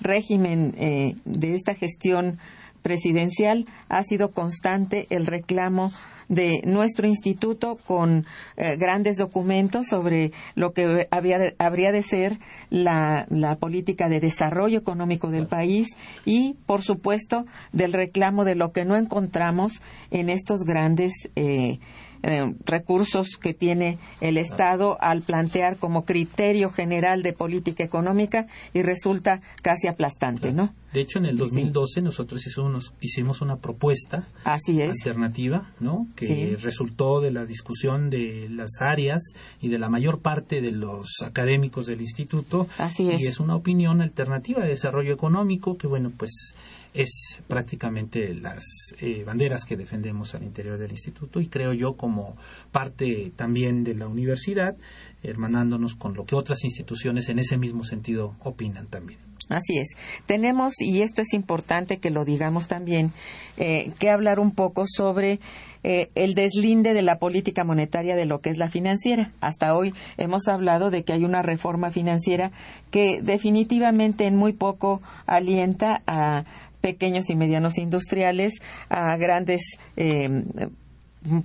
régimen, 0.00 0.74
eh, 0.78 1.14
de 1.24 1.54
esta 1.54 1.74
gestión 1.74 2.38
presidencial, 2.82 3.66
ha 3.88 4.02
sido 4.02 4.30
constante 4.32 5.06
el 5.10 5.26
reclamo 5.26 5.92
de 6.30 6.62
nuestro 6.64 7.06
instituto 7.06 7.76
con 7.76 8.24
eh, 8.56 8.76
grandes 8.76 9.18
documentos 9.18 9.88
sobre 9.88 10.32
lo 10.54 10.72
que 10.72 11.08
había 11.10 11.52
habría 11.58 11.90
de 11.90 12.02
ser 12.02 12.38
la, 12.70 13.26
la 13.28 13.56
política 13.56 14.08
de 14.08 14.20
desarrollo 14.20 14.78
económico 14.78 15.30
del 15.30 15.46
país 15.46 15.88
y, 16.24 16.54
por 16.66 16.82
supuesto, 16.82 17.46
del 17.72 17.92
reclamo 17.92 18.44
de 18.44 18.54
lo 18.54 18.72
que 18.72 18.84
no 18.84 18.96
encontramos 18.96 19.82
en 20.12 20.30
estos 20.30 20.60
grandes 20.64 21.12
eh, 21.34 21.80
eh, 22.22 22.54
recursos 22.64 23.38
que 23.40 23.52
tiene 23.52 23.98
el 24.20 24.36
Estado 24.36 24.98
al 25.00 25.22
plantear 25.22 25.78
como 25.78 26.04
criterio 26.04 26.70
general 26.70 27.22
de 27.22 27.32
política 27.32 27.82
económica 27.82 28.46
y 28.72 28.82
resulta 28.82 29.40
casi 29.62 29.88
aplastante, 29.88 30.52
¿no? 30.52 30.72
De 30.92 31.00
hecho, 31.00 31.18
en 31.18 31.26
el 31.26 31.36
2012 31.36 32.02
nosotros 32.02 32.44
hicimos, 32.46 32.92
hicimos 33.00 33.40
una 33.40 33.56
propuesta 33.56 34.26
Así 34.44 34.82
es. 34.82 34.90
alternativa, 34.90 35.70
¿no? 35.78 36.08
Que 36.16 36.56
resultó 36.60 37.20
de 37.20 37.30
la 37.30 37.46
discusión 37.46 38.10
de 38.10 38.48
las 38.50 38.80
áreas 38.80 39.22
y 39.60 39.68
de 39.68 39.78
la 39.78 39.88
mayor 39.88 40.20
parte 40.20 40.60
de 40.60 40.72
los 40.72 41.22
académicos 41.24 41.86
del 41.86 42.00
instituto. 42.00 42.66
Así 42.78 43.08
es. 43.10 43.20
Y 43.20 43.26
es 43.26 43.38
una 43.38 43.54
opinión 43.54 44.00
alternativa 44.00 44.62
de 44.62 44.68
desarrollo 44.68 45.14
económico 45.14 45.76
que, 45.76 45.86
bueno, 45.86 46.10
pues 46.16 46.54
es 46.92 47.40
prácticamente 47.46 48.34
las 48.34 48.64
eh, 49.00 49.22
banderas 49.24 49.64
que 49.64 49.76
defendemos 49.76 50.34
al 50.34 50.42
interior 50.42 50.78
del 50.78 50.90
instituto 50.90 51.40
y 51.40 51.46
creo 51.46 51.72
yo 51.72 51.94
como 51.94 52.36
parte 52.72 53.32
también 53.36 53.84
de 53.84 53.94
la 53.94 54.08
universidad, 54.08 54.76
hermanándonos 55.22 55.94
con 55.94 56.14
lo 56.14 56.24
que 56.24 56.34
otras 56.34 56.64
instituciones 56.64 57.28
en 57.28 57.38
ese 57.38 57.56
mismo 57.56 57.84
sentido 57.84 58.34
opinan 58.40 58.86
también. 58.88 59.29
Así 59.50 59.78
es. 59.78 59.88
Tenemos, 60.26 60.80
y 60.80 61.02
esto 61.02 61.22
es 61.22 61.34
importante 61.34 61.98
que 61.98 62.10
lo 62.10 62.24
digamos 62.24 62.68
también, 62.68 63.12
eh, 63.56 63.90
que 63.98 64.08
hablar 64.08 64.38
un 64.38 64.52
poco 64.52 64.84
sobre 64.86 65.40
eh, 65.82 66.08
el 66.14 66.34
deslinde 66.34 66.94
de 66.94 67.02
la 67.02 67.18
política 67.18 67.64
monetaria 67.64 68.14
de 68.14 68.26
lo 68.26 68.40
que 68.40 68.50
es 68.50 68.58
la 68.58 68.70
financiera. 68.70 69.32
Hasta 69.40 69.74
hoy 69.74 69.92
hemos 70.18 70.46
hablado 70.46 70.90
de 70.90 71.02
que 71.02 71.12
hay 71.12 71.24
una 71.24 71.42
reforma 71.42 71.90
financiera 71.90 72.52
que 72.92 73.20
definitivamente 73.22 74.26
en 74.26 74.36
muy 74.36 74.52
poco 74.52 75.02
alienta 75.26 76.02
a 76.06 76.44
pequeños 76.80 77.28
y 77.28 77.34
medianos 77.34 77.76
industriales, 77.76 78.54
a 78.88 79.16
grandes 79.16 79.62
eh, 79.96 80.44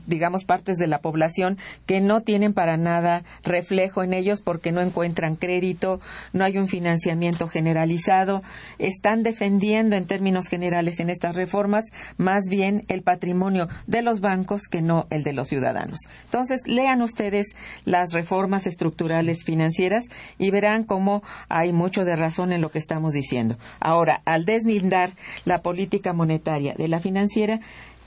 digamos, 0.05 0.45
partes 0.45 0.77
de 0.77 0.87
la 0.87 0.99
población 0.99 1.57
que 1.85 1.99
no 2.01 2.21
tienen 2.21 2.53
para 2.53 2.77
nada 2.77 3.23
reflejo 3.43 4.03
en 4.03 4.13
ellos 4.13 4.41
porque 4.41 4.71
no 4.71 4.81
encuentran 4.81 5.35
crédito, 5.35 5.99
no 6.33 6.45
hay 6.45 6.57
un 6.57 6.67
financiamiento 6.67 7.47
generalizado, 7.47 8.41
están 8.79 9.23
defendiendo 9.23 9.95
en 9.95 10.05
términos 10.05 10.47
generales 10.47 10.99
en 10.99 11.09
estas 11.09 11.35
reformas 11.35 11.85
más 12.17 12.43
bien 12.49 12.83
el 12.87 13.01
patrimonio 13.01 13.67
de 13.87 14.01
los 14.01 14.21
bancos 14.21 14.67
que 14.69 14.81
no 14.81 15.05
el 15.09 15.23
de 15.23 15.33
los 15.33 15.49
ciudadanos. 15.49 15.99
Entonces, 16.23 16.61
lean 16.65 17.01
ustedes 17.01 17.55
las 17.83 18.13
reformas 18.13 18.67
estructurales 18.67 19.43
financieras 19.43 20.05
y 20.37 20.51
verán 20.51 20.83
cómo 20.83 21.23
hay 21.49 21.73
mucho 21.73 22.05
de 22.05 22.15
razón 22.15 22.51
en 22.51 22.61
lo 22.61 22.71
que 22.71 22.79
estamos 22.79 23.13
diciendo. 23.13 23.57
Ahora, 23.79 24.21
al 24.25 24.45
deslindar 24.45 25.13
la 25.43 25.61
política 25.61 26.13
monetaria 26.13 26.73
de 26.75 26.87
la 26.87 26.99
financiera, 26.99 27.59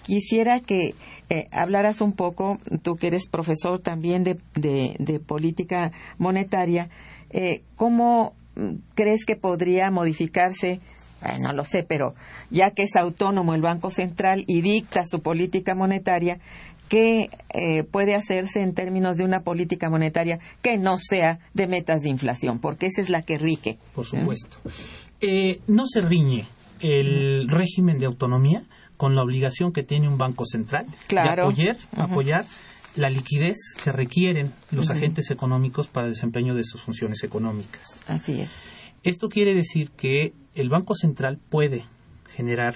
quisiera 0.09 0.61
que 0.61 0.95
eh, 1.29 1.49
hablaras 1.53 2.01
un 2.01 2.15
poco, 2.15 2.59
tú 2.83 2.97
que 2.97 3.09
eres 3.09 3.29
profesor 3.29 3.79
también 3.79 4.25
de, 4.25 4.39
de, 4.55 5.21
política 5.21 5.93
monetaria, 6.17 6.89
eh, 7.29 7.61
¿cómo 7.77 8.33
mm, 8.57 8.77
crees 8.95 9.27
que 9.27 9.37
podría 9.37 9.91
modificarse? 9.91 10.81
no 11.41 11.53
lo 11.53 11.65
sé, 11.65 11.83
pero 11.83 12.15
ya 12.49 12.71
que 12.71 12.85
es 12.85 12.95
autónomo 12.95 13.53
el 13.53 13.61
Banco 13.61 13.91
Central 13.91 14.45
y 14.47 14.63
dicta 14.63 15.03
su 15.05 15.21
política 15.21 15.75
monetaria, 15.75 16.39
¿qué 16.89 17.29
eh, 17.53 17.83
puede 17.83 18.15
hacerse 18.15 18.63
en 18.63 18.73
términos 18.73 19.17
de 19.17 19.25
una 19.25 19.41
política 19.41 19.91
monetaria 19.91 20.39
que 20.63 20.79
no 20.79 20.97
sea 20.97 21.41
de 21.55 21.67
metas 21.67 22.03
de 22.03 22.11
inflación? 22.11 22.61
Porque 22.61 22.87
esa 22.87 23.01
es 23.01 23.11
la 23.11 23.23
que 23.23 23.37
rige. 23.37 23.79
Por 23.97 24.07
supuesto. 24.07 24.59
no 25.67 25.87
se 25.89 26.01
riñe 26.03 26.47
el 26.81 27.49
régimen 27.49 27.99
de 27.99 28.07
autonomía 28.07 28.63
con 28.99 29.15
la 29.15 29.23
obligación 29.23 29.73
que 29.73 29.83
tiene 29.83 30.09
un 30.09 30.19
banco 30.19 30.45
central 30.45 30.85
de 31.09 31.19
apoyar, 31.21 31.77
apoyar 31.97 32.45
la 32.97 33.09
liquidez 33.09 33.57
que 33.83 33.93
requieren 33.93 34.53
los 34.73 34.91
agentes 34.91 35.31
económicos 35.31 35.89
para 35.89 36.09
el 36.09 36.15
desempeño 36.15 36.55
de 36.55 36.65
sus 36.65 36.83
funciones 36.83 37.23
económicas. 37.23 38.01
Así 38.09 38.41
es. 38.41 38.51
Esto 39.05 39.29
quiere 39.29 39.55
decir 39.55 39.91
que 39.93 40.35
el 40.55 40.69
Banco 40.69 40.95
Central 40.95 41.39
puede 41.49 41.85
generar 42.35 42.75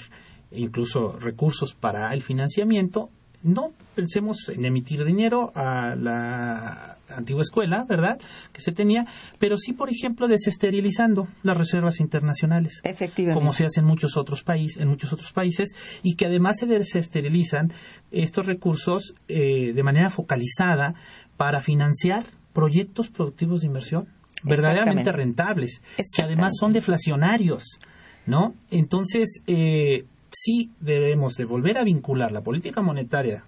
incluso 0.52 1.18
recursos 1.18 1.74
para 1.74 2.14
el 2.14 2.22
financiamiento 2.22 3.10
no 3.42 3.72
pensemos 3.95 4.49
en 4.49 4.64
emitir 4.64 5.05
dinero 5.05 5.53
a 5.55 5.95
la 5.97 6.99
antigua 7.09 7.43
escuela, 7.43 7.84
¿verdad? 7.88 8.20
Que 8.53 8.61
se 8.61 8.72
tenía, 8.72 9.07
pero 9.38 9.57
sí, 9.59 9.72
por 9.72 9.90
ejemplo, 9.90 10.28
desesterilizando 10.28 11.28
las 11.43 11.57
reservas 11.57 12.01
internacionales. 12.01 12.80
Efectivamente. 12.84 13.38
Como 13.38 13.53
se 13.53 13.66
hace 13.66 13.80
en 13.80 13.86
muchos 13.86 14.16
otros 14.16 14.43
países, 14.43 14.80
en 14.80 14.88
muchos 14.88 15.12
otros 15.12 15.32
países, 15.32 15.74
y 16.03 16.14
que 16.14 16.26
además 16.26 16.59
se 16.59 16.66
desesterilizan 16.66 17.72
estos 18.11 18.47
recursos 18.47 19.14
eh, 19.28 19.72
de 19.72 19.82
manera 19.82 20.11
focalizada 20.11 20.95
para 21.36 21.61
financiar 21.61 22.24
proyectos 22.53 23.09
productivos 23.09 23.61
de 23.62 23.66
inversión 23.66 24.09
verdaderamente 24.45 25.12
rentables, 25.12 25.80
que 26.14 26.22
además 26.22 26.55
son 26.59 26.72
deflacionarios, 26.72 27.78
¿no? 28.26 28.55
Entonces, 28.70 29.43
eh, 29.47 30.05
sí 30.30 30.70
debemos 30.80 31.34
de 31.34 31.45
volver 31.45 31.78
a 31.78 31.84
vincular 31.84 32.32
la 32.32 32.43
política 32.43 32.82
monetaria 32.82 33.45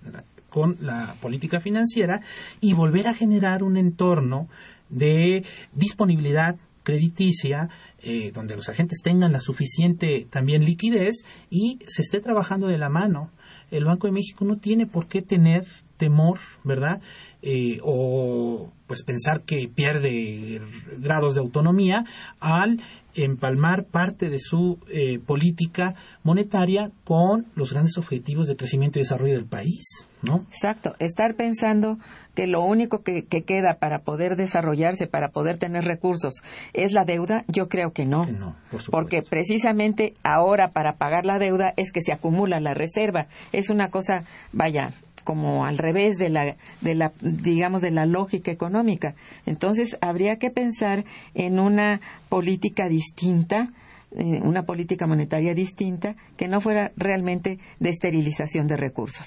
con 0.55 0.77
la 0.81 1.17
política 1.21 1.59
financiera 1.59 2.21
y 2.61 2.75
volver 2.75 3.09
a 3.09 3.15
generar 3.15 3.65
un 3.65 3.77
entorno 3.77 4.47
de 4.89 5.45
disponibilidad 5.73 6.55
crediticia 6.85 7.71
eh, 7.99 8.31
donde 8.33 8.55
los 8.55 8.69
agentes 8.69 9.01
tengan 9.03 9.33
la 9.33 9.41
suficiente 9.41 10.29
también 10.31 10.65
liquidez 10.65 11.25
y 11.51 11.81
se 11.89 12.03
esté 12.03 12.21
trabajando 12.21 12.69
de 12.69 12.79
la 12.79 12.89
mano. 12.89 13.33
El 13.73 13.85
Banco 13.85 14.07
de 14.07 14.13
México 14.13 14.45
no 14.45 14.59
tiene 14.59 14.87
por 14.87 15.09
qué 15.09 15.23
tener 15.23 15.67
temor, 15.97 16.39
¿verdad? 16.63 17.03
Eh, 17.43 17.81
o 17.83 18.71
pues 18.87 19.03
pensar 19.03 19.43
que 19.43 19.67
pierde 19.67 20.61
grados 20.99 21.35
de 21.35 21.41
autonomía 21.41 22.05
al 22.39 22.81
empalmar 23.15 23.85
parte 23.85 24.29
de 24.29 24.39
su 24.39 24.79
eh, 24.89 25.19
política 25.19 25.95
monetaria 26.23 26.91
con 27.05 27.47
los 27.55 27.73
grandes 27.73 27.99
objetivos 27.99 28.49
de 28.49 28.57
crecimiento 28.57 28.99
y 28.99 29.03
desarrollo 29.03 29.35
del 29.35 29.47
país, 29.47 30.09
¿no? 30.23 30.41
Exacto. 30.51 30.95
Estar 30.99 31.35
pensando 31.35 31.99
que 32.35 32.47
lo 32.47 32.65
único 32.65 33.03
que, 33.03 33.25
queda 33.25 33.79
para 33.79 34.01
poder 34.01 34.37
desarrollarse, 34.37 35.07
para 35.07 35.29
poder 35.29 35.59
tener 35.59 35.85
recursos, 35.85 36.35
es 36.73 36.93
la 36.93 37.05
deuda, 37.05 37.45
yo 37.49 37.69
creo 37.69 37.93
que 37.93 38.05
no. 38.05 38.27
no 38.27 38.57
por 38.71 38.83
porque 38.91 39.23
precisamente 39.23 40.15
ahora 40.23 40.73
para 40.73 40.97
pagar 40.97 41.27
la 41.27 41.39
deuda 41.39 41.75
es 41.77 41.93
que 41.93 42.03
se 42.03 42.13
acumula 42.13 42.61
la 42.61 42.75
reserva. 42.75 43.27
Es 43.53 43.71
una 43.71 43.91
cosa, 43.91 44.25
vaya, 44.53 44.93
como 45.25 45.65
al 45.65 45.79
revés 45.79 46.17
de 46.19 46.29
la, 46.29 46.57
de 46.81 46.95
la, 46.95 47.13
digamos, 47.21 47.83
de 47.83 47.91
la 47.91 48.07
lógica 48.07 48.51
económica. 48.51 49.15
Entonces, 49.47 49.97
habría 50.01 50.37
que 50.37 50.51
pensar 50.51 51.05
en 51.35 51.59
una 51.59 52.01
política 52.29 52.89
distinta, 52.89 53.73
eh, 54.17 54.41
una 54.43 54.65
política 54.65 55.07
monetaria 55.07 55.55
distinta 55.55 56.15
que 56.37 56.47
no 56.47 56.61
fuera 56.61 56.93
realmente 56.97 57.59
de 57.81 57.91
esterilización 57.91 58.67
de 58.67 58.77
recursos. 58.77 59.27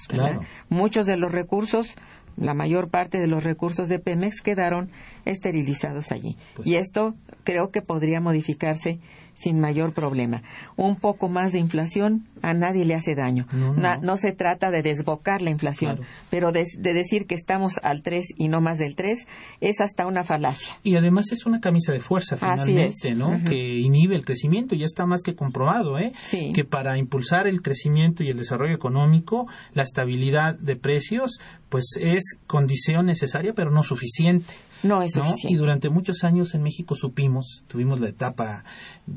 Muchos 0.69 1.05
de 1.05 1.17
los 1.17 1.31
recursos, 1.31 1.95
la 2.37 2.53
mayor 2.53 2.89
parte 2.89 3.19
de 3.19 3.27
los 3.27 3.43
recursos 3.43 3.89
de 3.89 3.99
Pemex 3.99 4.41
quedaron 4.41 4.91
esterilizados 5.25 6.11
allí. 6.11 6.37
Pues 6.55 6.67
y 6.67 6.75
esto 6.75 7.15
creo 7.43 7.71
que 7.71 7.81
podría 7.81 8.21
modificarse 8.21 8.99
sin 9.38 9.59
mayor 9.59 9.93
problema. 9.93 10.41
Un 10.75 10.95
poco 10.95 11.29
más 11.29 11.53
de 11.53 11.59
inflación 11.59 12.27
a 12.41 12.53
nadie 12.53 12.85
le 12.85 12.95
hace 12.95 13.15
daño. 13.15 13.47
No, 13.53 14.17
se 14.17 14.31
trata 14.31 14.71
de 14.71 14.81
desbocar 14.81 15.41
la 15.41 15.51
inflación, 15.51 16.01
pero 16.29 16.51
de, 16.51 16.65
decir 16.77 17.27
que 17.27 17.35
estamos 17.35 17.79
al 17.83 18.01
3 18.01 18.33
y 18.35 18.47
no 18.47 18.61
más 18.61 18.79
del 18.79 18.95
3 18.95 19.25
es 19.61 19.79
hasta 19.79 20.07
una 20.07 20.23
falacia. 20.23 20.73
Y 20.83 20.95
además 20.95 21.31
es 21.31 21.45
una 21.45 21.61
camisa 21.61 21.93
de 21.93 21.99
fuerza 21.99 22.35
finalmente, 22.35 23.13
¿no? 23.13 23.43
Que 23.47 23.77
inhibe 23.79 24.15
el 24.15 24.25
crecimiento, 24.25 24.75
ya 24.75 24.85
está 24.85 25.05
más 25.05 25.21
que 25.21 25.35
comprobado, 25.35 25.99
¿eh? 25.99 26.11
Que 26.53 26.65
para 26.65 26.97
impulsar 26.97 27.47
el 27.47 27.61
crecimiento 27.61 28.23
y 28.23 28.29
el 28.29 28.38
desarrollo 28.38 28.73
económico, 28.73 29.47
la 29.73 29.83
estabilidad 29.83 30.55
de 30.55 30.75
precios, 30.75 31.39
pues 31.69 31.85
es 31.99 32.38
condición 32.47 33.05
necesaria, 33.05 33.53
pero 33.53 33.71
no 33.71 33.83
suficiente. 33.83 34.53
No 34.84 35.01
es 35.01 35.13
Y 35.43 35.55
durante 35.55 35.89
muchos 35.89 36.23
años 36.23 36.53
en 36.53 36.63
México 36.63 36.95
supimos, 36.95 37.63
tuvimos 37.67 37.99
la 37.99 38.09
etapa, 38.09 38.63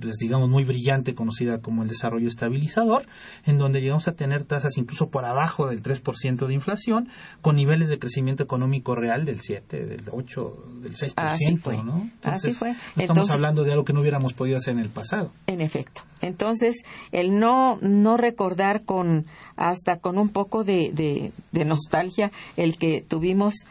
pues, 0.00 0.16
digamos, 0.16 0.48
muy 0.48 0.64
brillante 0.64 1.14
conocida 1.14 1.60
como 1.60 1.82
el 1.82 1.88
desarrollo 1.88 2.28
estabilizador, 2.28 3.06
en 3.44 3.58
donde 3.58 3.80
llegamos 3.80 4.08
a 4.08 4.12
tener 4.12 4.44
tasas 4.44 4.76
incluso 4.78 5.10
por 5.10 5.24
abajo 5.24 5.68
del 5.68 5.82
3% 5.82 6.46
de 6.46 6.54
inflación, 6.54 7.08
con 7.42 7.56
niveles 7.56 7.88
de 7.88 7.98
crecimiento 7.98 8.42
económico 8.42 8.94
real 8.94 9.24
del 9.24 9.40
7, 9.40 9.86
del 9.86 10.02
8, 10.10 10.64
del 10.82 10.94
6%, 10.94 11.12
Así 11.16 11.56
fue. 11.56 11.82
¿no? 11.82 12.10
Así 12.22 12.52
fue. 12.52 12.74
estamos 12.96 13.30
hablando 13.30 13.64
de 13.64 13.72
algo 13.72 13.84
que 13.84 13.92
no 13.92 14.00
hubiéramos 14.00 14.32
podido 14.32 14.56
hacer 14.56 14.74
en 14.74 14.80
el 14.80 14.88
pasado. 14.88 15.32
En 15.46 15.60
efecto. 15.60 16.02
Entonces, 16.20 16.82
el 17.12 17.38
no, 17.38 17.78
no 17.80 18.16
recordar 18.16 18.84
con, 18.84 19.26
hasta 19.56 19.98
con 19.98 20.18
un 20.18 20.28
poco 20.28 20.64
de, 20.64 21.32
de 21.52 21.64
nostalgia, 21.64 22.30
el 22.56 22.76
que 22.76 23.02
tuvimos 23.06 23.66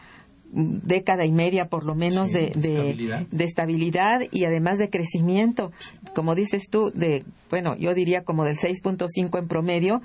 década 0.52 1.24
y 1.24 1.32
media 1.32 1.68
por 1.68 1.84
lo 1.84 1.94
menos 1.94 2.30
de, 2.30 2.50
de, 2.50 3.44
estabilidad. 3.44 4.22
y 4.30 4.44
además 4.44 4.78
de 4.78 4.90
crecimiento, 4.90 5.72
como 6.14 6.34
dices 6.34 6.68
tú, 6.70 6.90
de, 6.94 7.24
bueno, 7.50 7.76
yo 7.76 7.94
diría 7.94 8.24
como 8.24 8.44
del 8.44 8.56
6.5 8.56 9.38
en 9.38 9.48
promedio 9.48 10.02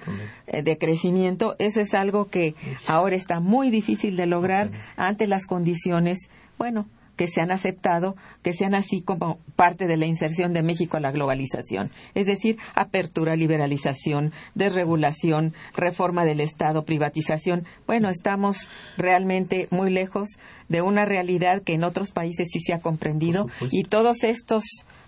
eh, 0.48 0.62
de 0.62 0.78
crecimiento, 0.78 1.56
eso 1.60 1.82
es 1.82 1.94
algo 1.94 2.28
que 2.30 2.56
ahora 2.88 3.16
está 3.16 3.40
muy 3.40 3.70
difícil 3.70 4.18
de 4.18 4.26
lograr 4.26 4.72
ante 4.98 5.28
las 5.28 5.48
condiciones, 5.48 6.30
bueno, 6.58 6.88
que 7.16 7.28
se 7.28 7.42
han 7.42 7.52
aceptado, 7.52 8.16
que 8.44 8.54
sean 8.54 8.76
así 8.76 9.02
como 9.02 9.40
parte 9.56 9.88
de 9.88 9.98
la 9.98 10.06
inserción 10.06 10.54
de 10.54 10.64
México 10.64 10.98
a 10.98 11.00
la 11.00 11.12
globalización. 11.12 11.90
Es 12.14 12.28
decir, 12.28 12.58
apertura, 12.74 13.36
liberalización, 13.36 14.34
desregulación, 14.54 15.54
reforma 15.76 16.26
del 16.26 16.40
Estado, 16.40 16.84
privatización. 16.84 17.66
Bueno, 17.88 18.10
estamos 18.10 18.70
realmente 18.98 19.68
muy 19.72 19.92
lejos 19.92 20.30
de 20.70 20.82
una 20.82 21.06
realidad 21.06 21.62
que 21.64 21.74
en 21.74 21.84
otros 21.84 22.12
países 22.12 22.50
sí 22.52 22.60
se 22.60 22.74
ha 22.74 22.80
comprendido 22.80 23.48
y 23.72 23.84
todos 23.84 24.24
estos 24.24 24.64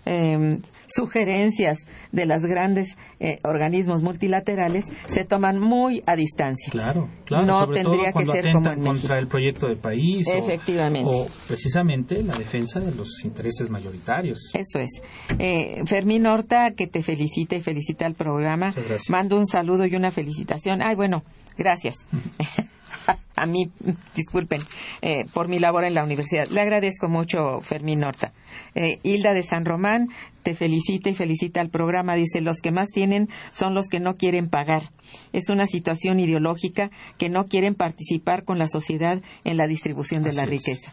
eh, 0.06 0.58
sugerencias 0.86 1.78
de 2.12 2.24
los 2.26 2.42
grandes 2.44 2.96
eh, 3.20 3.38
organismos 3.44 4.02
multilaterales 4.02 4.86
se 5.08 5.24
toman 5.24 5.58
muy 5.60 6.02
a 6.06 6.16
distancia. 6.16 6.70
Claro, 6.70 7.08
claro. 7.26 7.46
No 7.46 7.60
sobre 7.60 7.82
tendría 7.82 8.10
todo 8.12 8.20
que 8.20 8.26
ser 8.30 8.52
como 8.52 8.70
en 8.70 8.82
contra 8.82 9.18
el 9.18 9.28
proyecto 9.28 9.68
de 9.68 9.76
país 9.76 10.26
o- 10.28 10.36
Efectivamente. 10.36 11.10
o, 11.12 11.26
precisamente 11.46 12.22
la 12.22 12.34
defensa 12.36 12.80
de 12.80 12.94
los 12.94 13.22
intereses 13.24 13.68
mayoritarios. 13.68 14.50
Eso 14.54 14.78
es. 14.78 14.90
Eh, 15.38 15.82
Fermín 15.86 16.26
Horta, 16.26 16.70
que 16.70 16.86
te 16.86 17.02
felicita 17.02 17.54
y 17.56 17.60
felicita 17.60 18.06
al 18.06 18.14
programa. 18.14 18.68
Muchas 18.68 18.84
gracias. 18.84 19.10
Mando 19.10 19.36
un 19.36 19.46
saludo 19.46 19.84
y 19.86 19.94
una 19.94 20.10
felicitación. 20.10 20.80
Ay, 20.82 20.94
bueno, 20.96 21.22
gracias. 21.58 21.96
A 23.36 23.46
mí, 23.46 23.70
disculpen, 24.14 24.60
eh, 25.00 25.24
por 25.32 25.48
mi 25.48 25.58
labor 25.58 25.84
en 25.84 25.94
la 25.94 26.04
universidad. 26.04 26.48
Le 26.48 26.60
agradezco 26.60 27.08
mucho, 27.08 27.60
Fermín 27.60 28.02
Horta. 28.04 28.32
Eh, 28.74 28.98
Hilda 29.02 29.32
de 29.32 29.42
San 29.42 29.64
Román 29.64 30.08
te 30.42 30.54
felicita 30.54 31.10
y 31.10 31.14
felicita 31.14 31.60
al 31.60 31.70
programa. 31.70 32.14
Dice, 32.14 32.40
los 32.40 32.58
que 32.60 32.72
más 32.72 32.88
tienen 32.88 33.28
son 33.52 33.74
los 33.74 33.88
que 33.88 34.00
no 34.00 34.16
quieren 34.16 34.48
pagar. 34.48 34.90
Es 35.32 35.48
una 35.50 35.66
situación 35.66 36.20
ideológica 36.20 36.90
que 37.16 37.28
no 37.28 37.46
quieren 37.46 37.74
participar 37.74 38.44
con 38.44 38.58
la 38.58 38.68
sociedad 38.68 39.20
en 39.44 39.56
la 39.56 39.66
distribución 39.66 40.22
de 40.22 40.32
la 40.32 40.42
es. 40.42 40.50
riqueza. 40.50 40.92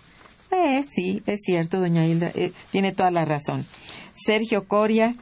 Eh, 0.52 0.84
sí, 0.84 1.22
es 1.26 1.42
cierto, 1.42 1.80
doña 1.80 2.06
Hilda, 2.06 2.32
eh, 2.36 2.52
tiene 2.72 2.92
toda 2.92 3.12
la 3.12 3.26
razón. 3.26 3.66
Sergio 4.14 4.68
Coria, 4.68 5.16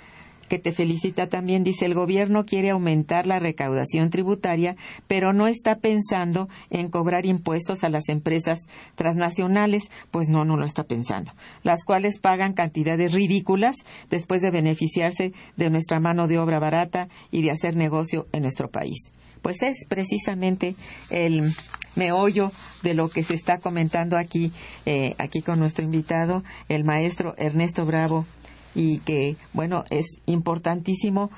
que 0.53 0.59
te 0.59 0.71
felicita 0.71 1.25
también, 1.25 1.63
dice, 1.63 1.87
el 1.87 1.95
gobierno 1.95 2.45
quiere 2.45 2.69
aumentar 2.69 3.25
la 3.25 3.39
recaudación 3.39 4.11
tributaria, 4.11 4.75
pero 5.07 5.33
no 5.33 5.47
está 5.47 5.79
pensando 5.79 6.47
en 6.69 6.91
cobrar 6.91 7.25
impuestos 7.25 7.83
a 7.83 7.89
las 7.89 8.07
empresas 8.07 8.59
transnacionales, 8.93 9.89
pues 10.11 10.29
no, 10.29 10.45
no 10.45 10.55
lo 10.55 10.67
está 10.67 10.83
pensando, 10.83 11.31
las 11.63 11.83
cuales 11.83 12.19
pagan 12.19 12.53
cantidades 12.53 13.13
ridículas 13.13 13.77
después 14.11 14.43
de 14.43 14.51
beneficiarse 14.51 15.33
de 15.57 15.71
nuestra 15.71 15.99
mano 15.99 16.27
de 16.27 16.37
obra 16.37 16.59
barata 16.59 17.07
y 17.31 17.41
de 17.41 17.49
hacer 17.49 17.75
negocio 17.75 18.27
en 18.31 18.43
nuestro 18.43 18.69
país. 18.69 19.09
Pues 19.41 19.63
es 19.63 19.87
precisamente 19.89 20.75
el 21.09 21.51
meollo 21.95 22.51
de 22.83 22.93
lo 22.93 23.09
que 23.09 23.23
se 23.23 23.33
está 23.33 23.57
comentando 23.57 24.19
aquí, 24.19 24.51
eh, 24.85 25.15
aquí 25.17 25.41
con 25.41 25.57
nuestro 25.57 25.83
invitado, 25.83 26.43
el 26.69 26.83
maestro 26.83 27.33
Ernesto 27.39 27.87
Bravo, 27.87 28.27
y 28.75 28.99
que, 28.99 29.35
bueno, 29.53 29.83
es 29.89 30.05
importantísimo 30.25 31.29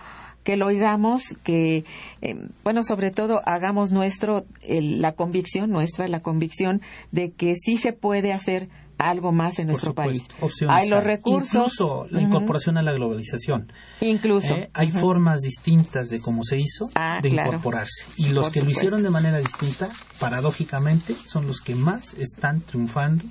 que 0.44 0.58
lo 0.58 0.68
oigamos, 0.68 1.24
que, 1.44 1.86
eh, 2.22 2.36
bueno, 2.64 2.84
sobre 2.84 3.10
todo 3.12 3.42
hagamos 3.46 3.92
nuestro, 3.92 4.46
el- 4.62 5.02
la 5.02 5.14
convicción, 5.14 5.72
nuestra, 5.72 6.08
la 6.08 6.20
convicción 6.22 6.82
de 7.12 7.32
que 7.32 7.56
sí 7.56 7.78
se 7.78 7.94
puede 7.94 8.32
hacer 8.32 8.70
algo 8.98 9.32
más 9.34 9.58
en 9.60 9.66
Por 9.66 9.74
nuestro 9.74 9.94
país. 9.96 10.22
supuesto, 10.22 10.46
opciones 10.46 10.76
Hay 10.84 10.90
los 10.90 11.04
recursos. 11.04 11.54
Incluso 11.56 12.06
la 12.12 12.22
incorporación 12.22 12.78
a 12.78 12.84
la 12.84 12.94
globalización. 12.94 13.72
Incluso. 14.02 14.54
¿eh? 14.56 14.70
Hay 14.74 14.92
formas 14.92 15.42
distintas 15.42 16.10
de 16.10 16.22
cómo 16.22 16.44
se 16.44 16.60
hizo 16.60 16.90
Ah, 16.96 17.20
de 17.22 17.30
claro. 17.32 17.50
incorporarse. 17.50 18.06
Y 18.16 18.28
los 18.30 18.46
Por 18.46 18.54
que 18.54 18.62
lo 18.64 18.70
hicieron 18.70 19.02
de 19.04 19.10
manera 19.10 19.40
distinta, 19.40 19.90
paradójicamente, 20.20 21.14
son 21.14 21.48
los 21.48 21.60
que 21.60 21.76
más 21.76 22.14
están 22.14 22.62
triunfando 22.62 23.26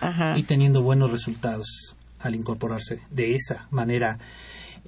Ajá. 0.00 0.36
y 0.38 0.42
teniendo 0.44 0.82
buenos 0.82 1.10
resultados 1.10 1.96
al 2.20 2.34
incorporarse 2.34 3.00
de 3.10 3.34
esa 3.34 3.68
manera 3.70 4.18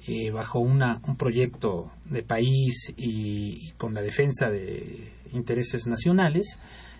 eh, 0.07 0.31
bajo 0.31 0.59
una, 0.59 0.99
un 1.07 1.15
proyecto 1.15 1.91
de 2.05 2.23
país 2.23 2.91
y, 2.97 3.71
con 3.77 3.93
la 3.93 4.01
defensa 4.01 4.49
de 4.49 5.11
intereses 5.31 5.85
nacionales 5.85 6.57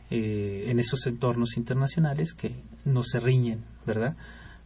eh, 0.09 0.65
en 0.67 0.79
esos 0.79 1.07
entornos 1.07 1.57
internacionales 1.57 2.33
que 2.33 2.51
no 2.85 3.01
se 3.01 3.19
riñen, 3.19 3.65
¿verdad? 3.85 4.15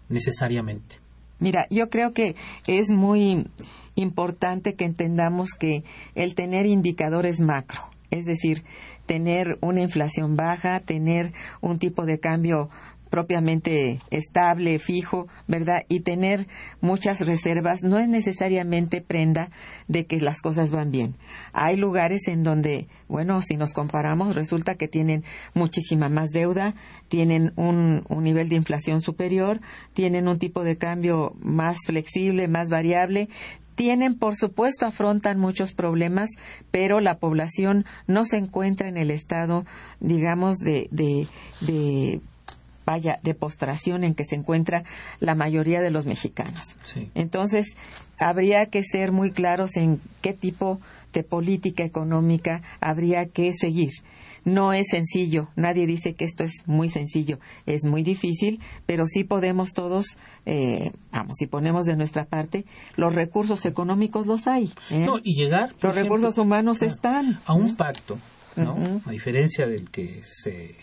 Necesariamente. 0.09 0.97
Mira, 1.39 1.68
yo 1.70 1.89
creo 1.89 2.13
que 2.13 2.36
es 2.68 2.91
muy 2.91 3.47
importante 3.95 4.76
que 4.76 4.86
entendamos 4.86 5.51
que 5.57 5.84
el 6.16 6.36
tener 6.36 6.66
indicadores 6.66 7.41
macro, 7.41 7.82
es 8.11 8.26
decir, 8.26 8.63
tener 9.05 9.57
una 9.61 9.82
inflación 9.82 10.36
baja, 10.36 10.80
tener 10.80 11.34
un 11.61 11.80
tipo 11.80 12.05
de 12.05 12.20
cambio 12.20 12.70
propiamente 13.16 14.01
estable, 14.11 14.78
fijo, 14.78 15.30
¿verdad? 15.47 15.84
Y 15.88 16.01
tener 16.01 16.47
muchas 16.82 17.26
reservas 17.26 17.82
no 17.82 17.97
es 17.97 18.09
necesariamente 18.09 18.99
prenda 18.99 19.51
de 19.88 20.05
que 20.05 20.20
las 20.20 20.41
cosas 20.41 20.70
van 20.70 20.91
bien. 20.91 21.16
Hay 21.53 21.78
lugares 21.78 22.28
en 22.28 22.43
donde, 22.43 22.89
bueno, 23.07 23.41
si 23.41 23.55
nos 23.55 23.72
comparamos, 23.72 24.36
resulta 24.36 24.76
que 24.76 24.89
tienen 24.89 25.24
muchísima 25.53 26.09
más 26.09 26.32
deuda, 26.32 26.76
tienen 27.07 27.53
un, 27.55 28.03
un 28.09 28.24
nivel 28.26 28.49
de 28.49 28.57
inflación 28.57 28.99
superior, 28.99 29.61
tienen 29.93 30.28
un 30.28 30.38
tipo 30.38 30.66
de 30.66 30.78
cambio 30.78 31.38
más 31.39 31.78
flexible, 31.88 32.49
más 32.49 32.70
variable, 32.70 33.30
tienen, 33.76 34.18
por 34.18 34.36
supuesto, 34.36 34.86
afrontan 34.86 35.39
muchos 35.39 35.72
problemas, 35.72 36.30
pero 36.70 36.99
la 36.99 37.18
población 37.20 37.86
no 38.07 38.26
se 38.26 38.38
encuentra 38.38 38.89
en 38.89 38.97
el 38.97 39.09
estado, 39.09 39.66
digamos, 40.01 40.57
de, 40.57 40.89
de, 40.91 41.28
de 41.61 42.20
vaya, 42.86 43.20
de 43.24 43.34
postración 43.34 44.04
en 44.04 44.14
que 44.16 44.24
se 44.26 44.36
encuentra 44.36 44.84
la 45.20 45.36
mayoría 45.36 45.82
de 45.82 45.92
los 45.92 46.06
mexicanos. 46.06 46.76
Sí. 46.84 47.10
Entonces, 47.16 47.76
habría 48.18 48.68
que 48.68 48.84
ser 48.84 49.12
muy 49.12 49.32
claros 49.32 49.76
en 49.78 50.00
qué 50.22 50.34
tipo 50.34 50.80
de 51.14 51.24
política 51.24 51.84
económica 51.84 52.62
habría 52.80 53.26
que 53.28 53.54
seguir. 53.54 53.90
No 54.44 54.74
es 54.74 54.90
sencillo, 54.92 55.50
nadie 55.56 55.88
dice 55.88 56.14
que 56.14 56.24
esto 56.24 56.44
es 56.44 56.54
muy 56.68 56.88
sencillo, 56.88 57.40
es 57.66 57.84
muy 57.84 58.04
difícil, 58.04 58.60
pero 58.86 59.08
sí 59.08 59.24
podemos 59.24 59.74
todos, 59.74 60.18
eh, 60.46 60.92
vamos, 61.12 61.34
si 61.40 61.48
ponemos 61.48 61.88
de 61.88 61.96
nuestra 61.96 62.26
parte, 62.26 62.64
los 62.96 63.16
recursos 63.16 63.66
económicos 63.66 64.28
los 64.28 64.46
hay. 64.46 64.72
¿eh? 64.92 65.00
No, 65.00 65.18
y 65.24 65.34
llegar 65.34 65.70
los 65.70 65.78
ejemplo, 65.78 66.04
recursos 66.04 66.38
humanos 66.38 66.84
a- 66.84 66.86
están. 66.86 67.40
a 67.48 67.54
un 67.56 67.76
pacto, 67.76 68.20
¿no? 68.56 69.02
A 69.06 69.10
diferencia 69.12 69.66
del 69.66 69.90
que 69.90 70.22
se 70.24 70.76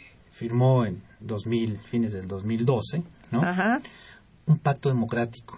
firmó 0.43 0.85
en 0.85 1.01
2000, 1.21 1.79
fines 1.79 2.13
del 2.13 2.27
2012, 2.27 3.03
¿no? 3.31 3.43
Ajá, 3.43 3.81
Un 4.47 4.59
pacto 4.59 4.89
democrático, 4.89 5.57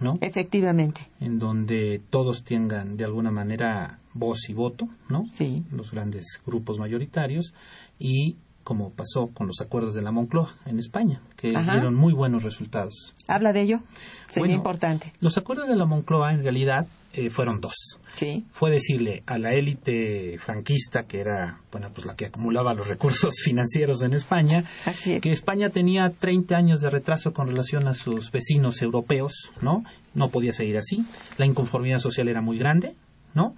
¿no? 0.00 0.18
efectivamente, 0.20 1.02
En 1.20 1.38
donde 1.38 2.02
todos 2.10 2.42
tengan 2.42 2.96
de 2.96 3.04
alguna 3.04 3.30
manera 3.30 4.00
voz 4.14 4.48
y 4.48 4.54
voto, 4.54 4.88
¿no? 5.08 5.26
sí. 5.32 5.62
Los 5.70 5.92
grandes 5.92 6.24
grupos 6.44 6.78
mayoritarios 6.80 7.54
y 8.00 8.36
como 8.64 8.90
pasó 8.90 9.28
con 9.28 9.46
los 9.46 9.60
acuerdos 9.62 9.94
de 9.94 10.02
la 10.02 10.10
Moncloa 10.10 10.56
en 10.66 10.80
España, 10.80 11.22
que 11.36 11.56
Ajá. 11.56 11.72
dieron 11.74 11.94
muy 11.94 12.12
buenos 12.12 12.42
resultados. 12.42 13.14
Habla 13.28 13.52
de 13.52 13.62
ello, 13.62 13.80
sería 14.26 14.40
Bueno, 14.42 14.54
importante. 14.54 15.12
Los 15.20 15.38
acuerdos 15.38 15.68
de 15.68 15.76
la 15.76 15.86
Moncloa 15.86 16.32
en 16.34 16.42
realidad 16.42 16.86
eh, 17.12 17.30
fueron 17.30 17.60
dos. 17.60 17.98
Sí, 18.14 18.44
fue 18.52 18.70
decirle 18.70 19.22
a 19.26 19.38
la 19.38 19.54
élite 19.54 20.36
franquista, 20.38 21.04
que 21.06 21.20
era 21.20 21.60
bueno, 21.70 21.90
pues 21.94 22.06
la 22.06 22.16
que 22.16 22.26
acumulaba 22.26 22.74
los 22.74 22.86
recursos 22.88 23.34
financieros 23.44 24.02
en 24.02 24.12
España, 24.14 24.64
es. 24.86 25.20
que 25.20 25.32
España 25.32 25.70
tenía 25.70 26.10
30 26.10 26.56
años 26.56 26.80
de 26.80 26.90
retraso 26.90 27.32
con 27.32 27.48
relación 27.48 27.86
a 27.88 27.94
sus 27.94 28.30
vecinos 28.32 28.82
europeos, 28.82 29.50
¿no? 29.62 29.84
No 30.14 30.30
podía 30.30 30.52
seguir 30.52 30.76
así. 30.78 31.04
La 31.36 31.46
inconformidad 31.46 32.00
social 32.00 32.28
era 32.28 32.40
muy 32.40 32.58
grande, 32.58 32.94
¿no? 33.34 33.54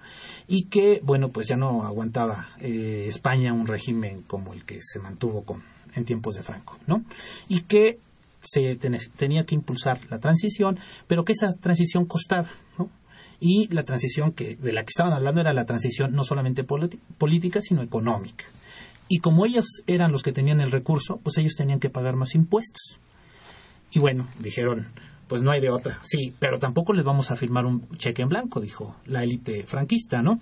Y 0.47 0.65
que, 0.65 0.99
bueno, 1.03 1.29
pues 1.29 1.47
ya 1.47 1.57
no 1.57 1.83
aguantaba 1.83 2.49
eh, 2.59 3.05
España 3.07 3.53
un 3.53 3.67
régimen 3.67 4.21
como 4.23 4.53
el 4.53 4.63
que 4.65 4.79
se 4.81 4.99
mantuvo 4.99 5.43
con, 5.43 5.63
en 5.95 6.05
tiempos 6.05 6.35
de 6.35 6.43
Franco, 6.43 6.77
¿no? 6.87 7.03
Y 7.49 7.61
que 7.61 7.97
se 8.43 8.75
ten- 8.75 8.97
tenía 9.17 9.45
que 9.45 9.55
impulsar 9.55 9.99
la 10.09 10.19
transición, 10.19 10.77
pero 11.07 11.23
que 11.25 11.33
esa 11.33 11.53
transición 11.53 12.05
costaba, 12.05 12.49
¿no? 12.77 12.89
Y 13.43 13.67
la 13.73 13.83
transición 13.83 14.31
que 14.31 14.55
de 14.55 14.71
la 14.71 14.83
que 14.83 14.91
estaban 14.91 15.13
hablando 15.13 15.41
era 15.41 15.51
la 15.51 15.65
transición 15.65 16.13
no 16.13 16.23
solamente 16.23 16.63
política, 16.63 17.59
sino 17.59 17.81
económica. 17.81 18.45
Y 19.09 19.17
como 19.17 19.45
ellos 19.45 19.81
eran 19.87 20.11
los 20.11 20.23
que 20.23 20.31
tenían 20.31 20.61
el 20.61 20.71
recurso, 20.71 21.19
pues 21.21 21.37
ellos 21.39 21.55
tenían 21.57 21.79
que 21.79 21.89
pagar 21.89 22.15
más 22.15 22.35
impuestos. 22.35 22.99
Y 23.91 23.99
bueno, 23.99 24.27
dijeron, 24.39 24.87
pues 25.27 25.41
no 25.41 25.51
hay 25.51 25.59
de 25.59 25.69
otra. 25.69 25.97
Sí, 26.03 26.33
pero 26.39 26.59
tampoco 26.59 26.93
les 26.93 27.03
vamos 27.03 27.31
a 27.31 27.35
firmar 27.35 27.65
un 27.65 27.89
cheque 27.97 28.21
en 28.21 28.29
blanco, 28.29 28.61
dijo 28.61 28.95
la 29.05 29.23
élite 29.23 29.63
franquista, 29.63 30.21
¿no? 30.21 30.39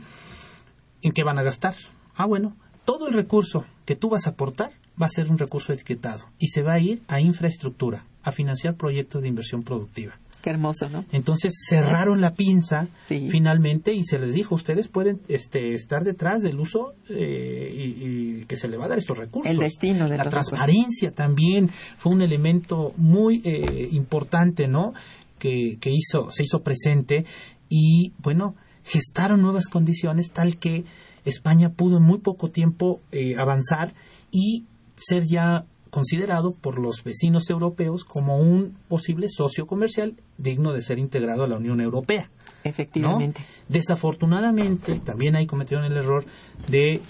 ¿En 1.01 1.13
qué 1.13 1.23
van 1.23 1.39
a 1.39 1.43
gastar? 1.43 1.75
Ah, 2.15 2.25
bueno, 2.25 2.55
todo 2.85 3.07
el 3.07 3.13
recurso 3.13 3.65
que 3.85 3.95
tú 3.95 4.09
vas 4.09 4.27
a 4.27 4.31
aportar 4.31 4.71
va 5.01 5.05
a 5.05 5.09
ser 5.09 5.31
un 5.31 5.37
recurso 5.37 5.71
etiquetado 5.71 6.25
y 6.37 6.49
se 6.49 6.61
va 6.61 6.73
a 6.73 6.79
ir 6.79 7.01
a 7.07 7.21
infraestructura, 7.21 8.05
a 8.23 8.31
financiar 8.31 8.75
proyectos 8.75 9.21
de 9.21 9.29
inversión 9.29 9.63
productiva. 9.63 10.19
Qué 10.41 10.49
hermoso, 10.51 10.89
¿no? 10.89 11.05
Entonces 11.11 11.53
cerraron 11.67 12.21
la 12.21 12.33
pinza 12.33 12.87
Sí. 13.07 13.27
finalmente 13.29 13.93
y 13.93 14.03
se 14.03 14.19
les 14.19 14.33
dijo, 14.33 14.55
ustedes 14.55 14.87
pueden 14.87 15.19
este, 15.27 15.73
estar 15.73 16.03
detrás 16.03 16.41
del 16.41 16.59
uso 16.59 16.93
eh, 17.09 17.71
y, 17.75 18.39
y 18.41 18.45
que, 18.45 18.55
se 18.55 18.67
le 18.67 18.77
va 18.77 18.85
a 18.85 18.89
dar 18.89 18.97
estos 18.97 19.17
recursos. 19.17 19.51
El 19.51 19.59
destino 19.59 20.07
de 20.07 20.17
La 20.17 20.23
los 20.23 20.31
transparencia 20.31 21.11
también 21.11 21.69
fue 21.97 22.13
un 22.13 22.21
elemento 22.21 22.93
muy 22.95 23.41
eh, 23.43 23.89
importante, 23.91 24.67
¿no? 24.67 24.93
Que, 25.37 25.77
que 25.79 25.91
hizo, 25.91 26.31
se 26.31 26.43
hizo 26.43 26.61
presente 26.63 27.25
y, 27.69 28.13
bueno, 28.19 28.55
gestaron 28.83 29.41
nuevas 29.41 29.67
condiciones 29.67 30.31
tal 30.31 30.57
que 30.57 30.83
España 31.25 31.69
pudo 31.69 31.97
en 31.97 32.03
muy 32.03 32.19
poco 32.19 32.49
tiempo 32.49 33.01
eh, 33.11 33.35
avanzar 33.37 33.93
y 34.31 34.65
ser 34.97 35.25
ya 35.25 35.65
considerado 35.89 36.51
por 36.53 36.79
los 36.79 37.03
vecinos 37.03 37.49
europeos 37.49 38.03
como 38.03 38.37
un 38.37 38.77
posible 38.87 39.27
socio 39.29 39.67
comercial 39.67 40.15
digno 40.37 40.73
de 40.73 40.81
ser 40.81 40.99
integrado 40.99 41.43
a 41.43 41.47
la 41.47 41.57
Unión 41.57 41.81
Europea. 41.81 42.29
¿no? 42.63 42.69
Efectivamente. 42.69 43.41
Desafortunadamente, 43.67 44.99
también 44.99 45.35
ahí 45.35 45.45
cometieron 45.45 45.85
el 45.85 45.97
error 45.97 46.25
de 46.67 47.01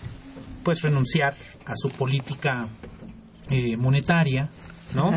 pues 0.64 0.82
renunciar 0.82 1.36
a 1.66 1.76
su 1.76 1.90
política 1.90 2.68
eh, 3.50 3.78
monetaria, 3.78 4.50
¿no? 4.94 5.12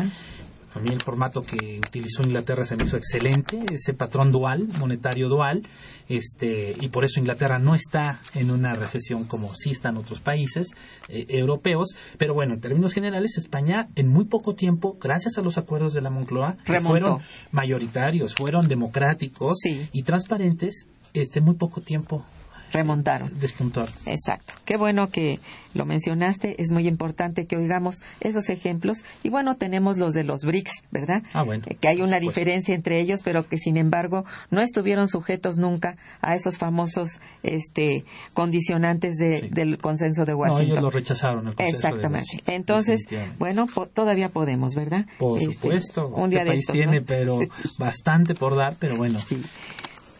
A 0.75 0.79
mí 0.79 0.89
el 0.91 1.01
formato 1.01 1.43
que 1.43 1.79
utilizó 1.87 2.23
Inglaterra 2.23 2.65
se 2.65 2.75
me 2.75 2.83
hizo 2.85 2.97
excelente, 2.97 3.63
ese 3.71 3.93
patrón 3.93 4.31
dual, 4.31 4.67
monetario 4.79 5.29
dual, 5.29 5.61
este, 6.09 6.75
y 6.79 6.89
por 6.89 7.05
eso 7.05 7.19
Inglaterra 7.19 7.59
no 7.59 7.75
está 7.75 8.19
en 8.33 8.49
una 8.51 8.75
recesión 8.75 9.25
como 9.25 9.53
sí 9.55 9.71
están 9.71 9.97
otros 9.97 10.19
países 10.19 10.69
eh, 11.09 11.25
europeos, 11.29 11.95
pero 12.17 12.33
bueno, 12.33 12.55
en 12.55 12.61
términos 12.61 12.93
generales, 12.93 13.37
España 13.37 13.87
en 13.95 14.07
muy 14.07 14.25
poco 14.25 14.55
tiempo, 14.55 14.97
gracias 14.99 15.37
a 15.37 15.41
los 15.41 15.57
acuerdos 15.57 15.93
de 15.93 16.01
la 16.01 16.09
Moncloa, 16.09 16.57
Remontó. 16.65 16.89
fueron 16.89 17.21
mayoritarios, 17.51 18.33
fueron 18.33 18.67
democráticos 18.67 19.59
Sí. 19.61 19.87
y 19.91 20.03
transparentes, 20.03 20.87
este, 21.13 21.39
muy 21.41 21.55
poco 21.55 21.81
tiempo 21.81 22.25
Remontaron. 22.73 23.31
despuntar. 23.39 23.87
Exacto. 24.05 24.55
Qué 24.65 24.75
bueno 24.77 25.07
que 25.09 25.39
lo 25.73 25.85
mencionaste. 25.85 26.61
Es 26.61 26.71
muy 26.71 26.87
importante 26.87 27.45
que 27.45 27.55
oigamos 27.55 28.01
esos 28.19 28.49
ejemplos. 28.49 29.03
Y 29.23 29.29
bueno, 29.29 29.55
tenemos 29.55 29.97
los 29.97 30.13
de 30.13 30.23
los 30.23 30.41
BRICS, 30.43 30.83
¿verdad? 30.91 31.23
Ah, 31.33 31.43
bueno, 31.43 31.63
Eh, 31.67 31.75
Que 31.75 31.87
hay 31.87 32.01
una 32.01 32.19
diferencia 32.19 32.75
entre 32.75 32.99
ellos, 32.99 33.21
pero 33.23 33.47
que 33.47 33.57
sin 33.57 33.77
embargo 33.77 34.25
no 34.51 34.59
estuvieron 34.61 35.07
sujetos 35.07 35.57
nunca 35.57 35.95
a 36.21 36.35
esos 36.35 36.57
famosos 36.57 37.19
este, 37.43 38.03
condicionantes 38.33 39.15
de- 39.15 39.39
Sí. 39.41 39.47
del 39.49 39.77
consenso 39.77 40.25
de 40.25 40.33
No, 40.33 40.39
Washington. 40.39 40.65
ellos 40.67 40.81
lo 40.81 40.89
rechazaron. 40.89 41.47
El 41.47 41.55
de 41.55 41.65
Exactamente. 41.69 42.27
Washington, 42.27 42.53
Entonces, 42.55 43.05
bueno, 43.39 43.67
po- 43.67 43.87
todavía 43.87 44.29
podemos, 44.29 44.73
¿verdad? 44.75 45.05
Por 45.17 45.39
Este, 45.39 45.53
supuesto, 45.53 46.07
un 46.09 46.23
este 46.23 46.29
día 46.35 46.39
de 46.43 46.49
país 46.49 46.59
estos, 46.61 46.73
tiene, 46.73 46.99
¿no? 46.99 47.05
pero 47.05 47.39
bastante 47.77 48.35
por 48.35 48.55
dar, 48.55 48.75
pero 48.79 48.97
bueno, 48.97 49.19
Sí. 49.19 49.41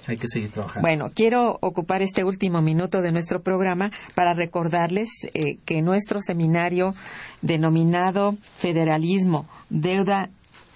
Hay 0.07 0.17
que 0.17 0.27
seguir 0.27 0.51
trabajando. 0.51 0.81
Bueno, 0.81 1.11
quiero 1.13 1.57
ocupar 1.61 2.01
este 2.01 2.23
último 2.23 2.61
minuto 2.61 3.01
de 3.01 3.11
nuestro 3.11 3.41
programa 3.41 3.91
para 4.15 4.33
recordarles 4.33 5.09
eh, 5.33 5.57
que 5.65 5.81
nuestro 5.81 6.21
seminario 6.21 6.93
denominado 7.41 8.35
Federalismo, 8.57 9.47
Deuda 9.69 10.29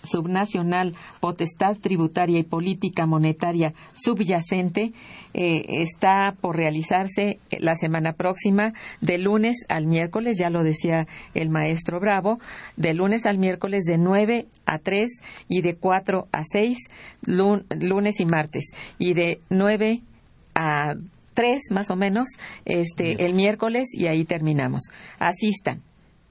subnacional, 0.07 0.95
potestad 1.19 1.77
tributaria 1.77 2.39
y 2.39 2.43
política 2.43 3.05
monetaria 3.05 3.73
subyacente 3.93 4.93
eh, 5.33 5.65
está 5.81 6.35
por 6.39 6.55
realizarse 6.55 7.39
la 7.59 7.75
semana 7.75 8.13
próxima 8.13 8.73
de 9.01 9.17
lunes 9.17 9.65
al 9.69 9.85
miércoles, 9.85 10.37
ya 10.37 10.49
lo 10.49 10.63
decía 10.63 11.07
el 11.33 11.49
maestro 11.49 11.99
Bravo, 11.99 12.39
de 12.75 12.93
lunes 12.93 13.25
al 13.25 13.37
miércoles 13.37 13.83
de 13.83 13.97
9 13.97 14.47
a 14.65 14.79
3 14.79 15.09
y 15.47 15.61
de 15.61 15.75
4 15.75 16.27
a 16.31 16.43
6 16.43 16.77
lun- 17.25 17.65
lunes 17.79 18.19
y 18.19 18.25
martes 18.25 18.65
y 18.97 19.13
de 19.13 19.39
9 19.49 20.01
a 20.55 20.95
3 21.33 21.61
más 21.71 21.91
o 21.91 21.95
menos 21.95 22.27
este 22.65 23.23
el 23.25 23.35
miércoles 23.35 23.89
y 23.93 24.07
ahí 24.07 24.25
terminamos. 24.25 24.89
Asistan, 25.19 25.81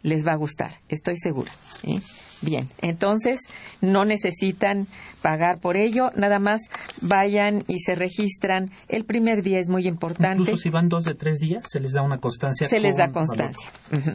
les 0.03 0.27
va 0.27 0.33
a 0.33 0.37
gustar, 0.37 0.73
estoy 0.89 1.17
segura. 1.17 1.53
¿eh? 1.85 2.01
Bien, 2.43 2.69
entonces 2.83 3.41
no 3.81 4.05
necesitan 4.05 4.87
pagar 5.23 5.59
por 5.59 5.77
ello, 5.77 6.13
nada 6.15 6.39
más 6.39 6.61
vayan 7.01 7.65
y 7.67 7.81
se 7.81 7.95
registran. 7.95 8.71
El 8.89 9.05
primer 9.05 9.43
día 9.43 9.59
es 9.59 9.69
muy 9.69 9.89
importante. 9.89 10.43
Incluso 10.43 10.57
si 10.59 10.69
van 10.69 10.89
dos 10.89 11.05
de 11.05 11.15
tres 11.15 11.39
días, 11.39 11.65
se 11.67 11.81
les 11.81 11.93
da 11.93 12.03
una 12.03 12.19
constancia. 12.19 12.69
Se 12.69 12.79
les 12.79 12.97
da 12.97 13.07
valor. 13.07 13.15
constancia, 13.15 13.71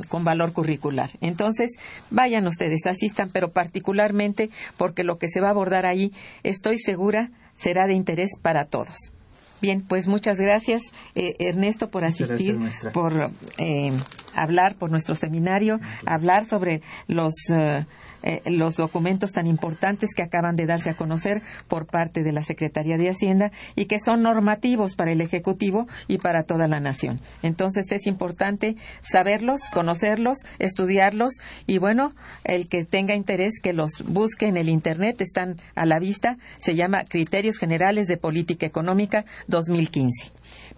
con 0.07 0.23
valor 0.23 0.53
curricular. 0.53 1.09
Entonces, 1.19 1.71
vayan 2.11 2.45
ustedes, 2.47 2.85
asistan, 2.85 3.29
pero 3.33 3.51
particularmente 3.51 4.49
porque 4.77 5.03
lo 5.03 5.17
que 5.17 5.27
se 5.27 5.41
va 5.41 5.47
a 5.47 5.51
abordar 5.51 5.85
ahí, 5.85 6.13
estoy 6.43 6.77
segura, 6.77 7.31
será 7.55 7.87
de 7.87 7.93
interés 7.93 8.31
para 8.41 8.65
todos. 8.65 9.11
Bien, 9.61 9.81
pues 9.87 10.07
muchas 10.07 10.39
gracias, 10.39 10.81
eh, 11.15 11.35
Ernesto, 11.39 11.89
por 11.89 12.03
asistir, 12.03 12.57
gracias, 12.57 12.93
por 12.93 13.31
eh, 13.59 13.91
hablar 14.33 14.75
por 14.75 14.89
nuestro 14.89 15.13
seminario, 15.15 15.79
hablar 16.05 16.45
sobre 16.45 16.81
los 17.07 17.33
eh, 17.51 17.85
eh, 18.23 18.41
los 18.45 18.75
documentos 18.75 19.31
tan 19.31 19.47
importantes 19.47 20.13
que 20.15 20.23
acaban 20.23 20.55
de 20.55 20.65
darse 20.65 20.89
a 20.89 20.95
conocer 20.95 21.41
por 21.67 21.85
parte 21.85 22.23
de 22.23 22.31
la 22.31 22.43
Secretaría 22.43 22.97
de 22.97 23.09
Hacienda 23.09 23.51
y 23.75 23.85
que 23.85 23.99
son 23.99 24.21
normativos 24.23 24.95
para 24.95 25.11
el 25.11 25.21
Ejecutivo 25.21 25.87
y 26.07 26.17
para 26.17 26.43
toda 26.43 26.67
la 26.67 26.79
nación. 26.79 27.19
Entonces 27.41 27.91
es 27.91 28.07
importante 28.07 28.75
saberlos, 29.01 29.61
conocerlos, 29.73 30.39
estudiarlos 30.59 31.33
y 31.67 31.77
bueno, 31.77 32.13
el 32.43 32.67
que 32.67 32.85
tenga 32.85 33.15
interés 33.15 33.59
que 33.61 33.73
los 33.73 34.03
busque 34.05 34.47
en 34.47 34.57
el 34.57 34.69
Internet, 34.69 35.21
están 35.21 35.57
a 35.75 35.85
la 35.85 35.99
vista, 35.99 36.37
se 36.59 36.75
llama 36.75 37.03
Criterios 37.05 37.57
Generales 37.57 38.07
de 38.07 38.17
Política 38.17 38.65
Económica 38.65 39.25
2015. 39.47 40.31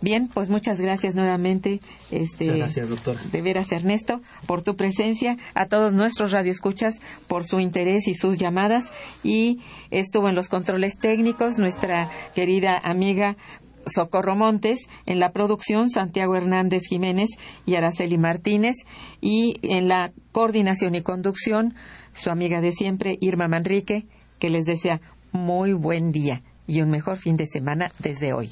Bien, 0.03 0.27
pues 0.27 0.49
muchas 0.49 0.81
gracias 0.81 1.15
nuevamente. 1.15 1.79
Este, 2.11 2.43
Muchas 2.43 2.57
gracias, 2.57 2.89
doctora. 2.89 3.21
de 3.31 3.41
veras, 3.41 3.71
Ernesto, 3.71 4.21
por 4.45 4.61
tu 4.61 4.75
presencia, 4.75 5.37
a 5.53 5.67
todos 5.67 5.93
nuestros 5.93 6.33
radioescuchas 6.33 6.99
por 7.27 7.45
su 7.45 7.61
interés 7.61 8.09
y 8.09 8.13
sus 8.13 8.37
llamadas. 8.37 8.91
Y 9.23 9.61
estuvo 9.91 10.27
en 10.27 10.35
los 10.35 10.49
controles 10.49 10.97
técnicos 10.99 11.57
nuestra 11.57 12.11
querida 12.35 12.77
amiga 12.83 13.37
Socorro 13.85 14.35
Montes, 14.35 14.79
en 15.05 15.21
la 15.21 15.31
producción 15.31 15.89
Santiago 15.89 16.35
Hernández 16.35 16.81
Jiménez 16.89 17.29
y 17.65 17.75
Araceli 17.75 18.17
Martínez, 18.17 18.75
y 19.21 19.57
en 19.61 19.87
la 19.87 20.11
coordinación 20.33 20.95
y 20.95 21.01
conducción 21.01 21.75
su 22.11 22.29
amiga 22.29 22.59
de 22.59 22.73
siempre, 22.73 23.17
Irma 23.21 23.47
Manrique, 23.47 24.05
que 24.39 24.49
les 24.49 24.65
desea 24.65 24.99
muy 25.31 25.71
buen 25.71 26.11
día 26.11 26.41
y 26.67 26.81
un 26.81 26.89
mejor 26.89 27.15
fin 27.15 27.37
de 27.37 27.47
semana 27.47 27.89
desde 27.99 28.33
hoy. 28.33 28.51